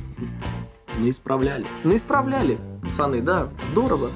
Не 0.98 1.10
исправляли. 1.10 1.66
ну 1.84 1.94
исправляли, 1.96 2.58
пацаны, 2.82 3.20
да, 3.22 3.48
здорово. 3.70 4.10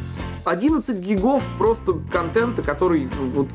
11 0.44 0.98
гигов 0.98 1.42
просто 1.58 1.94
контента, 2.10 2.62
который 2.62 3.08
вот 3.34 3.48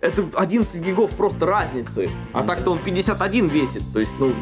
это 0.00 0.24
11 0.34 0.82
гигов 0.82 1.10
просто 1.12 1.46
разницы. 1.46 2.10
А 2.32 2.42
так-то 2.42 2.72
он 2.72 2.78
51 2.78 3.48
весит. 3.48 3.82
То 3.92 4.00
есть, 4.00 4.12
ну, 4.18 4.32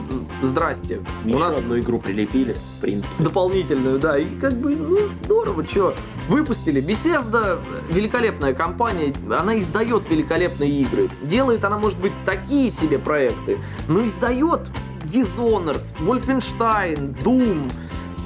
здрасте. 0.43 1.01
Еще 1.25 1.37
У 1.37 1.39
нас 1.39 1.59
одну 1.59 1.79
игру 1.79 1.99
прилепили, 1.99 2.55
в 2.79 2.81
принципе. 2.81 3.23
дополнительную, 3.23 3.99
да, 3.99 4.19
и 4.19 4.27
как 4.39 4.55
бы, 4.55 4.77
ну, 4.77 4.99
здорово, 5.23 5.65
что 5.67 5.95
выпустили. 6.29 6.83
Bethesda 6.83 7.61
великолепная 7.91 8.55
компания, 8.55 9.13
она 9.31 9.59
издает 9.59 10.09
великолепные 10.09 10.71
игры. 10.71 11.09
Делает 11.23 11.65
она, 11.65 11.79
может 11.79 11.99
быть, 12.01 12.13
такие 12.25 12.71
себе 12.71 12.99
проекты, 12.99 13.59
но 13.89 14.05
издает 14.05 14.61
Dishonored, 15.05 15.81
Wolfenstein, 16.01 17.15
Doom, 17.23 17.71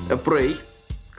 э, 0.08 0.14
Prey, 0.24 0.56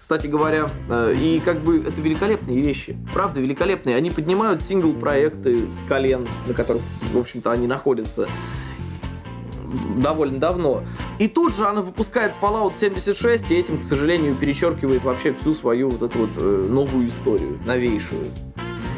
кстати 0.10 0.26
говоря, 0.26 0.68
Э, 0.90 1.16
и 1.16 1.40
как 1.40 1.64
бы 1.64 1.82
это 1.82 2.02
великолепные 2.02 2.60
вещи. 2.62 2.98
Правда, 3.14 3.42
великолепные. 3.42 3.96
Они 3.96 4.10
поднимают 4.10 4.64
сингл-проекты 4.64 5.72
с 5.72 5.84
колен, 5.84 6.28
на 6.48 6.56
которых, 6.56 6.82
в 7.14 7.18
общем-то, 7.20 7.52
они 7.52 7.68
находятся 7.68 8.28
довольно 10.02 10.40
давно. 10.40 10.84
И 11.20 11.28
тут 11.28 11.56
же 11.56 11.68
она 11.68 11.82
выпускает 11.82 12.34
Fallout 12.42 12.74
76, 12.76 13.52
и 13.52 13.56
этим, 13.56 13.82
к 13.82 13.84
сожалению, 13.84 14.34
перечеркивает 14.34 15.04
вообще 15.04 15.32
всю 15.32 15.54
свою 15.54 15.90
вот 15.90 16.02
эту 16.02 16.18
вот 16.18 16.32
э, 16.38 16.66
новую 16.68 17.08
историю, 17.10 17.60
новейшую. 17.64 18.26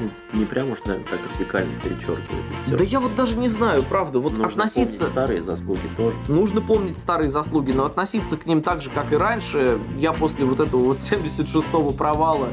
Ну, 0.01 0.39
Не 0.39 0.45
прям 0.45 0.71
уж, 0.71 0.79
наверное, 0.85 1.07
так 1.09 1.19
радикально 1.33 1.79
перечеркивает. 1.81 2.45
и 2.57 2.61
всё. 2.61 2.77
Да 2.77 2.83
я 2.83 2.99
вот 2.99 3.15
даже 3.15 3.37
не 3.37 3.47
знаю, 3.47 3.83
правда, 3.83 4.19
вот 4.19 4.33
Нужно 4.37 4.63
относиться... 4.63 4.97
помнить 4.99 5.09
старые 5.11 5.41
заслуги 5.41 5.87
тоже. 5.95 6.17
Нужно 6.27 6.61
помнить 6.61 6.97
старые 6.97 7.29
заслуги, 7.29 7.71
но 7.71 7.85
относиться 7.85 8.37
к 8.37 8.45
ним 8.45 8.61
так 8.63 8.81
же, 8.81 8.89
как 8.89 9.11
и 9.13 9.15
раньше, 9.17 9.77
я 9.97 10.13
после 10.13 10.45
вот 10.45 10.59
этого 10.59 10.81
вот 10.81 10.97
76-го 10.99 11.91
провала 11.91 12.47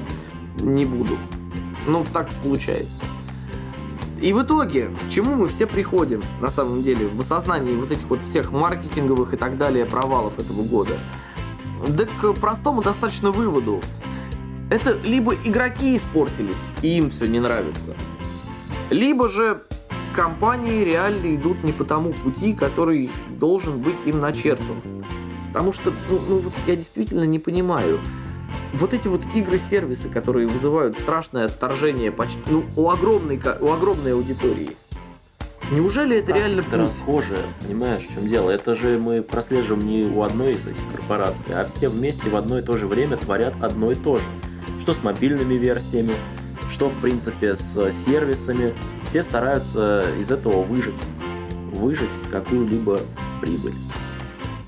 не 0.61 0.85
буду. 0.85 1.17
Ну, 1.87 2.05
так 2.13 2.29
получается. 2.43 2.93
И 4.21 4.33
в 4.33 4.43
итоге, 4.43 4.91
к 5.07 5.11
чему 5.13 5.37
мы 5.37 5.49
все 5.49 5.67
приходим, 5.67 6.23
на 6.41 6.51
самом 6.51 6.83
деле, 6.83 7.07
в 7.07 7.21
осознании 7.21 7.77
вот 7.77 7.93
этих 7.93 8.05
вот 8.11 8.19
всех 8.27 8.51
маркетинговых 8.51 9.33
и 9.35 9.37
так 9.37 9.57
далее 9.57 9.85
провалов 9.85 10.39
этого 10.39 10.63
года? 10.65 10.95
Да 11.87 12.05
к 12.05 12.33
простому 12.35 12.83
достаточно 12.83 13.31
выводу. 13.31 13.81
Это 14.71 14.99
либо 15.05 15.35
игроки 15.35 15.95
испортились, 15.95 16.59
и 16.83 16.99
им 16.99 17.11
все 17.11 17.27
не 17.27 17.41
нравится, 17.41 17.95
либо 18.91 19.29
же 19.29 19.63
компании 20.15 20.85
реально 20.85 21.35
идут 21.37 21.63
не 21.65 21.73
по 21.73 21.85
тому 21.85 22.13
пути, 22.13 22.53
который 22.53 23.11
должен 23.39 23.79
быть 23.79 23.99
им 24.05 24.21
начертан. 24.21 24.83
Потому 25.49 25.73
что, 25.73 25.91
ну, 26.11 26.19
ну, 26.29 26.39
вот 26.41 26.53
я 26.67 26.77
действительно 26.77 27.25
не 27.25 27.39
понимаю. 27.39 28.01
Вот 28.75 28.93
эти 28.93 29.09
вот 29.09 29.23
игры-сервисы, 29.35 30.11
которые 30.11 30.47
вызывают 30.47 30.99
страшное 30.99 31.47
отторжение 31.47 32.13
почти, 32.13 32.39
ну, 32.51 32.65
у 32.77 32.91
огромной, 32.91 33.41
у 33.61 33.73
огромной 33.73 34.13
аудитории. 34.13 34.77
Неужели 35.71 36.19
это 36.19 36.33
реально 36.33 36.63
путь? 36.63 36.75
расхожая, 36.75 37.45
понимаешь, 37.61 38.03
в 38.03 38.15
чем 38.15 38.27
дело? 38.27 38.51
Это 38.51 38.75
же 38.75 38.99
мы 38.99 39.23
прослеживаем 39.23 39.87
не 39.87 40.05
у 40.05 40.23
одной 40.23 40.55
из 40.55 40.67
этих 40.67 40.81
корпораций, 40.93 41.55
а 41.55 41.65
все 41.65 41.89
вместе 41.89 42.31
в 42.31 42.37
одно 42.37 42.59
и 42.59 42.63
то 42.63 42.77
же 42.77 42.87
время 42.87 43.17
творят 43.17 43.55
одно 43.63 43.93
и 43.93 43.95
то 43.95 44.19
же. 44.19 44.25
Что 44.89 44.95
с 44.95 45.03
мобильными 45.03 45.53
версиями, 45.53 46.15
что, 46.71 46.89
в 46.89 46.95
принципе, 47.03 47.55
с 47.55 47.93
сервисами. 48.07 48.75
Все 49.11 49.23
стараются 49.23 50.07
из 50.19 50.31
этого 50.31 50.63
выжить. 50.63 50.95
Выжить 51.75 52.09
какую-либо 52.31 52.99
прибыль. 53.43 53.75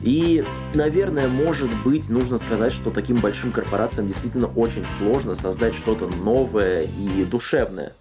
И, 0.02 0.44
наверное, 0.74 1.26
может 1.26 1.70
быть, 1.84 2.10
нужно 2.10 2.36
сказать, 2.36 2.70
что 2.70 2.90
таким 2.90 3.16
большим 3.16 3.50
корпорациям 3.50 4.08
действительно 4.08 4.48
очень 4.48 4.84
сложно 4.84 5.34
создать 5.34 5.74
что-то 5.74 6.10
новое 6.22 6.82
и 6.82 7.24
душевное. 7.24 7.94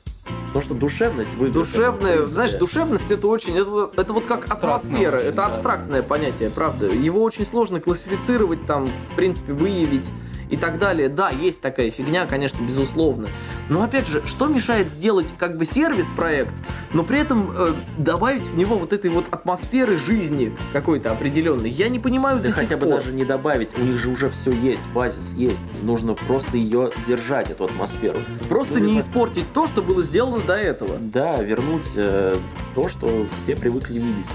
Потому 0.48 0.62
что 0.62 0.74
душевность 0.74 1.34
в 1.36 1.46
играх, 1.46 1.52
это, 1.52 1.60
в 1.60 1.72
Душевная, 1.72 2.26
знаешь, 2.26 2.54
душевность 2.56 3.10
это 3.12 3.28
очень, 3.28 3.56
это, 3.58 3.70
вот- 3.70 3.98
это 3.98 4.12
вот 4.12 4.26
как 4.26 4.52
атмосфера, 4.52 5.20
очень, 5.20 5.28
это 5.28 5.38
да. 5.38 5.46
абстрактное 5.46 6.04
понятие, 6.04 6.50
правда. 6.50 6.88
Его 6.88 7.24
очень 7.24 7.46
сложно 7.46 7.80
классифицировать, 7.80 8.66
там, 8.66 8.88
в 8.88 9.16
принципе, 9.16 9.54
выявить 9.54 10.10
и 10.50 10.58
так 10.58 10.80
далее. 10.80 11.10
Да, 11.10 11.30
есть 11.30 11.62
такая 11.62 11.89
фигня, 11.91 12.26
конечно, 12.26 12.62
безусловно. 12.64 13.28
Но 13.70 13.84
опять 13.84 14.08
же, 14.08 14.22
что 14.26 14.47
мешает 14.47 14.89
сделать 14.89 15.28
как 15.38 15.58
бы 15.58 15.66
сервис-проект, 15.66 16.52
но 16.93 17.04
при 17.04 17.20
этом 17.20 17.52
э, 17.56 17.74
добавить 17.97 18.41
в 18.41 18.58
него 18.58 18.78
вот 18.78 18.91
этой 18.93 19.12
вот 19.12 19.28
атмосферы 19.32 19.95
жизни 19.95 20.56
какой-то 20.74 21.12
определенной? 21.12 21.70
Я 21.70 21.89
не 21.89 22.00
понимаю 22.00 22.38
Да 22.38 22.43
до 22.43 22.50
сих 22.50 22.58
хотя 22.62 22.78
бы 22.78 22.88
пор. 22.88 22.95
даже 22.95 23.14
не 23.14 23.26
добавить, 23.26 23.78
у 23.78 23.82
них 23.82 23.97
же 23.97 24.10
уже 24.10 24.30
все 24.30 24.52
есть, 24.52 24.84
базис 24.93 25.34
есть. 25.36 25.62
Нужно 25.84 26.16
просто 26.16 26.58
ее 26.58 26.91
держать, 27.08 27.52
эту 27.52 27.66
атмосферу. 27.66 28.20
Просто 28.50 28.76
Ну, 28.76 28.80
не 28.86 28.91
либо- 28.93 29.02
испортить 29.02 29.45
то, 29.54 29.68
что 29.68 29.82
было 29.84 30.02
сделано 30.02 30.39
до 30.39 30.54
этого. 30.56 30.97
Да, 31.00 31.36
вернуть 31.41 31.88
э, 31.95 32.36
то, 32.74 32.88
что 32.88 33.28
все 33.43 33.56
привыкли 33.56 34.00
видеть. 34.00 34.26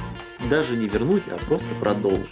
Даже 0.48 0.76
не 0.76 0.88
вернуть, 0.88 1.24
а 1.28 1.38
просто 1.44 1.74
продолжить. 1.80 2.28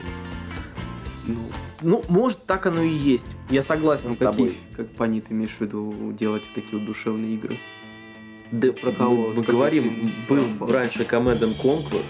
Ну, 1.27 1.39
Ну, 1.83 2.03
может, 2.09 2.45
так 2.47 2.67
оно 2.67 2.83
и 2.83 2.91
есть. 2.93 3.27
Я 3.51 3.63
согласен 3.63 4.07
ну 4.09 4.13
с 4.13 4.17
тобой. 4.19 4.49
какие, 4.49 4.63
как 4.77 4.89
пани 4.95 5.21
ты 5.21 5.33
имеешь 5.35 5.51
в 5.51 5.61
виду 5.61 6.13
делать 6.19 6.43
вот 6.47 6.55
такие 6.55 6.79
вот 6.79 6.87
душевные 6.87 7.35
игры? 7.35 7.59
Да, 8.51 8.73
Про 8.73 8.93
кого? 8.93 9.29
Мы, 9.29 9.35
мы 9.35 9.43
говорим, 9.43 10.13
был 10.29 10.45
Про- 10.59 10.73
раньше 10.73 11.03
Command 11.03 11.41
and 11.41 11.61
Conquer, 11.63 12.03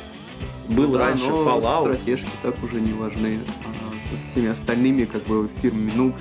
был 0.69 0.93
Да, 0.93 0.99
раньше 1.09 1.29
но 1.31 1.45
Fallout. 1.45 1.83
стратежки 1.97 2.31
так 2.43 2.63
уже 2.63 2.81
не 2.81 2.93
важны. 2.93 3.39
А 3.65 3.71
со 4.17 4.31
всеми 4.33 4.49
остальными 4.49 5.05
как 5.05 5.23
бы 5.25 5.49
фирмами, 5.61 5.93
ну, 5.95 6.15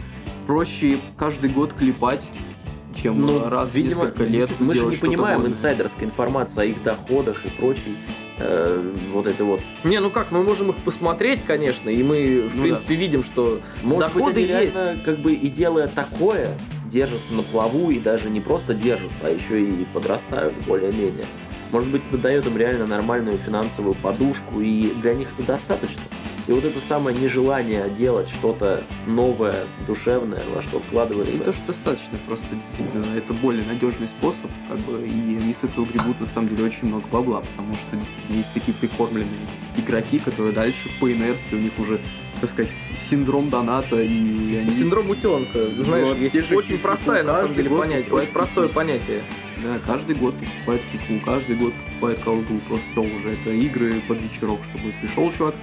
проще 0.46 0.98
каждый 1.18 1.50
год 1.50 1.74
клепать, 1.74 2.22
чем 3.02 3.20
Ну, 3.22 3.50
раз 3.50 3.72
в 3.72 3.76
видимо, 3.76 4.06
несколько 4.06 4.24
лет 4.26 4.50
мы 4.60 4.76
же 4.76 4.86
не 4.86 4.96
понимаем 4.98 5.46
инсайдерской 5.46 6.06
информации 6.06 6.62
о 6.62 6.66
их 6.66 6.84
доходах 6.84 7.46
и 7.46 7.50
прочей 7.50 7.96
э, 8.44 8.94
вот 9.14 9.28
это 9.28 9.44
вот. 9.44 9.62
Не, 9.84 10.00
ну 10.00 10.10
как, 10.10 10.32
мы 10.32 10.44
можем 10.44 10.72
их 10.72 10.78
посмотреть, 10.78 11.44
конечно, 11.44 11.90
и 11.90 12.02
мы, 12.04 12.50
в 12.50 12.56
Ну 12.56 12.64
принципе, 12.64 12.96
видим, 12.96 13.24
что 13.24 13.62
Может 13.84 14.14
быть, 14.14 14.24
доходы 14.24 14.44
они 14.44 14.64
есть. 14.66 14.76
реально, 14.76 15.00
как 15.04 15.18
бы 15.20 15.34
и 15.34 15.48
делая 15.48 15.88
такое, 15.88 16.58
держатся 16.86 17.34
на 17.34 17.44
плаву 17.44 17.92
и 17.92 18.00
даже 18.00 18.30
не 18.30 18.42
просто 18.42 18.74
держатся, 18.74 19.20
а 19.24 19.30
еще 19.30 19.62
и 19.64 19.86
подрастают 19.94 20.54
более-менее. 20.68 21.26
Может 21.72 21.90
быть, 21.90 22.04
это 22.08 22.18
дает 22.18 22.46
им 22.48 22.58
реально 22.58 22.86
нормальную 22.86 23.38
финансовую 23.38 23.96
подушку, 23.96 24.60
и 24.60 24.92
для 25.02 25.14
них 25.14 25.30
это 25.38 25.48
достаточно. 25.48 26.02
И 26.48 26.52
вот 26.52 26.66
это 26.66 26.80
самое 26.80 27.18
нежелание 27.18 27.90
делать 27.90 28.30
что-то 28.30 28.84
новое, 29.06 29.66
душевное, 29.86 30.44
во 30.54 30.62
что 30.62 30.80
вкладывается. 30.80 31.38
Не 31.38 31.44
то, 31.44 31.54
что 31.54 31.68
достаточно, 31.68 32.18
просто 32.28 32.48
действительно 32.56 33.16
это 33.16 33.34
более 33.34 33.64
надежный 33.66 34.08
способ, 34.08 34.50
как 34.68 34.80
бы, 34.80 35.00
и 35.06 35.38
они 35.38 35.54
с 35.54 35.64
этого 35.64 35.86
гребут 35.86 36.20
на 36.20 36.26
самом 36.26 36.50
деле 36.50 36.66
очень 36.66 36.88
много 36.88 37.06
бабла, 37.12 37.42
потому 37.42 37.76
что 37.76 37.96
действительно 37.96 38.38
есть 38.38 38.54
такие 38.54 38.74
прикормленные 38.74 39.28
игроки, 39.78 40.20
которые 40.20 40.54
дальше 40.54 40.90
по 41.00 41.12
инерции 41.12 41.56
у 41.56 41.60
них 41.60 41.78
уже, 41.78 42.02
так 42.40 42.50
сказать, 42.50 42.72
синдром 43.10 43.50
доната, 43.50 44.02
и 44.02 44.56
они... 44.58 44.72
Синдром 44.72 45.10
утенка, 45.10 45.70
знаешь, 45.78 46.08
Вот, 46.08 46.18
есть 46.18 46.34
же 46.34 46.56
очень 46.56 46.70
фифу 46.70 46.82
простое, 46.82 47.24
на 47.24 47.36
самом 47.36 47.54
деле, 47.54 47.70
понятие, 47.70 48.14
очень 48.14 48.32
простое 48.32 48.68
фифу. 48.68 48.76
понятие. 48.76 49.22
Да, 49.64 49.78
каждый 49.86 50.16
год 50.16 50.34
покупает 50.34 50.82
фифу, 50.92 51.24
каждый 51.24 51.56
год 51.56 51.74
покупает 51.86 52.20
колду, 52.20 52.60
просто 52.68 52.88
все 52.92 53.02
уже, 53.02 53.30
это 53.30 53.52
игры 53.52 54.02
под 54.08 54.20
вечерок, 54.22 54.60
чтобы 54.70 54.92
пришел 55.02 55.32
чувак 55.32 55.54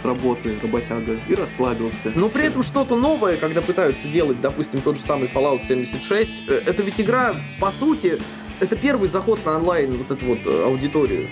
с 0.00 0.04
работы, 0.04 0.54
работяга, 0.62 1.18
и 1.28 1.34
расслабился. 1.34 2.12
Но 2.14 2.28
при 2.28 2.46
этом 2.46 2.62
что-то 2.62 2.96
новое, 2.96 3.36
когда 3.36 3.60
пытаются 3.60 4.06
делать, 4.08 4.40
допустим, 4.40 4.80
тот 4.80 4.96
же 4.96 5.02
самый 5.02 5.28
Fallout 5.28 5.66
76, 5.66 6.30
э, 6.48 6.62
это 6.66 6.82
ведь 6.82 7.00
игра, 7.00 7.34
по 7.60 7.70
сути, 7.70 8.18
это 8.60 8.76
первый 8.76 9.08
заход 9.08 9.44
на 9.44 9.56
онлайн 9.56 9.96
вот 9.96 10.10
эту 10.10 10.26
вот 10.26 10.38
э, 10.44 10.64
аудиторию. 10.64 11.28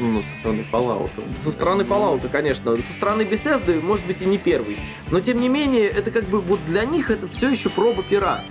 Ну, 0.00 0.20
со 0.22 0.28
стороны 0.40 0.64
Fallout. 0.70 1.10
Со 1.40 1.52
стороны 1.52 1.82
Fallout, 1.82 2.28
конечно. 2.28 2.76
Со 2.80 2.92
стороны 2.92 3.22
Bethesda, 3.22 3.80
может 3.80 4.04
быть, 4.06 4.22
и 4.22 4.24
не 4.24 4.38
первый. 4.38 4.78
Но, 5.10 5.20
тем 5.20 5.40
не 5.40 5.48
менее, 5.48 5.86
это 5.86 6.10
как 6.10 6.24
бы 6.24 6.40
вот 6.40 6.58
для 6.66 6.84
них 6.84 7.10
это 7.10 7.28
все 7.28 7.48
еще 7.48 7.70
проба 7.70 8.02
пера. 8.02 8.42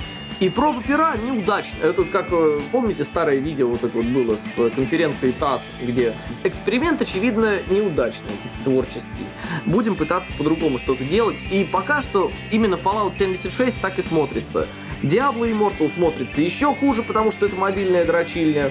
И 0.43 0.49
проба 0.49 0.83
пера 0.83 1.15
неудачная. 1.15 1.91
Это 1.91 2.03
как, 2.03 2.27
э, 2.31 2.59
помните, 2.69 3.05
старое 3.05 3.37
видео 3.37 3.69
вот 3.69 3.81
это 3.85 3.95
вот 3.95 4.05
было 4.07 4.35
с 4.35 4.69
конференции 4.75 5.31
ТАСС, 5.31 5.61
где 5.81 6.13
эксперимент, 6.43 7.01
очевидно, 7.01 7.59
неудачный, 7.69 8.33
творческий. 8.65 9.25
Будем 9.65 9.95
пытаться 9.95 10.33
по-другому 10.33 10.79
что-то 10.79 11.05
делать. 11.05 11.39
И 11.49 11.63
пока 11.63 12.01
что 12.01 12.29
именно 12.51 12.75
Fallout 12.75 13.17
76 13.17 13.79
так 13.79 13.97
и 13.99 14.01
смотрится. 14.01 14.67
Diablo 15.01 15.49
Immortal 15.49 15.89
смотрится 15.89 16.41
еще 16.41 16.75
хуже, 16.75 17.03
потому 17.03 17.31
что 17.31 17.45
это 17.45 17.55
мобильная 17.55 18.03
дрочильня 18.03 18.69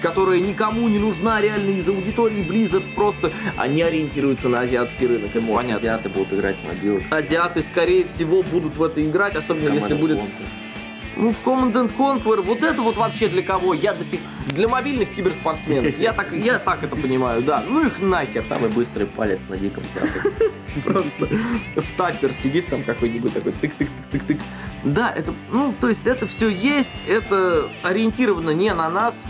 которая 0.00 0.40
никому 0.40 0.88
не 0.88 0.98
нужна 0.98 1.42
реально 1.42 1.76
из 1.76 1.86
аудитории 1.86 2.42
Blizzard, 2.42 2.94
просто 2.94 3.30
они 3.58 3.82
ориентируются 3.82 4.48
на 4.48 4.60
азиатский 4.60 5.06
рынок, 5.06 5.36
и 5.36 5.40
Может, 5.40 5.62
понятно. 5.64 5.76
азиаты 5.76 6.08
будут 6.08 6.32
играть 6.32 6.56
в 6.56 6.66
мобилок. 6.66 7.02
Азиаты, 7.10 7.62
скорее 7.62 8.06
всего, 8.06 8.42
будут 8.42 8.78
в 8.78 8.82
это 8.82 9.06
играть, 9.06 9.36
особенно 9.36 9.74
если 9.74 9.90
Command 9.90 9.98
будет... 9.98 10.16
Conquer. 10.16 10.69
Ну, 11.16 11.32
в 11.32 11.44
Command 11.44 11.72
and 11.72 11.92
Conquer, 11.96 12.40
вот 12.40 12.62
это 12.62 12.82
вот 12.82 12.96
вообще 12.96 13.28
для 13.28 13.42
кого? 13.42 13.74
Я 13.74 13.92
до 13.92 14.04
сих... 14.04 14.20
Для 14.46 14.68
мобильных 14.68 15.14
киберспортсменов. 15.14 15.98
Я 15.98 16.12
так, 16.12 16.32
я 16.32 16.58
так 16.58 16.82
это 16.82 16.96
понимаю, 16.96 17.42
да. 17.42 17.62
Ну 17.66 17.86
их 17.86 18.00
нахер. 18.00 18.42
Самый 18.42 18.70
быстрый 18.70 19.06
палец 19.06 19.42
на 19.48 19.56
диком 19.56 19.82
западе. 19.94 20.50
Просто 20.84 21.28
в 21.76 21.96
таппер 21.96 22.32
сидит 22.32 22.68
там 22.68 22.84
какой-нибудь 22.84 23.34
такой 23.34 23.52
тык-тык-тык-тык-тык. 23.52 24.38
Да, 24.84 25.12
это, 25.14 25.34
ну, 25.52 25.74
то 25.78 25.88
есть 25.88 26.06
это 26.06 26.26
все 26.26 26.48
есть, 26.48 26.92
это 27.06 27.68
ориентировано 27.82 28.50
не 28.50 28.72
на 28.72 28.88
нас, 28.88 29.22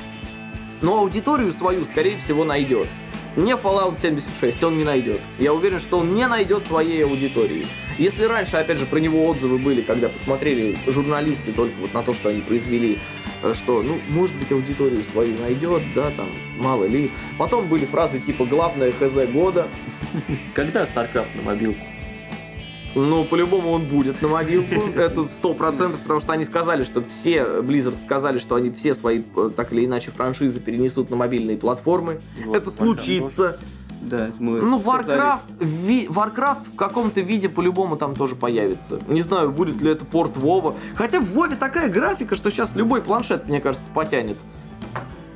но 0.81 0.99
аудиторию 0.99 1.53
свою, 1.53 1.85
скорее 1.85 2.19
всего, 2.19 2.45
найдет. 2.45 2.87
Не 3.37 3.53
Fallout 3.53 4.01
76 4.01 4.65
он 4.65 4.79
не 4.79 4.85
найдет. 4.85 5.21
Я 5.39 5.53
уверен, 5.53 5.79
что 5.79 5.99
он 5.99 6.15
не 6.15 6.27
найдет 6.27 6.67
своей 6.67 7.05
аудитории. 7.05 7.67
Если 7.99 8.25
раньше, 8.25 8.57
опять 8.57 8.79
же, 8.79 8.87
про 8.87 8.99
него 8.99 9.27
отзывы 9.27 9.59
были, 9.59 9.83
когда 9.83 10.09
посмотрели 10.09 10.77
журналисты 10.87 11.53
только 11.53 11.75
вот 11.81 11.95
на 11.95 12.03
то, 12.03 12.13
что 12.15 12.31
они 12.31 12.41
произвели, 12.41 12.99
э, 13.43 13.53
что, 13.55 13.83
ну, 13.83 13.99
может 14.09 14.35
быть, 14.37 14.51
аудиторию 14.51 15.03
свою 15.13 15.39
найдет, 15.39 15.83
да, 15.95 16.11
там, 16.17 16.27
мало 16.59 16.85
ли. 16.85 17.11
Потом 17.39 17.69
были 17.69 17.85
фразы 17.85 18.19
типа 18.19 18.45
«главное 18.47 18.93
ХЗ 18.93 19.31
года», 19.33 19.69
Когда 20.55 20.83
StarCraft 20.83 21.37
на 21.37 21.43
мобилку? 21.43 21.85
Ну, 22.95 23.25
по-любому 23.25 23.71
он 23.71 23.85
будет 23.85 24.21
на 24.21 24.29
мобилку. 24.29 24.75
Это 24.97 25.25
сто 25.25 25.55
процентов, 25.55 26.01
потому 26.01 26.21
что 26.21 26.33
они 26.33 26.45
сказали, 26.45 26.83
что 26.85 27.03
все, 27.03 27.43
Blizzard 27.63 28.01
сказали, 28.03 28.39
что 28.39 28.57
они 28.57 28.71
все 28.71 28.95
свои, 28.95 29.23
э, 29.37 29.51
так 29.55 29.73
или 29.73 29.85
иначе, 29.87 30.11
франшизы 30.11 30.61
перенесут 30.61 31.11
на 31.11 31.17
мобильные 31.17 31.57
платформы. 31.57 32.21
Вот, 32.45 32.57
Это 32.57 32.71
случится. 32.71 33.59
Да, 34.01 34.31
мы 34.39 34.61
Ну. 34.63 34.79
Warcraft, 34.81 35.41
ви- 35.61 36.07
Warcraft 36.09 36.73
в 36.73 36.77
каком-то 36.77 37.21
виде 37.21 37.49
по-любому 37.49 37.97
там 37.97 38.17
тоже 38.17 38.35
появится. 38.35 38.99
Не 39.09 39.21
знаю, 39.21 39.51
будет 39.51 39.81
ли 39.83 39.91
это 39.91 40.05
порт 40.07 40.37
Вова. 40.37 40.75
Хотя 40.95 41.21
в 41.21 41.31
Вове 41.33 41.55
такая 41.55 41.89
графика, 41.89 42.35
что 42.35 42.51
сейчас 42.51 42.75
любой 42.75 43.03
планшет, 43.03 43.49
мне 43.49 43.61
кажется, 43.61 43.91
потянет. 43.93 44.39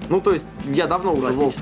Ну, 0.09 0.21
то 0.21 0.33
есть, 0.33 0.47
я 0.71 0.87
давно 0.87 1.13
уже 1.15 1.31
в 1.33 1.37
Вов, 1.37 1.55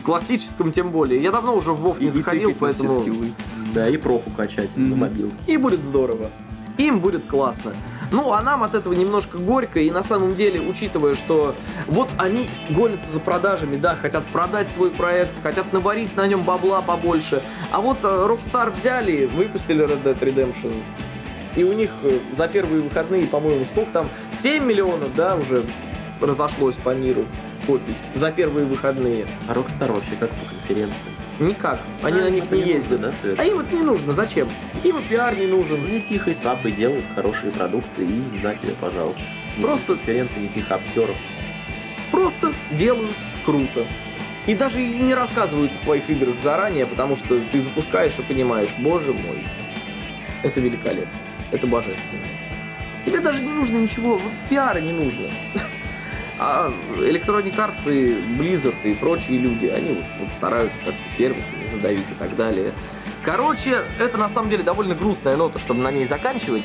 в 0.00 0.02
классическом 0.02 0.72
тем 0.72 0.90
более. 0.90 1.22
Я 1.22 1.30
давно 1.30 1.54
уже 1.54 1.72
в 1.72 1.76
Вов 1.80 2.00
не 2.00 2.08
заходил, 2.08 2.54
поэтому... 2.58 3.00
скиллы. 3.00 3.32
Да, 3.74 3.88
и 3.88 3.96
профу 3.96 4.30
качать 4.30 4.76
на 4.76 4.88
Мгм. 4.88 4.98
мобилку. 5.00 5.36
И 5.46 5.56
будет 5.56 5.80
здорово. 5.84 6.30
Им 6.78 7.00
будет 7.00 7.24
классно. 7.26 7.74
Ну, 8.10 8.32
а 8.32 8.40
нам 8.40 8.62
от 8.62 8.74
этого 8.74 8.94
немножко 8.94 9.36
горько, 9.36 9.80
и 9.80 9.90
на 9.90 10.02
самом 10.02 10.34
деле, 10.36 10.60
учитывая, 10.60 11.14
что 11.14 11.54
вот 11.86 12.08
они 12.16 12.48
гонятся 12.70 13.10
за 13.12 13.20
продажами, 13.20 13.76
да, 13.76 13.96
хотят 13.96 14.24
продать 14.26 14.72
свой 14.72 14.90
проект, 14.90 15.32
хотят 15.42 15.72
наварить 15.72 16.16
на 16.16 16.26
нем 16.26 16.42
бабла 16.44 16.80
побольше, 16.80 17.42
а 17.70 17.80
вот 17.80 17.98
э, 18.04 18.06
Rockstar 18.06 18.72
взяли, 18.74 19.26
выпустили 19.26 19.84
Red 19.84 20.02
Dead 20.04 20.18
Redemption, 20.18 20.72
и 21.56 21.64
у 21.64 21.72
них 21.74 21.90
э, 22.04 22.18
за 22.34 22.48
первые 22.48 22.80
выходные, 22.80 23.26
по-моему, 23.26 23.66
сколько 23.66 23.90
там, 23.92 24.08
7 24.40 24.64
миллионов, 24.64 25.14
да, 25.14 25.34
уже 25.36 25.64
разошлось 26.20 26.76
по 26.76 26.94
миру 26.94 27.24
копий 27.66 27.94
за 28.14 28.30
первые 28.30 28.64
выходные. 28.66 29.26
А 29.48 29.52
Rockstar 29.52 29.92
вообще 29.92 30.12
как 30.18 30.30
по 30.30 30.44
конференции? 30.48 30.96
Никак, 31.38 31.80
они 32.02 32.20
на 32.20 32.30
них 32.30 32.50
не 32.50 32.58
нужно, 32.58 32.70
ездят. 32.72 33.00
да, 33.00 33.08
А 33.08 33.12
совершенно? 33.12 33.46
им 33.46 33.60
это 33.60 33.76
не 33.76 33.82
нужно, 33.82 34.12
зачем? 34.12 34.48
Им 34.82 34.98
и 34.98 35.02
пиар 35.02 35.36
не 35.38 35.46
нужен. 35.46 35.84
Они 35.84 36.00
тихой 36.00 36.34
сапой 36.34 36.72
делают 36.72 37.04
хорошие 37.14 37.52
продукты 37.52 38.04
и 38.04 38.40
на 38.42 38.54
тебе, 38.56 38.72
пожалуйста. 38.80 39.22
Просто- 39.60 39.94
конференций, 39.94 40.40
никаких 40.42 40.70
обсеров. 40.72 41.16
просто 42.10 42.52
делают 42.72 43.14
круто. 43.44 43.86
И 44.46 44.54
даже 44.54 44.80
не 44.80 45.14
рассказывают 45.14 45.72
о 45.72 45.84
своих 45.84 46.08
играх 46.08 46.34
заранее, 46.42 46.86
потому 46.86 47.16
что 47.16 47.38
ты 47.52 47.60
запускаешь 47.60 48.18
и 48.18 48.22
понимаешь, 48.22 48.70
боже 48.78 49.12
мой, 49.12 49.46
это 50.42 50.58
великолепно, 50.60 51.10
это 51.52 51.66
божественно. 51.66 52.22
Тебе 53.04 53.20
даже 53.20 53.42
не 53.42 53.52
нужно 53.52 53.76
ничего, 53.76 54.14
вот 54.16 54.32
пиара 54.48 54.80
не 54.80 54.92
нужно. 54.92 55.28
А 56.40 56.72
Electronic 56.96 57.56
Arts 57.56 57.92
и 57.92 58.14
Blizzard 58.38 58.80
и 58.84 58.94
прочие 58.94 59.38
люди, 59.38 59.66
они 59.66 59.94
вот, 59.94 60.04
вот 60.20 60.32
стараются 60.32 60.78
как-то 60.84 61.00
сервисами 61.16 61.66
задавить 61.66 62.08
и 62.10 62.14
так 62.14 62.36
далее. 62.36 62.72
Короче, 63.24 63.78
это 63.98 64.18
на 64.18 64.28
самом 64.28 64.48
деле 64.48 64.62
довольно 64.62 64.94
грустная 64.94 65.36
нота, 65.36 65.58
чтобы 65.58 65.82
на 65.82 65.90
ней 65.90 66.04
заканчивать. 66.04 66.64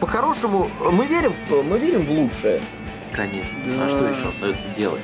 По-хорошему, 0.00 0.68
мы 0.90 1.06
верим, 1.06 1.32
мы 1.50 1.78
верим 1.78 2.04
в 2.04 2.10
лучшее. 2.10 2.60
Конечно. 3.12 3.56
Да. 3.76 3.84
А 3.84 3.88
что 3.88 4.06
еще 4.08 4.28
остается 4.28 4.64
делать? 4.76 5.02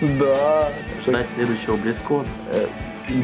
Да. 0.00 0.70
Ждать 1.04 1.28
следующего 1.28 1.76
Близкона? 1.76 2.28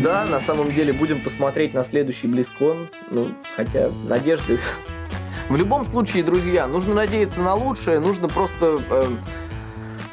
Да, 0.02 0.24
на 0.24 0.40
самом 0.40 0.72
деле 0.72 0.92
будем 0.92 1.20
посмотреть 1.20 1.74
на 1.74 1.84
следующий 1.84 2.26
Близкон. 2.26 2.88
Ну, 3.10 3.32
хотя 3.56 3.90
надежды. 4.08 4.58
В 5.48 5.56
любом 5.56 5.84
случае, 5.84 6.22
друзья, 6.22 6.66
нужно 6.66 6.94
надеяться 6.94 7.42
на 7.42 7.54
лучшее, 7.54 8.00
нужно 8.00 8.28
просто. 8.28 8.80
э, 8.88 9.04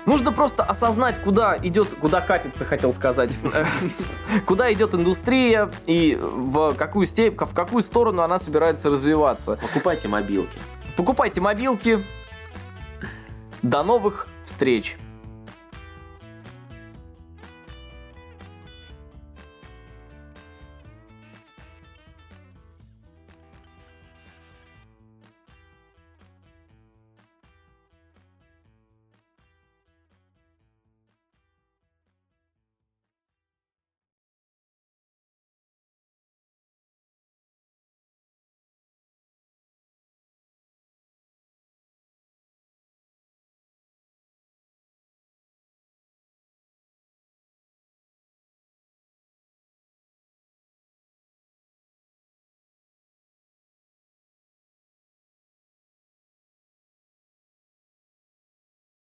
Нужно 0.10 0.32
просто 0.32 0.64
осознать, 0.64 1.22
куда 1.22 1.56
идет, 1.62 1.90
куда 1.90 2.20
катится, 2.20 2.66
хотел 2.66 2.92
сказать, 2.94 3.38
куда 4.48 4.74
идет 4.74 4.96
индустрия 4.96 5.70
и 5.86 6.18
в 6.20 6.74
какую 6.74 7.06
степень, 7.06 7.38
в 7.38 7.54
какую 7.54 7.84
сторону 7.84 8.24
она 8.24 8.40
собирается 8.40 8.90
развиваться. 8.90 9.60
Покупайте 9.62 10.08
мобилки. 10.08 10.58
Покупайте 10.98 11.42
мобилки. 11.42 12.04
До 13.62 13.84
новых 13.84 14.28
встреч! 14.46 14.98